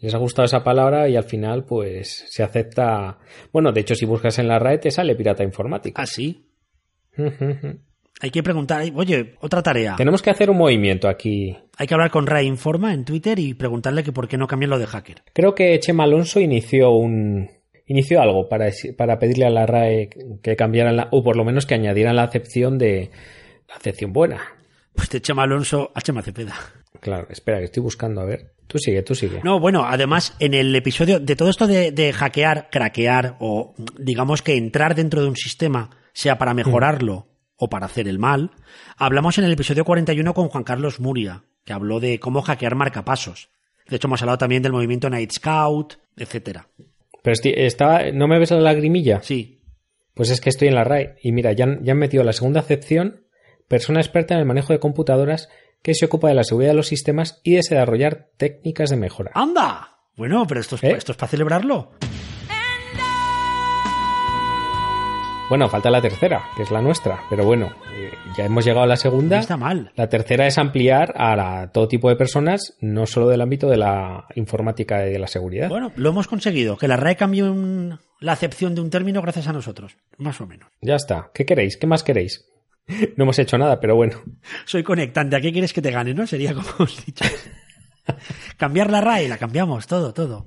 Les 0.00 0.14
ha 0.14 0.18
gustado 0.18 0.46
esa 0.46 0.62
palabra 0.62 1.08
y 1.08 1.16
al 1.16 1.24
final 1.24 1.64
pues 1.64 2.24
se 2.28 2.42
acepta... 2.42 3.18
Bueno, 3.52 3.72
de 3.72 3.80
hecho 3.80 3.94
si 3.94 4.06
buscas 4.06 4.38
en 4.38 4.48
la 4.48 4.58
RAE 4.58 4.78
te 4.78 4.90
sale 4.90 5.16
pirata 5.16 5.42
informático. 5.42 6.00
Así. 6.00 6.46
Hay 8.20 8.30
que 8.30 8.42
preguntar, 8.42 8.84
oye, 8.94 9.34
otra 9.40 9.62
tarea. 9.62 9.96
Tenemos 9.96 10.22
que 10.22 10.30
hacer 10.30 10.50
un 10.50 10.58
movimiento 10.58 11.08
aquí. 11.08 11.56
Hay 11.76 11.86
que 11.86 11.94
hablar 11.94 12.10
con 12.10 12.26
Ray 12.26 12.46
Informa 12.46 12.92
en 12.92 13.04
Twitter 13.04 13.38
y 13.38 13.54
preguntarle 13.54 14.04
que 14.04 14.12
por 14.12 14.28
qué 14.28 14.36
no 14.36 14.46
cambian 14.46 14.70
lo 14.70 14.78
de 14.78 14.86
hacker. 14.86 15.22
Creo 15.32 15.54
que 15.54 15.78
Chema 15.80 16.04
Alonso 16.04 16.40
inició 16.40 16.90
un 16.90 17.48
inició 17.86 18.20
algo 18.20 18.48
para, 18.48 18.70
para 18.96 19.18
pedirle 19.18 19.46
a 19.46 19.50
la 19.50 19.66
RAE 19.66 20.10
que 20.42 20.56
cambiaran 20.56 20.96
la, 20.96 21.08
o 21.10 21.24
por 21.24 21.36
lo 21.36 21.44
menos 21.44 21.64
que 21.64 21.74
añadieran 21.74 22.16
la 22.16 22.24
acepción 22.24 22.78
de 22.78 23.10
la 23.68 23.76
acepción 23.76 24.12
buena. 24.12 24.57
Pues 24.98 25.10
de 25.10 25.22
Chema 25.22 25.44
Alonso 25.44 25.92
a 25.94 26.00
Chema 26.00 26.22
Cepeda. 26.22 26.54
Claro, 27.00 27.28
espera, 27.30 27.58
que 27.58 27.66
estoy 27.66 27.82
buscando, 27.82 28.20
a 28.20 28.24
ver. 28.24 28.52
Tú 28.66 28.78
sigue, 28.78 29.02
tú 29.02 29.14
sigue. 29.14 29.40
No, 29.44 29.60
bueno, 29.60 29.84
además, 29.86 30.34
en 30.40 30.52
el 30.52 30.74
episodio 30.76 31.20
de 31.20 31.36
todo 31.36 31.48
esto 31.48 31.66
de, 31.66 31.92
de 31.92 32.12
hackear, 32.12 32.68
craquear 32.70 33.36
o 33.40 33.74
digamos 33.98 34.42
que 34.42 34.56
entrar 34.56 34.94
dentro 34.94 35.22
de 35.22 35.28
un 35.28 35.36
sistema, 35.36 35.88
sea 36.12 36.36
para 36.36 36.52
mejorarlo 36.52 37.28
o 37.56 37.70
para 37.70 37.86
hacer 37.86 38.08
el 38.08 38.18
mal, 38.18 38.50
hablamos 38.96 39.38
en 39.38 39.44
el 39.44 39.52
episodio 39.52 39.84
41 39.84 40.34
con 40.34 40.48
Juan 40.48 40.64
Carlos 40.64 41.00
Muria, 41.00 41.44
que 41.64 41.72
habló 41.72 42.00
de 42.00 42.18
cómo 42.20 42.42
hackear 42.42 42.74
marcapasos. 42.74 43.48
De 43.88 43.96
hecho, 43.96 44.08
hemos 44.08 44.20
hablado 44.20 44.38
también 44.38 44.62
del 44.62 44.72
movimiento 44.72 45.08
Night 45.08 45.30
Scout, 45.32 45.94
etcétera. 46.16 46.68
Pero 47.22 47.34
está, 47.56 48.10
¿no 48.12 48.28
me 48.28 48.38
ves 48.38 48.50
la 48.50 48.60
lagrimilla? 48.60 49.22
Sí, 49.22 49.62
Pues 50.14 50.30
es 50.30 50.40
que 50.40 50.50
estoy 50.50 50.68
en 50.68 50.74
la 50.74 50.82
RAE 50.84 51.14
y 51.22 51.30
mira, 51.32 51.52
ya, 51.52 51.64
han- 51.64 51.84
ya 51.84 51.92
han 51.92 51.98
metido 51.98 52.24
la 52.24 52.32
segunda 52.32 52.60
acepción, 52.60 53.22
persona 53.68 54.00
experta 54.00 54.34
en 54.34 54.40
el 54.40 54.46
manejo 54.46 54.72
de 54.72 54.80
computadoras 54.80 55.48
que 55.82 55.94
se 55.94 56.06
ocupa 56.06 56.28
de 56.28 56.34
la 56.34 56.44
seguridad 56.44 56.72
de 56.72 56.76
los 56.76 56.88
sistemas 56.88 57.40
y 57.44 57.52
de 57.52 57.56
desarrollar 57.58 58.28
técnicas 58.36 58.90
de 58.90 58.96
mejora. 58.96 59.30
¡anda! 59.34 59.98
Bueno, 60.16 60.44
pero 60.48 60.60
esto 60.60 60.74
es, 60.76 60.82
¿Eh? 60.84 60.90
esto 60.96 61.12
es 61.12 61.18
para 61.18 61.30
celebrarlo. 61.30 61.92
Bueno, 65.48 65.66
falta 65.70 65.88
la 65.90 66.02
tercera, 66.02 66.42
que 66.56 66.62
es 66.64 66.70
la 66.70 66.82
nuestra, 66.82 67.20
pero 67.30 67.42
bueno, 67.42 67.72
eh, 67.96 68.10
ya 68.36 68.44
hemos 68.44 68.66
llegado 68.66 68.82
a 68.82 68.86
la 68.86 68.96
segunda. 68.96 69.36
No 69.36 69.40
está 69.40 69.56
mal. 69.56 69.92
La 69.96 70.06
tercera 70.10 70.46
es 70.46 70.58
ampliar 70.58 71.14
a 71.16 71.34
la- 71.36 71.70
todo 71.72 71.88
tipo 71.88 72.10
de 72.10 72.16
personas, 72.16 72.76
no 72.82 73.06
solo 73.06 73.28
del 73.28 73.40
ámbito 73.40 73.66
de 73.70 73.78
la 73.78 74.26
informática 74.34 75.06
y 75.06 75.12
de 75.12 75.18
la 75.18 75.26
seguridad. 75.26 75.70
Bueno, 75.70 75.90
lo 75.96 76.10
hemos 76.10 76.26
conseguido, 76.28 76.76
que 76.76 76.86
la 76.86 76.96
RAE 76.98 77.16
cambie 77.16 77.44
un- 77.44 77.98
la 78.20 78.32
acepción 78.32 78.74
de 78.74 78.82
un 78.82 78.90
término 78.90 79.22
gracias 79.22 79.48
a 79.48 79.54
nosotros, 79.54 79.96
más 80.18 80.38
o 80.42 80.46
menos. 80.46 80.68
Ya 80.82 80.96
está. 80.96 81.30
¿Qué 81.32 81.46
queréis? 81.46 81.78
¿Qué 81.78 81.86
más 81.86 82.02
queréis? 82.02 82.44
No 83.16 83.24
hemos 83.24 83.38
hecho 83.38 83.58
nada, 83.58 83.80
pero 83.80 83.96
bueno. 83.96 84.22
Soy 84.64 84.82
conectante, 84.82 85.36
¿a 85.36 85.40
qué 85.40 85.52
quieres 85.52 85.72
que 85.72 85.82
te 85.82 85.90
gane, 85.90 86.14
no? 86.14 86.26
Sería 86.26 86.54
como 86.54 86.68
hemos 86.78 87.04
dicho. 87.04 87.24
Cambiar 88.56 88.90
la 88.90 89.00
RAE, 89.00 89.28
la 89.28 89.38
cambiamos, 89.38 89.86
todo, 89.86 90.14
todo. 90.14 90.46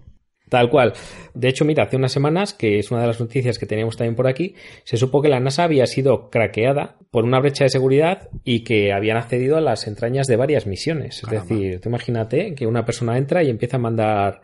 Tal 0.49 0.69
cual. 0.69 0.93
De 1.33 1.47
hecho, 1.47 1.63
mira, 1.63 1.83
hace 1.83 1.95
unas 1.95 2.11
semanas, 2.11 2.53
que 2.53 2.77
es 2.77 2.91
una 2.91 3.01
de 3.01 3.07
las 3.07 3.21
noticias 3.21 3.57
que 3.57 3.65
teníamos 3.65 3.95
también 3.95 4.17
por 4.17 4.27
aquí, 4.27 4.55
se 4.83 4.97
supo 4.97 5.21
que 5.21 5.29
la 5.29 5.39
NASA 5.39 5.63
había 5.63 5.85
sido 5.85 6.29
craqueada 6.29 6.97
por 7.09 7.23
una 7.23 7.39
brecha 7.39 7.63
de 7.63 7.69
seguridad 7.69 8.27
y 8.43 8.65
que 8.65 8.91
habían 8.91 9.15
accedido 9.15 9.55
a 9.55 9.61
las 9.61 9.87
entrañas 9.87 10.27
de 10.27 10.35
varias 10.35 10.67
misiones. 10.67 11.23
Es 11.23 11.29
decir, 11.29 11.79
tú 11.79 11.87
imagínate 11.87 12.53
que 12.53 12.67
una 12.67 12.83
persona 12.83 13.17
entra 13.17 13.43
y 13.43 13.49
empieza 13.49 13.77
a 13.77 13.79
mandar 13.79 14.41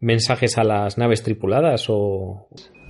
mensajes 0.00 0.58
a 0.58 0.64
las 0.64 0.98
naves 0.98 1.22
tripuladas 1.22 1.86
o 1.88 2.48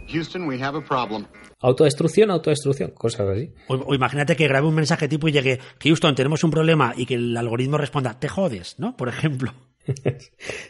Houston, 0.08 0.48
we 0.48 0.60
have 0.60 0.76
a 0.76 0.80
problem. 0.80 1.26
Autodestrucción, 1.60 2.30
autodestrucción, 2.30 2.90
cosas 2.92 3.28
así. 3.28 3.52
O, 3.68 3.74
o 3.74 3.94
imagínate 3.94 4.36
que 4.36 4.48
grabe 4.48 4.66
un 4.66 4.74
mensaje 4.74 5.08
tipo 5.08 5.28
y 5.28 5.32
llegue, 5.32 5.58
Houston, 5.82 6.14
tenemos 6.14 6.44
un 6.44 6.50
problema 6.50 6.94
y 6.96 7.06
que 7.06 7.14
el 7.14 7.36
algoritmo 7.36 7.78
responda, 7.78 8.18
te 8.18 8.28
jodes, 8.28 8.78
¿no? 8.78 8.96
Por 8.96 9.08
ejemplo. 9.08 9.52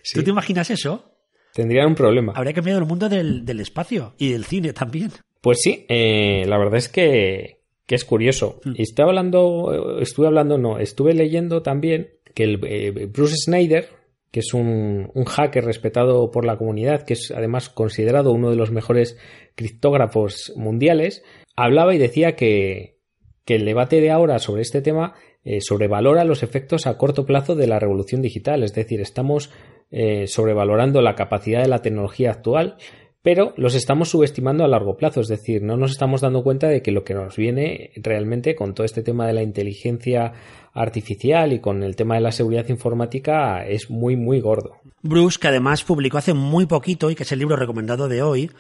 Sí. 0.05 0.14
¿Tú 0.14 0.22
te 0.22 0.31
imaginas 0.31 0.70
eso? 0.70 1.12
Tendrían 1.53 1.88
un 1.88 1.94
problema. 1.96 2.33
Habría 2.37 2.53
cambiado 2.53 2.79
el 2.79 2.87
mundo 2.87 3.09
del, 3.09 3.44
del 3.44 3.59
espacio 3.59 4.14
y 4.16 4.31
del 4.31 4.44
cine 4.44 4.72
también. 4.72 5.11
Pues 5.40 5.59
sí, 5.61 5.87
eh, 5.88 6.44
la 6.46 6.57
verdad 6.57 6.77
es 6.77 6.88
que, 6.88 7.62
que 7.87 7.94
es 7.94 8.05
curioso. 8.05 8.61
Estoy 8.77 9.05
hablando, 9.05 9.98
estuve 10.01 10.29
hablando, 10.29 10.57
no, 10.59 10.79
estuve 10.79 11.14
leyendo 11.14 11.62
también 11.62 12.11
que 12.35 12.44
el, 12.44 12.61
eh, 12.64 13.07
Bruce 13.07 13.37
Snyder, 13.37 13.88
que 14.31 14.40
es 14.40 14.55
un, 14.55 15.11
un 15.14 15.24
hacker 15.24 15.64
respetado 15.64 16.31
por 16.31 16.44
la 16.44 16.57
comunidad, 16.57 17.05
que 17.05 17.14
es 17.14 17.33
además 17.35 17.68
considerado 17.70 18.33
uno 18.33 18.51
de 18.51 18.57
los 18.57 18.70
mejores 18.70 19.16
criptógrafos 19.59 20.55
mundiales, 20.57 21.23
hablaba 21.57 21.94
y 21.94 21.99
decía 21.99 22.37
que, 22.37 22.97
que 23.44 23.57
el 23.57 23.64
debate 23.64 24.01
de 24.01 24.11
ahora 24.11 24.38
sobre 24.38 24.62
este 24.62 24.81
tema 24.81 25.14
eh, 25.44 25.61
sobrevalora 25.61 26.25
los 26.25 26.42
efectos 26.42 26.87
a 26.87 26.97
corto 26.97 27.27
plazo 27.27 27.55
de 27.57 27.66
la 27.66 27.79
revolución 27.79 28.23
digital. 28.23 28.62
Es 28.62 28.75
decir, 28.75 29.01
estamos 29.01 29.51
eh, 29.90 30.27
sobrevalorando 30.27 31.03
la 31.03 31.14
capacidad 31.14 31.62
de 31.62 31.68
la 31.68 31.83
tecnología 31.83 32.31
actual, 32.31 32.77
pero 33.23 33.55
los 33.57 33.75
estamos 33.75 34.11
subestimando 34.11 34.64
a 34.64 34.68
largo 34.68 34.97
plazo. 34.97 35.21
Es 35.21 35.29
decir, 35.29 35.62
no 35.62 35.77
nos 35.77 35.90
estamos 35.90 36.21
dando 36.21 36.42
cuenta 36.42 36.68
de 36.68 36.83
que 36.83 36.92
lo 36.92 37.03
que 37.03 37.14
nos 37.14 37.37
viene 37.37 37.90
realmente 37.97 38.55
con 38.55 38.75
todo 38.75 38.85
este 38.85 39.03
tema 39.03 39.27
de 39.27 39.33
la 39.33 39.42
inteligencia 39.42 40.35
artificial 40.73 41.53
y 41.53 41.61
con 41.61 41.83
el 41.83 41.97
tema 41.97 42.14
de 42.14 42.21
la 42.21 42.33
seguridad 42.33 42.68
informática 42.68 43.66
es 43.66 43.90
muy, 43.90 44.16
muy 44.16 44.40
gordo. 44.40 44.77
Bruce, 45.03 45.38
que 45.40 45.49
además 45.49 45.83
publicó 45.85 46.18
hace 46.18 46.35
muy 46.35 46.66
poquito, 46.66 47.11
y 47.11 47.14
que 47.14 47.23
es 47.23 47.33
el 47.33 47.38
libro 47.38 47.57
recomendado 47.57 48.09
de 48.09 48.23
hoy, 48.23 48.51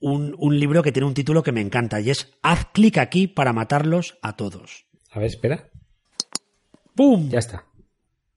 un, 0.00 0.34
un 0.38 0.58
libro 0.58 0.82
que 0.82 0.92
tiene 0.92 1.06
un 1.06 1.14
título 1.14 1.42
que 1.42 1.52
me 1.52 1.60
encanta, 1.60 2.00
y 2.00 2.10
es 2.10 2.32
Haz 2.42 2.66
clic 2.72 2.98
aquí 2.98 3.26
para 3.26 3.52
matarlos 3.52 4.18
a 4.22 4.36
todos. 4.36 4.86
A 5.10 5.18
ver, 5.18 5.28
espera. 5.28 5.70
¡Pum! 6.94 7.28
Ya 7.28 7.38
está. 7.38 7.64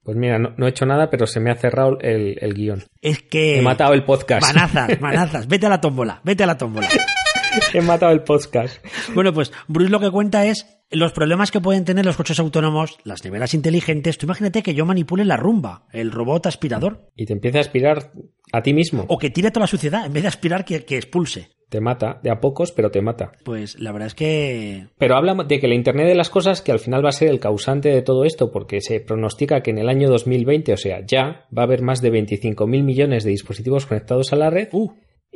Pues 0.03 0.17
mira, 0.17 0.39
no, 0.39 0.53
no 0.57 0.65
he 0.65 0.69
hecho 0.69 0.85
nada, 0.85 1.09
pero 1.09 1.27
se 1.27 1.39
me 1.39 1.51
ha 1.51 1.55
cerrado 1.55 1.99
el, 1.99 2.37
el 2.41 2.53
guion. 2.53 2.83
Es 3.01 3.21
que... 3.21 3.59
He 3.59 3.61
matado 3.61 3.93
el 3.93 4.03
podcast. 4.03 4.41
Manazas, 4.41 4.99
manazas. 5.01 5.47
Vete 5.47 5.65
a 5.67 5.69
la 5.69 5.81
tómbola, 5.81 6.21
vete 6.23 6.43
a 6.43 6.47
la 6.47 6.57
tómbola. 6.57 6.87
He 7.73 7.81
matado 7.81 8.11
el 8.11 8.23
podcast. 8.23 8.83
Bueno, 9.13 9.33
pues 9.33 9.51
Bruce 9.67 9.91
lo 9.91 9.99
que 9.99 10.11
cuenta 10.11 10.45
es 10.45 10.65
los 10.91 11.11
problemas 11.13 11.51
que 11.51 11.61
pueden 11.61 11.85
tener 11.85 12.05
los 12.05 12.17
coches 12.17 12.39
autónomos, 12.39 12.97
las 13.03 13.23
neveras 13.23 13.53
inteligentes. 13.53 14.17
Tú 14.17 14.25
imagínate 14.25 14.63
que 14.63 14.73
yo 14.73 14.85
manipule 14.85 15.25
la 15.25 15.37
rumba, 15.37 15.85
el 15.91 16.11
robot 16.11 16.47
aspirador, 16.47 17.07
Y 17.15 17.25
te 17.25 17.33
empieza 17.33 17.59
a 17.59 17.61
aspirar 17.61 18.11
a 18.51 18.61
ti 18.63 18.73
mismo. 18.73 19.05
o 19.07 19.17
que 19.17 19.29
tire 19.29 19.51
toda 19.51 19.63
la 19.65 19.67
suciedad 19.67 20.05
en 20.05 20.13
vez 20.13 20.23
de 20.23 20.29
aspirar 20.29 20.65
que, 20.65 20.85
que 20.85 20.97
expulse. 20.97 21.49
Te 21.69 21.81
mata, 21.81 22.19
de 22.23 22.31
a 22.31 22.39
pocos, 22.39 22.71
pero 22.71 22.89
te 22.89 22.99
mata. 22.99 23.31
Pues 23.45 23.79
la 23.79 23.91
verdad 23.91 24.07
es 24.07 24.15
que 24.15 24.87
Pero 24.97 25.15
habla 25.15 25.35
de 25.35 25.59
que 25.59 25.67
la 25.67 25.75
Internet 25.75 26.07
de 26.07 26.15
las 26.15 26.31
cosas, 26.31 26.63
que 26.63 26.71
al 26.71 26.79
final 26.79 27.05
va 27.05 27.09
a 27.09 27.11
ser 27.11 27.29
el 27.29 27.39
causante 27.39 27.89
de 27.89 28.01
todo 28.01 28.25
esto, 28.25 28.51
porque 28.51 28.81
se 28.81 28.99
pronostica 29.01 29.61
que 29.61 29.69
en 29.69 29.77
el 29.77 29.87
año 29.87 30.09
2020, 30.09 30.73
o 30.73 30.77
sea, 30.77 31.05
ya, 31.05 31.45
va 31.55 31.61
a 31.61 31.65
haber 31.65 31.83
más 31.83 32.01
de 32.01 32.11
25.000 32.11 32.83
millones 32.83 33.23
de 33.23 33.29
dispositivos 33.29 33.85
conectados 33.85 34.33
a 34.33 34.35
la 34.35 34.49
red 34.49 34.69
Uh. 34.71 34.89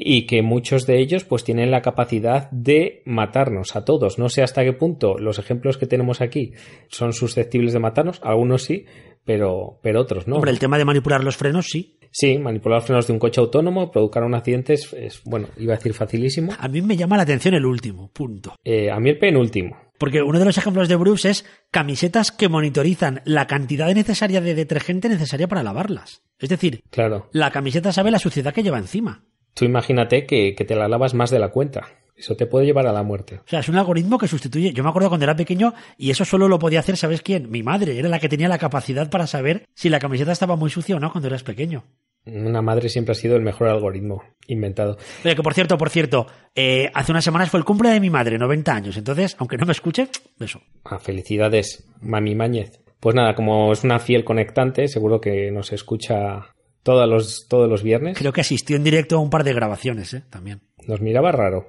Y 0.06 0.26
que 0.26 0.42
muchos 0.42 0.86
de 0.86 1.00
ellos 1.00 1.24
pues 1.24 1.44
tienen 1.44 1.72
la 1.72 1.82
capacidad 1.82 2.50
de 2.52 3.02
matarnos 3.06 3.76
a 3.76 3.86
todos. 3.86 4.20
No 4.20 4.30
sé 4.30 4.44
hasta 4.44 4.64
qué 4.64 4.74
punto 4.74 5.18
los 5.18 5.40
ejemplos 5.40 5.78
que 5.78 5.88
tenemos 5.88 6.22
aquí 6.22 6.52
son 6.90 7.14
susceptibles 7.14 7.74
de 7.74 7.80
matarnos, 7.80 8.20
algunos 8.24 8.64
sí, 8.64 8.86
pero, 9.24 9.80
pero 9.82 10.02
otros 10.02 10.28
no. 10.28 10.36
Hombre, 10.36 10.52
el 10.52 10.60
tema 10.60 10.78
de 10.78 10.86
manipular 10.86 11.24
los 11.24 11.38
frenos, 11.38 11.68
sí. 11.70 11.98
Sí, 12.12 12.38
manipular 12.38 12.78
los 12.80 12.86
frenos 12.86 13.08
de 13.08 13.14
un 13.14 13.20
coche 13.20 13.42
autónomo, 13.42 13.90
provocar 13.92 14.24
un 14.24 14.36
accidente 14.36 14.74
es, 14.74 14.94
es, 14.94 15.22
bueno, 15.24 15.48
iba 15.58 15.74
a 15.74 15.78
decir 15.78 15.94
facilísimo. 15.94 16.52
A 16.60 16.68
mí 16.68 16.82
me 16.82 16.96
llama 16.98 17.18
la 17.18 17.24
atención 17.24 17.56
el 17.56 17.66
último, 17.66 18.12
punto. 18.12 18.56
Eh, 18.64 18.92
a 18.92 19.00
mí 19.00 19.10
el 19.10 19.18
penúltimo. 19.18 19.78
Porque 19.98 20.22
uno 20.22 20.38
de 20.38 20.46
los 20.46 20.58
ejemplos 20.58 20.90
de 20.90 20.96
Bruce 20.98 21.30
es 21.30 21.46
camisetas 21.72 22.32
que 22.32 22.50
monitorizan 22.50 23.22
la 23.26 23.48
cantidad 23.48 23.94
necesaria 23.96 24.42
de 24.42 24.54
detergente 24.54 25.08
necesaria 25.08 25.48
para 25.48 25.64
lavarlas. 25.64 26.24
Es 26.40 26.50
decir, 26.50 26.82
Claro. 26.90 27.30
la 27.32 27.52
camiseta 27.52 27.92
sabe 27.94 28.12
la 28.12 28.20
suciedad 28.20 28.54
que 28.54 28.64
lleva 28.64 28.78
encima. 28.80 29.24
Tú 29.54 29.66
imagínate 29.66 30.26
que, 30.26 30.56
que 30.56 30.66
te 30.66 30.76
la 30.76 30.88
lavas 30.88 31.14
más 31.14 31.30
de 31.30 31.40
la 31.40 31.50
cuenta. 31.50 31.88
Eso 32.16 32.36
te 32.36 32.46
puede 32.46 32.66
llevar 32.66 32.88
a 32.88 32.94
la 32.94 33.04
muerte. 33.04 33.40
O 33.46 33.48
sea, 33.48 33.60
es 33.60 33.70
un 33.70 33.78
algoritmo 33.78 34.18
que 34.18 34.28
sustituye. 34.28 34.72
Yo 34.72 34.84
me 34.84 34.90
acuerdo 34.90 35.10
cuando 35.10 35.26
era 35.26 35.36
pequeño 35.36 35.74
y 35.98 36.12
eso 36.12 36.26
solo 36.26 36.48
lo 36.48 36.60
podía 36.60 36.80
hacer, 36.80 36.96
¿sabes 36.96 37.22
quién? 37.22 37.50
Mi 37.50 37.64
madre. 37.64 37.98
Era 37.98 38.08
la 38.08 38.20
que 38.20 38.30
tenía 38.30 38.48
la 38.48 38.60
capacidad 38.60 39.10
para 39.10 39.28
saber 39.28 39.66
si 39.74 39.90
la 39.90 40.00
camiseta 40.00 40.32
estaba 40.32 40.56
muy 40.56 40.70
sucia 40.70 40.96
o 40.96 41.00
no 41.00 41.12
cuando 41.12 41.28
eras 41.28 41.44
pequeño. 41.44 41.84
Una 42.26 42.62
madre 42.62 42.88
siempre 42.88 43.12
ha 43.12 43.16
sido 43.16 43.36
el 43.36 43.42
mejor 43.42 43.68
algoritmo 43.68 44.24
inventado. 44.48 44.98
Oye, 45.26 45.36
que 45.36 45.44
por 45.44 45.54
cierto, 45.54 45.78
por 45.78 45.90
cierto, 45.90 46.28
eh, 46.56 46.90
hace 46.94 47.12
unas 47.12 47.26
semanas 47.26 47.50
fue 47.50 47.60
el 47.60 47.66
cumple 47.66 47.90
de 47.90 48.00
mi 48.00 48.10
madre, 48.10 48.38
90 48.38 48.74
años. 48.74 48.96
Entonces, 48.96 49.36
aunque 49.40 49.58
no 49.58 49.66
me 49.66 49.74
escuche, 49.74 50.08
beso. 50.40 50.62
Ah, 50.86 51.00
felicidades, 51.00 51.86
Mami 52.00 52.36
Mañez. 52.36 52.80
Pues 53.02 53.16
nada, 53.16 53.36
como 53.36 53.74
es 53.74 53.84
una 53.84 54.00
fiel 54.00 54.24
conectante, 54.24 54.88
seguro 54.88 55.20
que 55.20 55.52
nos 55.52 55.74
escucha 55.74 56.54
todos 56.84 57.10
los, 57.10 57.48
todos 57.48 57.70
los 57.70 57.82
viernes. 57.82 58.18
Creo 58.18 58.34
que 58.34 58.42
asistió 58.42 58.76
en 58.76 58.84
directo 58.84 59.16
a 59.16 59.20
un 59.20 59.30
par 59.30 59.44
de 59.44 59.54
grabaciones, 59.54 60.14
¿eh? 60.14 60.24
También. 60.30 60.62
Nos 60.88 61.02
miraba 61.02 61.32
raro. 61.32 61.66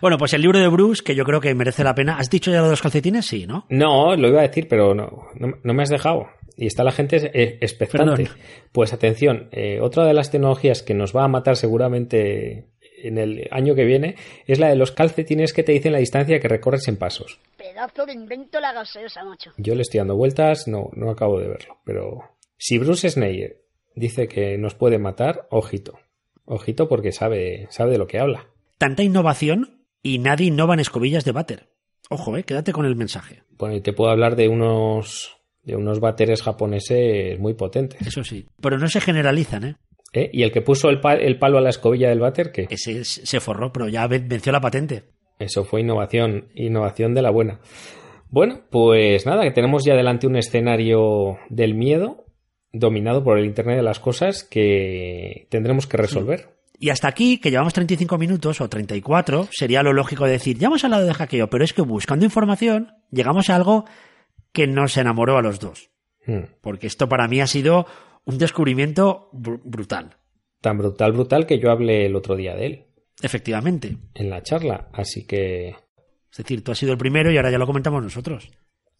Bueno, 0.00 0.16
pues 0.16 0.32
el 0.32 0.42
libro 0.42 0.58
de 0.58 0.68
Bruce, 0.68 1.02
que 1.02 1.14
yo 1.14 1.24
creo 1.24 1.40
que 1.40 1.54
merece 1.54 1.84
la 1.84 1.94
pena. 1.94 2.16
¿Has 2.16 2.30
dicho 2.30 2.50
ya 2.50 2.58
lo 2.58 2.64
de 2.64 2.70
los 2.70 2.82
calcetines? 2.82 3.26
Sí, 3.26 3.46
¿no? 3.46 3.66
No, 3.68 4.16
lo 4.16 4.28
iba 4.28 4.40
a 4.40 4.48
decir, 4.48 4.68
pero 4.68 4.94
no, 4.94 5.28
no, 5.34 5.54
no 5.62 5.74
me 5.74 5.82
has 5.82 5.90
dejado. 5.90 6.28
Y 6.56 6.66
está 6.66 6.84
la 6.84 6.92
gente 6.92 7.16
expectante. 7.62 8.24
Perdón. 8.24 8.38
Pues 8.72 8.92
atención, 8.92 9.48
eh, 9.52 9.80
otra 9.80 10.06
de 10.06 10.14
las 10.14 10.30
tecnologías 10.30 10.82
que 10.82 10.94
nos 10.94 11.14
va 11.14 11.24
a 11.24 11.28
matar 11.28 11.56
seguramente 11.56 12.70
en 13.02 13.18
el 13.18 13.46
año 13.50 13.74
que 13.74 13.84
viene 13.84 14.16
es 14.46 14.58
la 14.58 14.68
de 14.68 14.76
los 14.76 14.92
calcetines 14.92 15.52
que 15.52 15.62
te 15.62 15.72
dicen 15.72 15.92
la 15.92 15.98
distancia 15.98 16.40
que 16.40 16.48
recorres 16.48 16.88
en 16.88 16.96
pasos. 16.96 17.40
Pedazo 17.58 18.06
de 18.06 18.14
invento 18.14 18.58
la 18.58 18.72
gaseosa, 18.72 19.22
macho. 19.24 19.50
Yo 19.58 19.74
le 19.74 19.82
estoy 19.82 19.98
dando 19.98 20.16
vueltas, 20.16 20.66
no, 20.66 20.88
no 20.94 21.10
acabo 21.10 21.38
de 21.38 21.48
verlo. 21.48 21.78
Pero 21.84 22.22
si 22.56 22.78
Bruce 22.78 23.10
Sneyer 23.10 23.65
dice 23.96 24.28
que 24.28 24.56
nos 24.58 24.74
puede 24.74 24.98
matar, 24.98 25.48
ojito. 25.50 25.98
Ojito 26.44 26.88
porque 26.88 27.10
sabe, 27.10 27.66
sabe 27.70 27.90
de 27.92 27.98
lo 27.98 28.06
que 28.06 28.20
habla. 28.20 28.46
Tanta 28.78 29.02
innovación 29.02 29.82
y 30.02 30.18
nadie 30.20 30.46
innova 30.46 30.74
en 30.74 30.80
escobillas 30.80 31.24
de 31.24 31.32
váter. 31.32 31.68
Ojo, 32.08 32.36
eh, 32.36 32.44
quédate 32.44 32.72
con 32.72 32.86
el 32.86 32.94
mensaje. 32.94 33.42
Bueno, 33.58 33.74
y 33.74 33.80
te 33.80 33.92
puedo 33.92 34.12
hablar 34.12 34.36
de 34.36 34.48
unos, 34.48 35.36
de 35.64 35.74
unos 35.74 35.98
váteres 35.98 36.42
japoneses 36.42 37.40
muy 37.40 37.54
potentes. 37.54 38.06
Eso 38.06 38.22
sí. 38.22 38.46
Pero 38.60 38.78
no 38.78 38.86
se 38.86 39.00
generalizan, 39.00 39.64
¿eh? 39.64 39.76
¿Eh? 40.12 40.30
Y 40.32 40.44
el 40.44 40.52
que 40.52 40.62
puso 40.62 40.88
el, 40.88 41.00
pa- 41.00 41.14
el 41.16 41.38
palo 41.38 41.58
a 41.58 41.60
la 41.60 41.70
escobilla 41.70 42.08
del 42.10 42.20
váter, 42.20 42.52
¿qué? 42.52 42.68
Ese 42.70 43.04
se 43.04 43.40
forró, 43.40 43.72
pero 43.72 43.88
ya 43.88 44.06
ven- 44.06 44.28
venció 44.28 44.52
la 44.52 44.60
patente. 44.60 45.02
Eso 45.40 45.64
fue 45.64 45.80
innovación, 45.80 46.48
innovación 46.54 47.12
de 47.12 47.22
la 47.22 47.30
buena. 47.30 47.58
Bueno, 48.30 48.60
pues 48.70 49.26
nada, 49.26 49.42
que 49.42 49.50
tenemos 49.50 49.84
ya 49.84 49.94
delante 49.96 50.26
un 50.28 50.36
escenario 50.36 51.38
del 51.50 51.74
miedo 51.74 52.24
dominado 52.78 53.22
por 53.24 53.38
el 53.38 53.44
Internet 53.44 53.76
de 53.76 53.82
las 53.82 54.00
Cosas 54.00 54.44
que 54.44 55.46
tendremos 55.50 55.86
que 55.86 55.96
resolver. 55.96 56.56
Y 56.78 56.90
hasta 56.90 57.08
aquí, 57.08 57.38
que 57.38 57.50
llevamos 57.50 57.72
35 57.72 58.18
minutos 58.18 58.60
o 58.60 58.68
34, 58.68 59.48
sería 59.50 59.82
lo 59.82 59.92
lógico 59.94 60.26
decir, 60.26 60.58
ya 60.58 60.66
hemos 60.66 60.84
hablado 60.84 61.06
de 61.06 61.14
hackeo, 61.14 61.48
pero 61.48 61.64
es 61.64 61.72
que 61.72 61.80
buscando 61.82 62.24
información 62.26 62.92
llegamos 63.10 63.48
a 63.48 63.56
algo 63.56 63.86
que 64.52 64.66
nos 64.66 64.96
enamoró 64.96 65.38
a 65.38 65.42
los 65.42 65.58
dos. 65.58 65.90
Hmm. 66.26 66.44
Porque 66.60 66.86
esto 66.86 67.08
para 67.08 67.28
mí 67.28 67.40
ha 67.40 67.46
sido 67.46 67.86
un 68.24 68.36
descubrimiento 68.38 69.30
br- 69.32 69.60
brutal. 69.64 70.16
Tan 70.60 70.76
brutal, 70.78 71.12
brutal 71.12 71.46
que 71.46 71.58
yo 71.58 71.70
hablé 71.70 72.06
el 72.06 72.16
otro 72.16 72.34
día 72.36 72.54
de 72.54 72.66
él 72.66 72.84
Efectivamente. 73.22 73.96
en 74.14 74.28
la 74.30 74.42
charla. 74.42 74.88
Así 74.92 75.26
que... 75.26 75.68
Es 76.30 76.36
decir, 76.38 76.62
tú 76.62 76.72
has 76.72 76.78
sido 76.78 76.92
el 76.92 76.98
primero 76.98 77.30
y 77.32 77.36
ahora 77.38 77.50
ya 77.50 77.58
lo 77.58 77.66
comentamos 77.66 78.02
nosotros. 78.02 78.50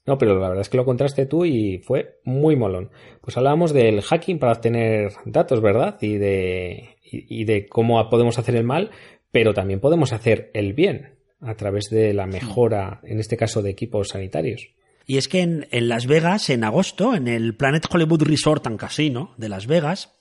No, 0.06 0.18
pero 0.18 0.38
la 0.38 0.48
verdad 0.48 0.62
es 0.62 0.68
que 0.68 0.76
lo 0.76 0.84
contraste 0.84 1.26
tú 1.26 1.44
y 1.44 1.78
fue 1.78 2.20
muy 2.24 2.54
molón. 2.56 2.90
Pues 3.20 3.36
hablábamos 3.36 3.72
del 3.72 4.02
hacking 4.02 4.38
para 4.38 4.52
obtener 4.52 5.12
datos, 5.24 5.60
¿verdad? 5.60 5.98
Y 6.00 6.16
de, 6.16 6.96
y, 7.02 7.40
y 7.42 7.44
de 7.44 7.66
cómo 7.66 8.08
podemos 8.08 8.38
hacer 8.38 8.54
el 8.54 8.64
mal, 8.64 8.90
pero 9.32 9.52
también 9.52 9.80
podemos 9.80 10.12
hacer 10.12 10.50
el 10.54 10.72
bien 10.74 11.16
a 11.40 11.54
través 11.54 11.90
de 11.90 12.14
la 12.14 12.26
mejora, 12.26 13.00
en 13.02 13.18
este 13.18 13.36
caso, 13.36 13.62
de 13.62 13.70
equipos 13.70 14.08
sanitarios. 14.08 14.68
Y 15.06 15.18
es 15.18 15.28
que 15.28 15.40
en, 15.40 15.66
en 15.70 15.88
Las 15.88 16.06
Vegas, 16.06 16.50
en 16.50 16.64
agosto, 16.64 17.14
en 17.14 17.28
el 17.28 17.56
Planet 17.56 17.86
Hollywood 17.90 18.22
Resort 18.22 18.66
and 18.66 18.78
Casino 18.78 19.34
de 19.36 19.48
Las 19.48 19.66
Vegas, 19.66 20.18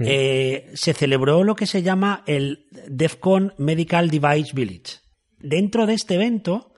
eh, 0.00 0.70
se 0.74 0.92
celebró 0.92 1.44
lo 1.44 1.54
que 1.54 1.66
se 1.66 1.82
llama 1.82 2.24
el 2.26 2.66
DEFCON 2.88 3.54
Medical 3.58 4.10
Device 4.10 4.52
Village. 4.52 4.98
Dentro 5.38 5.86
de 5.86 5.94
este 5.94 6.14
evento 6.14 6.73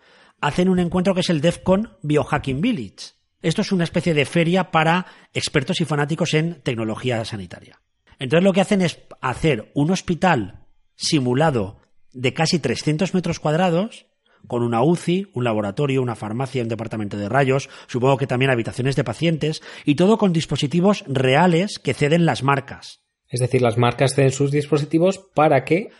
hacen 0.46 0.68
un 0.68 0.78
encuentro 0.78 1.12
que 1.12 1.22
es 1.22 1.30
el 1.30 1.40
DEFCON 1.40 1.96
Biohacking 2.02 2.60
Village. 2.60 3.14
Esto 3.42 3.62
es 3.62 3.72
una 3.72 3.82
especie 3.82 4.14
de 4.14 4.24
feria 4.24 4.70
para 4.70 5.06
expertos 5.34 5.80
y 5.80 5.84
fanáticos 5.84 6.34
en 6.34 6.62
tecnología 6.62 7.24
sanitaria. 7.24 7.80
Entonces 8.20 8.44
lo 8.44 8.52
que 8.52 8.60
hacen 8.60 8.80
es 8.80 9.00
hacer 9.20 9.72
un 9.74 9.90
hospital 9.90 10.66
simulado 10.94 11.80
de 12.12 12.32
casi 12.32 12.60
300 12.60 13.12
metros 13.12 13.40
cuadrados 13.40 14.06
con 14.46 14.62
una 14.62 14.84
UCI, 14.84 15.26
un 15.34 15.42
laboratorio, 15.42 16.00
una 16.00 16.14
farmacia, 16.14 16.62
un 16.62 16.68
departamento 16.68 17.16
de 17.16 17.28
rayos, 17.28 17.68
supongo 17.88 18.16
que 18.16 18.28
también 18.28 18.52
habitaciones 18.52 18.94
de 18.94 19.02
pacientes, 19.02 19.62
y 19.84 19.96
todo 19.96 20.16
con 20.16 20.32
dispositivos 20.32 21.04
reales 21.08 21.80
que 21.80 21.92
ceden 21.92 22.24
las 22.24 22.44
marcas. 22.44 23.00
Es 23.28 23.40
decir, 23.40 23.62
las 23.62 23.78
marcas 23.78 24.14
ceden 24.14 24.30
sus 24.30 24.52
dispositivos 24.52 25.18
para 25.34 25.64
que 25.64 25.90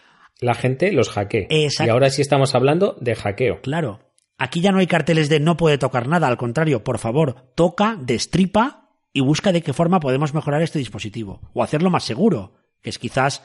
la 0.41 0.55
gente 0.55 0.93
los 0.93 1.09
hackee. 1.09 1.49
Exacto. 1.51 1.89
Y 1.89 1.93
ahora 1.93 2.11
sí 2.11 2.23
estamos 2.23 2.55
hablando 2.55 2.97
de 3.01 3.17
hackeo. 3.17 3.61
Claro, 3.63 4.06
aquí 4.39 4.61
ya 4.61 4.73
no 4.73 4.79
hay 4.79 4.87
carteles 4.87 5.29
de 5.29 5.41
no 5.41 5.57
puede 5.57 5.79
tocar 5.79 6.09
nada, 6.09 6.29
al 6.29 6.37
contrario, 6.37 6.85
por 6.85 6.99
favor, 6.99 7.51
toca, 7.55 7.97
destripa 8.01 8.91
y 9.13 9.21
busca 9.21 9.53
de 9.53 9.63
qué 9.63 9.73
forma 9.73 10.01
podemos 10.01 10.35
mejorar 10.35 10.63
este 10.63 10.79
dispositivo, 10.79 11.41
o 11.55 11.63
hacerlo 11.63 11.91
más 11.91 12.05
seguro, 12.05 12.53
que 12.83 12.91
es 12.91 12.99
quizás 12.99 13.43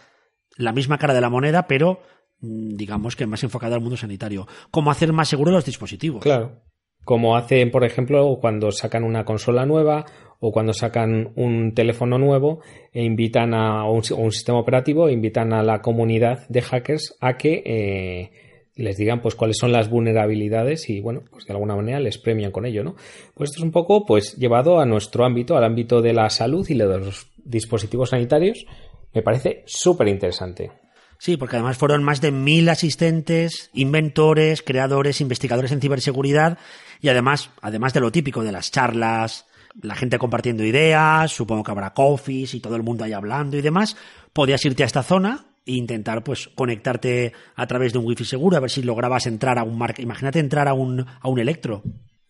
la 0.58 0.74
misma 0.74 0.98
cara 0.98 1.14
de 1.14 1.22
la 1.22 1.30
moneda, 1.30 1.68
pero 1.68 2.02
mm, 2.40 2.76
digamos 2.76 3.16
que 3.16 3.26
más 3.26 3.44
enfocado 3.44 3.76
al 3.76 3.82
mundo 3.82 3.98
sanitario. 3.98 4.48
Cómo 4.70 4.92
hacer 4.92 5.14
más 5.14 5.30
seguros 5.30 5.54
los 5.54 5.66
dispositivos. 5.66 6.24
Claro. 6.24 6.62
Como 7.04 7.36
hacen, 7.36 7.72
por 7.72 7.84
ejemplo, 7.84 8.38
cuando 8.40 8.72
sacan 8.72 9.04
una 9.04 9.26
consola 9.26 9.66
nueva 9.66 10.06
o 10.40 10.52
cuando 10.52 10.74
sacan 10.74 11.32
un 11.36 11.74
teléfono 11.74 12.18
nuevo 12.20 12.62
e 12.92 13.04
invitan 13.04 13.54
a 13.54 13.90
un 13.90 14.04
sistema 14.04 14.60
operativo, 14.60 15.08
e 15.08 15.14
invitan 15.14 15.54
a 15.54 15.64
la 15.64 15.82
comunidad 15.82 16.48
de 16.50 16.62
hackers 16.62 17.18
a 17.20 17.38
que 17.38 17.64
eh, 17.66 18.51
les 18.76 18.98
digan 18.98 19.22
pues 19.22 19.36
cuáles 19.36 19.58
son 19.58 19.72
las 19.72 19.90
vulnerabilidades 19.90 20.90
y 20.90 21.02
bueno, 21.02 21.24
pues 21.30 21.46
de 21.46 21.54
alguna 21.54 21.76
manera 21.76 22.00
les 22.00 22.18
premian 22.18 22.52
con 22.52 22.66
ello, 22.66 22.84
¿no? 22.84 22.96
Pues 23.34 23.50
esto 23.50 23.60
es 23.60 23.64
un 23.64 23.72
poco 23.72 24.06
pues 24.06 24.38
llevado 24.38 24.80
a 24.80 24.86
nuestro 24.86 25.26
ámbito, 25.26 25.58
al 25.58 25.64
ámbito 25.64 26.02
de 26.02 26.14
la 26.14 26.30
salud 26.30 26.68
y 26.70 26.78
de 26.78 26.86
los 26.86 27.28
dispositivos 27.44 28.10
sanitarios. 28.10 28.66
Me 29.14 29.22
parece 29.22 29.64
súper 29.66 30.08
interesante. 30.08 30.72
Sí, 31.20 31.38
porque 31.38 31.58
además 31.58 31.78
fueron 31.78 32.04
más 32.04 32.22
de 32.22 32.32
mil 32.32 32.68
asistentes, 32.70 33.70
inventores, 33.74 34.64
creadores, 34.64 35.22
investigadores 35.22 35.72
en 35.72 35.82
ciberseguridad 35.82 36.58
y 37.00 37.10
además, 37.10 37.52
además 37.62 37.94
de 37.94 38.00
lo 38.00 38.12
típico 38.12 38.44
de 38.44 38.52
las 38.52 38.72
charlas, 38.72 39.46
la 39.82 39.96
gente 39.96 40.18
compartiendo 40.18 40.66
ideas, 40.66 41.32
supongo 41.32 41.64
que 41.64 41.72
habrá 41.72 41.94
coffees 41.94 42.56
y 42.56 42.60
todo 42.60 42.76
el 42.76 42.84
mundo 42.84 43.04
ahí 43.04 43.14
hablando 43.14 43.58
y 43.58 43.62
demás, 43.62 43.98
podías 44.34 44.66
irte 44.66 44.84
a 44.84 44.88
esta 44.88 45.04
zona 45.04 45.51
e 45.66 45.74
intentar 45.74 46.24
pues 46.24 46.48
conectarte 46.50 47.34
a 47.56 47.68
través 47.68 47.94
de 47.94 48.00
un 48.00 48.06
wifi 48.06 48.26
seguro, 48.26 48.58
a 48.58 48.62
ver 48.62 48.70
si 48.70 48.84
lograbas 48.84 49.28
entrar 49.28 49.60
a 49.60 49.64
un 49.64 49.78
marca. 49.78 50.02
Imagínate 50.02 50.40
entrar 50.40 50.68
a 50.68 50.74
un, 50.74 51.02
a 51.02 51.30
un 51.30 51.40
electro. 51.40 51.84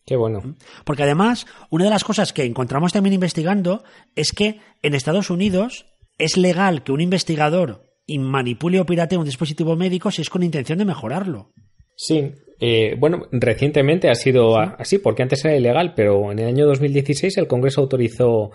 Qué 0.05 0.15
bueno. 0.15 0.55
Porque 0.83 1.03
además, 1.03 1.45
una 1.69 1.85
de 1.85 1.91
las 1.91 2.03
cosas 2.03 2.33
que 2.33 2.43
encontramos 2.43 2.91
también 2.91 3.13
investigando 3.13 3.83
es 4.15 4.33
que 4.33 4.59
en 4.81 4.95
Estados 4.95 5.29
Unidos 5.29 5.85
es 6.17 6.37
legal 6.37 6.83
que 6.83 6.91
un 6.91 7.01
investigador 7.01 7.91
manipule 8.19 8.79
o 8.79 8.85
piratee 8.85 9.17
un 9.17 9.25
dispositivo 9.25 9.75
médico 9.75 10.11
si 10.11 10.21
es 10.21 10.29
con 10.29 10.43
intención 10.43 10.79
de 10.79 10.85
mejorarlo. 10.85 11.53
Sí, 11.95 12.31
eh, 12.59 12.95
bueno, 12.99 13.27
recientemente 13.31 14.09
ha 14.09 14.15
sido 14.15 14.57
así, 14.57 14.97
porque 14.97 15.23
antes 15.23 15.43
era 15.45 15.55
ilegal, 15.55 15.93
pero 15.95 16.31
en 16.31 16.39
el 16.39 16.47
año 16.47 16.65
2016 16.65 17.37
el 17.37 17.47
Congreso 17.47 17.81
autorizó, 17.81 18.51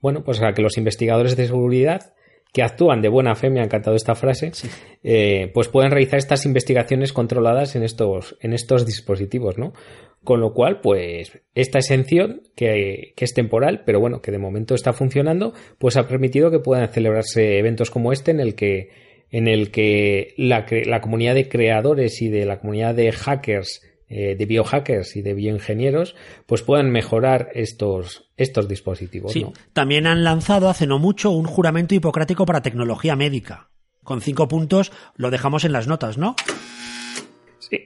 bueno, 0.00 0.24
pues 0.24 0.42
a 0.42 0.52
que 0.52 0.62
los 0.62 0.76
investigadores 0.76 1.36
de 1.36 1.46
seguridad 1.46 2.12
que 2.52 2.62
actúan 2.62 3.02
de 3.02 3.08
buena 3.08 3.34
fe, 3.34 3.50
me 3.50 3.60
ha 3.60 3.64
encantado 3.64 3.96
esta 3.96 4.14
frase, 4.14 4.52
eh, 5.02 5.50
pues 5.52 5.68
pueden 5.68 5.90
realizar 5.90 6.18
estas 6.18 6.46
investigaciones 6.46 7.12
controladas 7.12 7.76
en 7.76 7.82
estos, 7.82 8.36
en 8.40 8.52
estos 8.52 8.86
dispositivos, 8.86 9.58
¿no? 9.58 9.74
Con 10.24 10.40
lo 10.40 10.52
cual, 10.52 10.80
pues, 10.80 11.40
esta 11.54 11.78
exención, 11.78 12.42
que, 12.56 13.12
que 13.16 13.24
es 13.24 13.34
temporal, 13.34 13.82
pero 13.84 14.00
bueno, 14.00 14.20
que 14.20 14.32
de 14.32 14.38
momento 14.38 14.74
está 14.74 14.92
funcionando, 14.92 15.52
pues 15.78 15.96
ha 15.96 16.08
permitido 16.08 16.50
que 16.50 16.58
puedan 16.58 16.88
celebrarse 16.88 17.58
eventos 17.58 17.90
como 17.90 18.12
este 18.12 18.30
en 18.30 18.40
el 18.40 18.54
que, 18.54 18.90
en 19.30 19.46
el 19.46 19.70
que 19.70 20.34
la, 20.36 20.66
la 20.86 21.00
comunidad 21.00 21.34
de 21.34 21.48
creadores 21.48 22.20
y 22.22 22.28
de 22.28 22.46
la 22.46 22.58
comunidad 22.58 22.94
de 22.94 23.12
hackers, 23.12 23.82
eh, 24.08 24.34
de 24.36 24.46
biohackers 24.46 25.16
y 25.16 25.22
de 25.22 25.34
bioingenieros, 25.34 26.14
pues 26.46 26.62
puedan 26.62 26.90
mejorar 26.90 27.50
estos, 27.54 28.30
estos 28.36 28.66
dispositivos, 28.68 29.32
Sí, 29.32 29.42
¿no? 29.42 29.52
también 29.72 30.06
han 30.06 30.24
lanzado 30.24 30.68
hace 30.68 30.86
no 30.86 30.98
mucho 30.98 31.30
un 31.30 31.44
juramento 31.46 31.94
hipocrático 31.94 32.46
para 32.46 32.62
tecnología 32.62 33.16
médica. 33.16 33.68
Con 34.02 34.20
cinco 34.22 34.48
puntos 34.48 34.90
lo 35.16 35.30
dejamos 35.30 35.64
en 35.64 35.72
las 35.72 35.86
notas, 35.86 36.16
¿no? 36.16 36.34
Sí. 37.58 37.78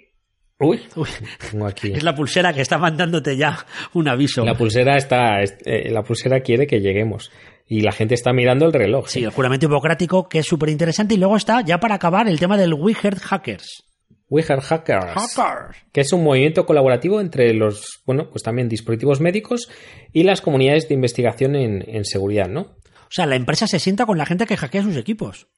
Uy, 0.60 0.80
Uy, 0.94 1.08
tengo 1.50 1.66
aquí. 1.66 1.92
es 1.94 2.02
la 2.04 2.14
pulsera 2.14 2.52
que 2.52 2.60
está 2.60 2.78
mandándote 2.78 3.36
ya 3.36 3.66
un 3.94 4.06
aviso. 4.08 4.44
La 4.44 4.54
pulsera 4.54 4.96
está, 4.96 5.42
es- 5.42 5.56
eh, 5.64 5.90
la 5.90 6.02
pulsera 6.04 6.40
quiere 6.40 6.66
que 6.68 6.80
lleguemos 6.80 7.32
y 7.66 7.80
la 7.80 7.90
gente 7.92 8.14
está 8.14 8.32
mirando 8.32 8.66
el 8.66 8.72
reloj. 8.72 9.08
Sí, 9.08 9.24
el 9.24 9.30
juramento 9.30 9.66
hipocrático, 9.66 10.28
que 10.28 10.38
es 10.40 10.46
súper 10.46 10.68
interesante. 10.68 11.14
Y 11.14 11.16
luego 11.16 11.36
está, 11.36 11.62
ya 11.62 11.80
para 11.80 11.94
acabar, 11.96 12.28
el 12.28 12.38
tema 12.38 12.56
del 12.56 12.74
We 12.74 12.94
Heard 13.02 13.18
Hackers. 13.18 13.84
We 14.32 14.42
Are 14.48 14.62
Hackers, 14.62 15.36
que 15.92 16.00
es 16.00 16.12
un 16.14 16.24
movimiento 16.24 16.64
colaborativo 16.64 17.20
entre 17.20 17.52
los, 17.52 18.02
bueno, 18.06 18.30
pues 18.30 18.42
también 18.42 18.66
dispositivos 18.68 19.20
médicos 19.20 19.68
y 20.12 20.22
las 20.22 20.40
comunidades 20.40 20.88
de 20.88 20.94
investigación 20.94 21.54
en, 21.54 21.84
en 21.86 22.04
seguridad, 22.06 22.48
¿no? 22.48 22.60
O 22.62 23.10
sea, 23.14 23.26
la 23.26 23.36
empresa 23.36 23.66
se 23.66 23.78
sienta 23.78 24.06
con 24.06 24.16
la 24.16 24.24
gente 24.24 24.46
que 24.46 24.56
hackea 24.56 24.82
sus 24.84 24.96
equipos. 24.96 25.48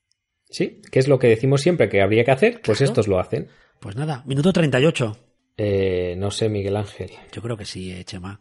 Sí, 0.50 0.82
que 0.90 0.98
es 0.98 1.06
lo 1.06 1.20
que 1.20 1.28
decimos 1.28 1.60
siempre 1.62 1.88
que 1.88 2.02
habría 2.02 2.24
que 2.24 2.32
hacer, 2.32 2.60
pues 2.64 2.78
Claro. 2.78 2.90
estos 2.90 3.06
lo 3.06 3.20
hacen. 3.20 3.46
Pues 3.80 3.94
nada, 3.94 4.24
minuto 4.26 4.52
38. 4.52 5.16
Eh, 5.56 6.16
no 6.18 6.32
sé, 6.32 6.48
Miguel 6.48 6.76
Ángel. 6.76 7.10
Yo 7.32 7.42
creo 7.42 7.56
que 7.56 7.64
sí, 7.64 7.92
eh, 7.92 8.04
Chema. 8.04 8.40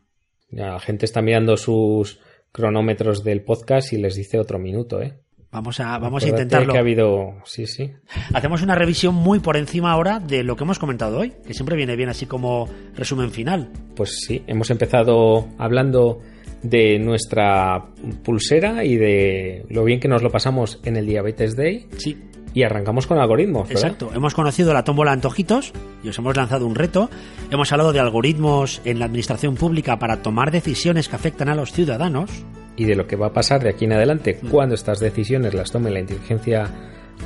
Ya, 0.49 0.69
la 0.69 0.79
gente 0.79 1.05
está 1.05 1.21
mirando 1.21 1.57
sus 1.57 2.19
cronómetros 2.51 3.23
del 3.23 3.43
podcast 3.43 3.93
y 3.93 3.97
les 3.97 4.15
dice 4.15 4.39
otro 4.39 4.57
minuto, 4.57 4.99
¿eh? 5.01 5.19
Vamos 5.53 5.79
a, 5.79 5.99
vamos 5.99 6.23
a 6.23 6.29
intentarlo. 6.29 6.73
que 6.73 6.79
ha 6.79 6.81
habido... 6.81 7.35
Sí, 7.45 7.67
sí. 7.67 7.91
Hacemos 8.33 8.63
una 8.63 8.73
revisión 8.73 9.13
muy 9.13 9.39
por 9.39 9.55
encima 9.55 9.91
ahora 9.91 10.19
de 10.19 10.43
lo 10.43 10.55
que 10.55 10.63
hemos 10.63 10.79
comentado 10.79 11.19
hoy, 11.19 11.31
que 11.45 11.53
siempre 11.53 11.75
viene 11.75 11.95
bien 11.95 12.09
así 12.09 12.25
como 12.25 12.67
resumen 12.95 13.29
final. 13.29 13.69
Pues 13.95 14.17
sí, 14.25 14.43
hemos 14.47 14.71
empezado 14.71 15.47
hablando 15.59 16.19
de 16.63 16.97
nuestra 16.99 17.85
pulsera 18.23 18.83
y 18.83 18.95
de 18.95 19.65
lo 19.69 19.83
bien 19.83 19.99
que 19.99 20.07
nos 20.07 20.23
lo 20.23 20.31
pasamos 20.31 20.79
en 20.83 20.95
el 20.97 21.05
Diabetes 21.05 21.55
Day 21.55 21.87
Sí, 21.97 22.17
y 22.53 22.63
arrancamos 22.63 23.07
con 23.07 23.17
algoritmos, 23.19 23.67
¿verdad? 23.67 23.83
exacto. 23.83 24.11
Hemos 24.15 24.33
conocido 24.33 24.73
la 24.73 24.83
tómbola 24.83 25.11
antojitos 25.11 25.73
y 26.03 26.09
os 26.09 26.17
hemos 26.17 26.35
lanzado 26.37 26.65
un 26.65 26.75
reto. 26.75 27.09
Hemos 27.51 27.71
hablado 27.71 27.91
de 27.93 27.99
algoritmos 27.99 28.81
en 28.85 28.99
la 28.99 29.05
administración 29.05 29.55
pública 29.55 29.99
para 29.99 30.21
tomar 30.21 30.51
decisiones 30.51 31.09
que 31.09 31.15
afectan 31.15 31.49
a 31.49 31.55
los 31.55 31.71
ciudadanos. 31.71 32.29
Y 32.75 32.85
de 32.85 32.95
lo 32.95 33.07
que 33.07 33.15
va 33.15 33.27
a 33.27 33.33
pasar 33.33 33.61
de 33.63 33.69
aquí 33.69 33.85
en 33.85 33.93
adelante 33.93 34.39
cuando 34.49 34.75
estas 34.75 34.99
decisiones 34.99 35.53
las 35.53 35.71
tome 35.71 35.91
la 35.91 35.99
inteligencia 35.99 36.69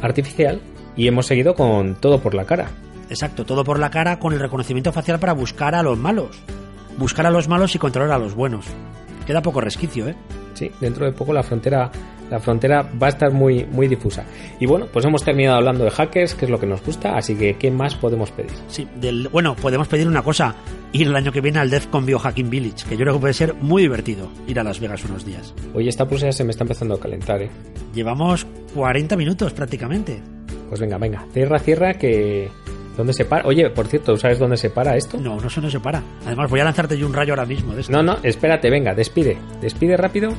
artificial 0.02 0.62
y 0.96 1.08
hemos 1.08 1.26
seguido 1.28 1.54
con 1.54 1.96
todo 1.96 2.20
por 2.20 2.34
la 2.34 2.46
cara. 2.46 2.70
Exacto, 3.10 3.46
todo 3.46 3.64
por 3.64 3.80
la 3.80 3.90
cara 3.90 4.20
con 4.20 4.34
el 4.34 4.40
reconocimiento 4.40 4.92
facial 4.92 5.20
para 5.20 5.34
buscar 5.34 5.76
a 5.76 5.84
los 5.84 5.98
malos. 5.98 6.42
Buscar 6.98 7.26
a 7.26 7.32
los 7.32 7.48
malos 7.48 7.76
y 7.76 7.80
controlar 7.80 8.12
a 8.12 8.20
los 8.20 8.34
buenos. 8.34 8.66
Queda 9.28 9.42
poco 9.42 9.62
resquicio, 9.62 10.08
¿eh? 10.08 10.16
Sí, 10.54 10.72
dentro 10.80 11.06
de 11.06 11.12
poco 11.12 11.34
la 11.34 11.44
frontera 11.44 11.92
la 12.30 12.40
frontera 12.40 12.82
va 13.02 13.08
a 13.08 13.10
estar 13.10 13.32
muy 13.32 13.66
muy 13.66 13.88
difusa. 13.88 14.26
Y 14.60 14.66
bueno, 14.66 14.88
pues 14.92 15.06
hemos 15.06 15.24
terminado 15.24 15.58
hablando 15.58 15.84
de 15.84 15.92
hackers, 15.92 16.36
que 16.36 16.46
es 16.46 16.52
lo 16.52 16.60
que 16.60 16.66
nos 16.66 16.84
gusta, 16.84 17.18
así 17.18 17.36
que 17.36 17.56
¿qué 17.58 17.72
más 17.72 17.96
podemos 17.96 18.32
pedir? 18.32 18.52
Sí, 18.68 18.88
del, 18.96 19.30
bueno, 19.30 19.56
podemos 19.56 19.88
pedir 19.88 20.08
una 20.08 20.24
cosa, 20.24 20.56
ir 20.94 21.08
el 21.08 21.16
año 21.16 21.32
que 21.32 21.42
viene 21.42 21.60
al 21.60 21.70
DEFCON 21.70 22.06
Biohacking 22.06 22.50
Village, 22.50 22.86
que 22.88 22.98
yo 22.98 23.04
creo 23.04 23.14
que 23.16 23.20
puede 23.20 23.34
ser 23.34 23.54
muy 23.56 23.82
divertido 23.82 24.30
ir 24.48 24.60
a 24.60 24.64
Las 24.64 24.80
Vegas 24.80 25.04
unos 25.06 25.26
días. 25.26 25.54
Oye, 25.74 25.90
esta 25.90 26.08
pulsera 26.08 26.32
se 26.32 26.44
me 26.44 26.52
está 26.52 26.64
empezando 26.64 26.96
a 26.96 27.00
calentar, 27.00 27.42
¿eh? 27.42 27.50
Llevamos 27.94 28.46
40 28.74 29.16
minutos 29.16 29.54
prácticamente. 29.54 30.22
Pues 30.70 30.82
venga, 30.82 30.98
venga, 30.98 31.26
cierra, 31.34 31.60
cierra, 31.60 31.94
que... 31.94 32.50
¿Dónde 32.98 33.14
se 33.14 33.26
para? 33.26 33.48
Oye, 33.48 33.70
por 33.70 33.88
cierto, 33.88 34.18
¿sabes 34.18 34.40
dónde 34.40 34.58
se 34.58 34.72
para 34.72 34.98
esto? 34.98 35.20
No, 35.20 35.40
no, 35.40 35.48
eso 35.48 35.62
no 35.62 35.70
se 35.70 35.80
para. 35.80 36.02
Además, 36.26 36.50
voy 36.50 36.60
a 36.60 36.64
lanzarte 36.64 36.98
yo 36.98 37.06
un 37.06 37.14
rayo 37.14 37.34
ahora 37.34 37.46
mismo 37.46 37.76
de 37.76 37.82
esto. 37.82 37.94
No, 37.94 38.02
no, 38.02 38.18
espérate, 38.24 38.72
venga, 38.72 38.96
despide. 38.96 39.38
Despide 39.62 39.96
rápido, 39.96 40.34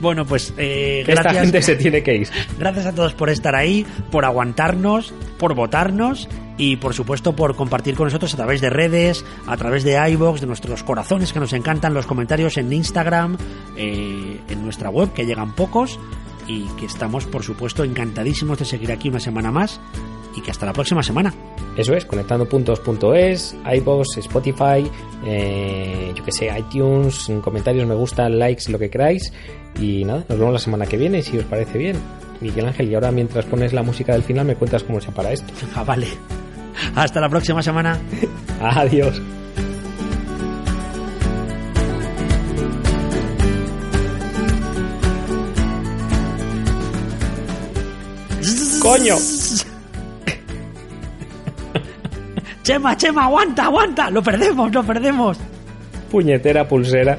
Bueno, 0.00 0.26
pues 0.26 0.52
eh, 0.58 1.00
esta 1.06 1.22
gracias, 1.22 1.42
gente 1.44 1.62
se 1.62 1.76
tiene 1.76 2.02
que 2.02 2.14
ir. 2.14 2.28
gracias 2.58 2.86
a 2.86 2.94
todos 2.94 3.14
por 3.14 3.30
estar 3.30 3.54
ahí, 3.54 3.86
por 4.10 4.26
aguantarnos, 4.26 5.14
por 5.38 5.54
votarnos 5.54 6.28
y 6.58 6.76
por 6.76 6.92
supuesto 6.92 7.34
por 7.34 7.56
compartir 7.56 7.94
con 7.94 8.06
nosotros 8.06 8.34
a 8.34 8.36
través 8.36 8.60
de 8.60 8.68
redes, 8.68 9.24
a 9.46 9.56
través 9.56 9.82
de 9.84 9.96
iVoox, 10.10 10.40
de 10.40 10.46
nuestros 10.46 10.82
corazones 10.82 11.32
que 11.32 11.40
nos 11.40 11.52
encantan, 11.54 11.94
los 11.94 12.06
comentarios 12.06 12.58
en 12.58 12.72
Instagram, 12.72 13.38
eh, 13.76 14.40
en 14.48 14.62
nuestra 14.62 14.90
web, 14.90 15.12
que 15.14 15.24
llegan 15.24 15.54
pocos 15.54 15.98
y 16.46 16.64
que 16.78 16.86
estamos 16.86 17.26
por 17.26 17.42
supuesto 17.42 17.84
encantadísimos 17.84 18.58
de 18.58 18.64
seguir 18.64 18.92
aquí 18.92 19.08
una 19.08 19.20
semana 19.20 19.50
más 19.50 19.80
y 20.34 20.40
que 20.42 20.50
hasta 20.50 20.66
la 20.66 20.72
próxima 20.72 21.02
semana. 21.02 21.32
Eso 21.78 21.94
es, 21.94 22.04
conectandopuntos.es, 22.06 23.54
iVoox, 23.76 24.18
Spotify, 24.18 24.90
eh, 25.24 26.12
yo 26.12 26.24
que 26.24 26.32
sé, 26.32 26.50
iTunes, 26.58 27.28
en 27.28 27.40
comentarios, 27.40 27.86
me 27.86 27.94
gustan, 27.94 28.36
likes, 28.36 28.68
lo 28.68 28.80
que 28.80 28.90
queráis. 28.90 29.32
Y 29.80 30.04
nada, 30.04 30.24
nos 30.28 30.38
vemos 30.40 30.54
la 30.54 30.58
semana 30.58 30.86
que 30.86 30.96
viene, 30.96 31.22
si 31.22 31.38
os 31.38 31.44
parece 31.44 31.78
bien. 31.78 31.96
Miguel 32.40 32.66
Ángel, 32.66 32.88
y 32.88 32.94
ahora 32.96 33.12
mientras 33.12 33.44
pones 33.44 33.72
la 33.72 33.84
música 33.84 34.12
del 34.12 34.24
final 34.24 34.44
me 34.44 34.56
cuentas 34.56 34.82
cómo 34.82 35.00
se 35.00 35.12
para 35.12 35.32
esto. 35.32 35.52
Ah, 35.76 35.84
vale. 35.84 36.08
Hasta 36.96 37.20
la 37.20 37.28
próxima 37.28 37.62
semana. 37.62 37.96
Adiós. 38.60 39.22
¡Coño! 48.82 49.16
Chema, 52.68 52.94
Chema, 52.98 53.24
aguanta, 53.24 53.64
aguanta. 53.64 54.10
Lo 54.10 54.22
perdemos, 54.22 54.70
lo 54.74 54.84
perdemos. 54.84 55.38
Puñetera 56.10 56.68
pulsera. 56.68 57.18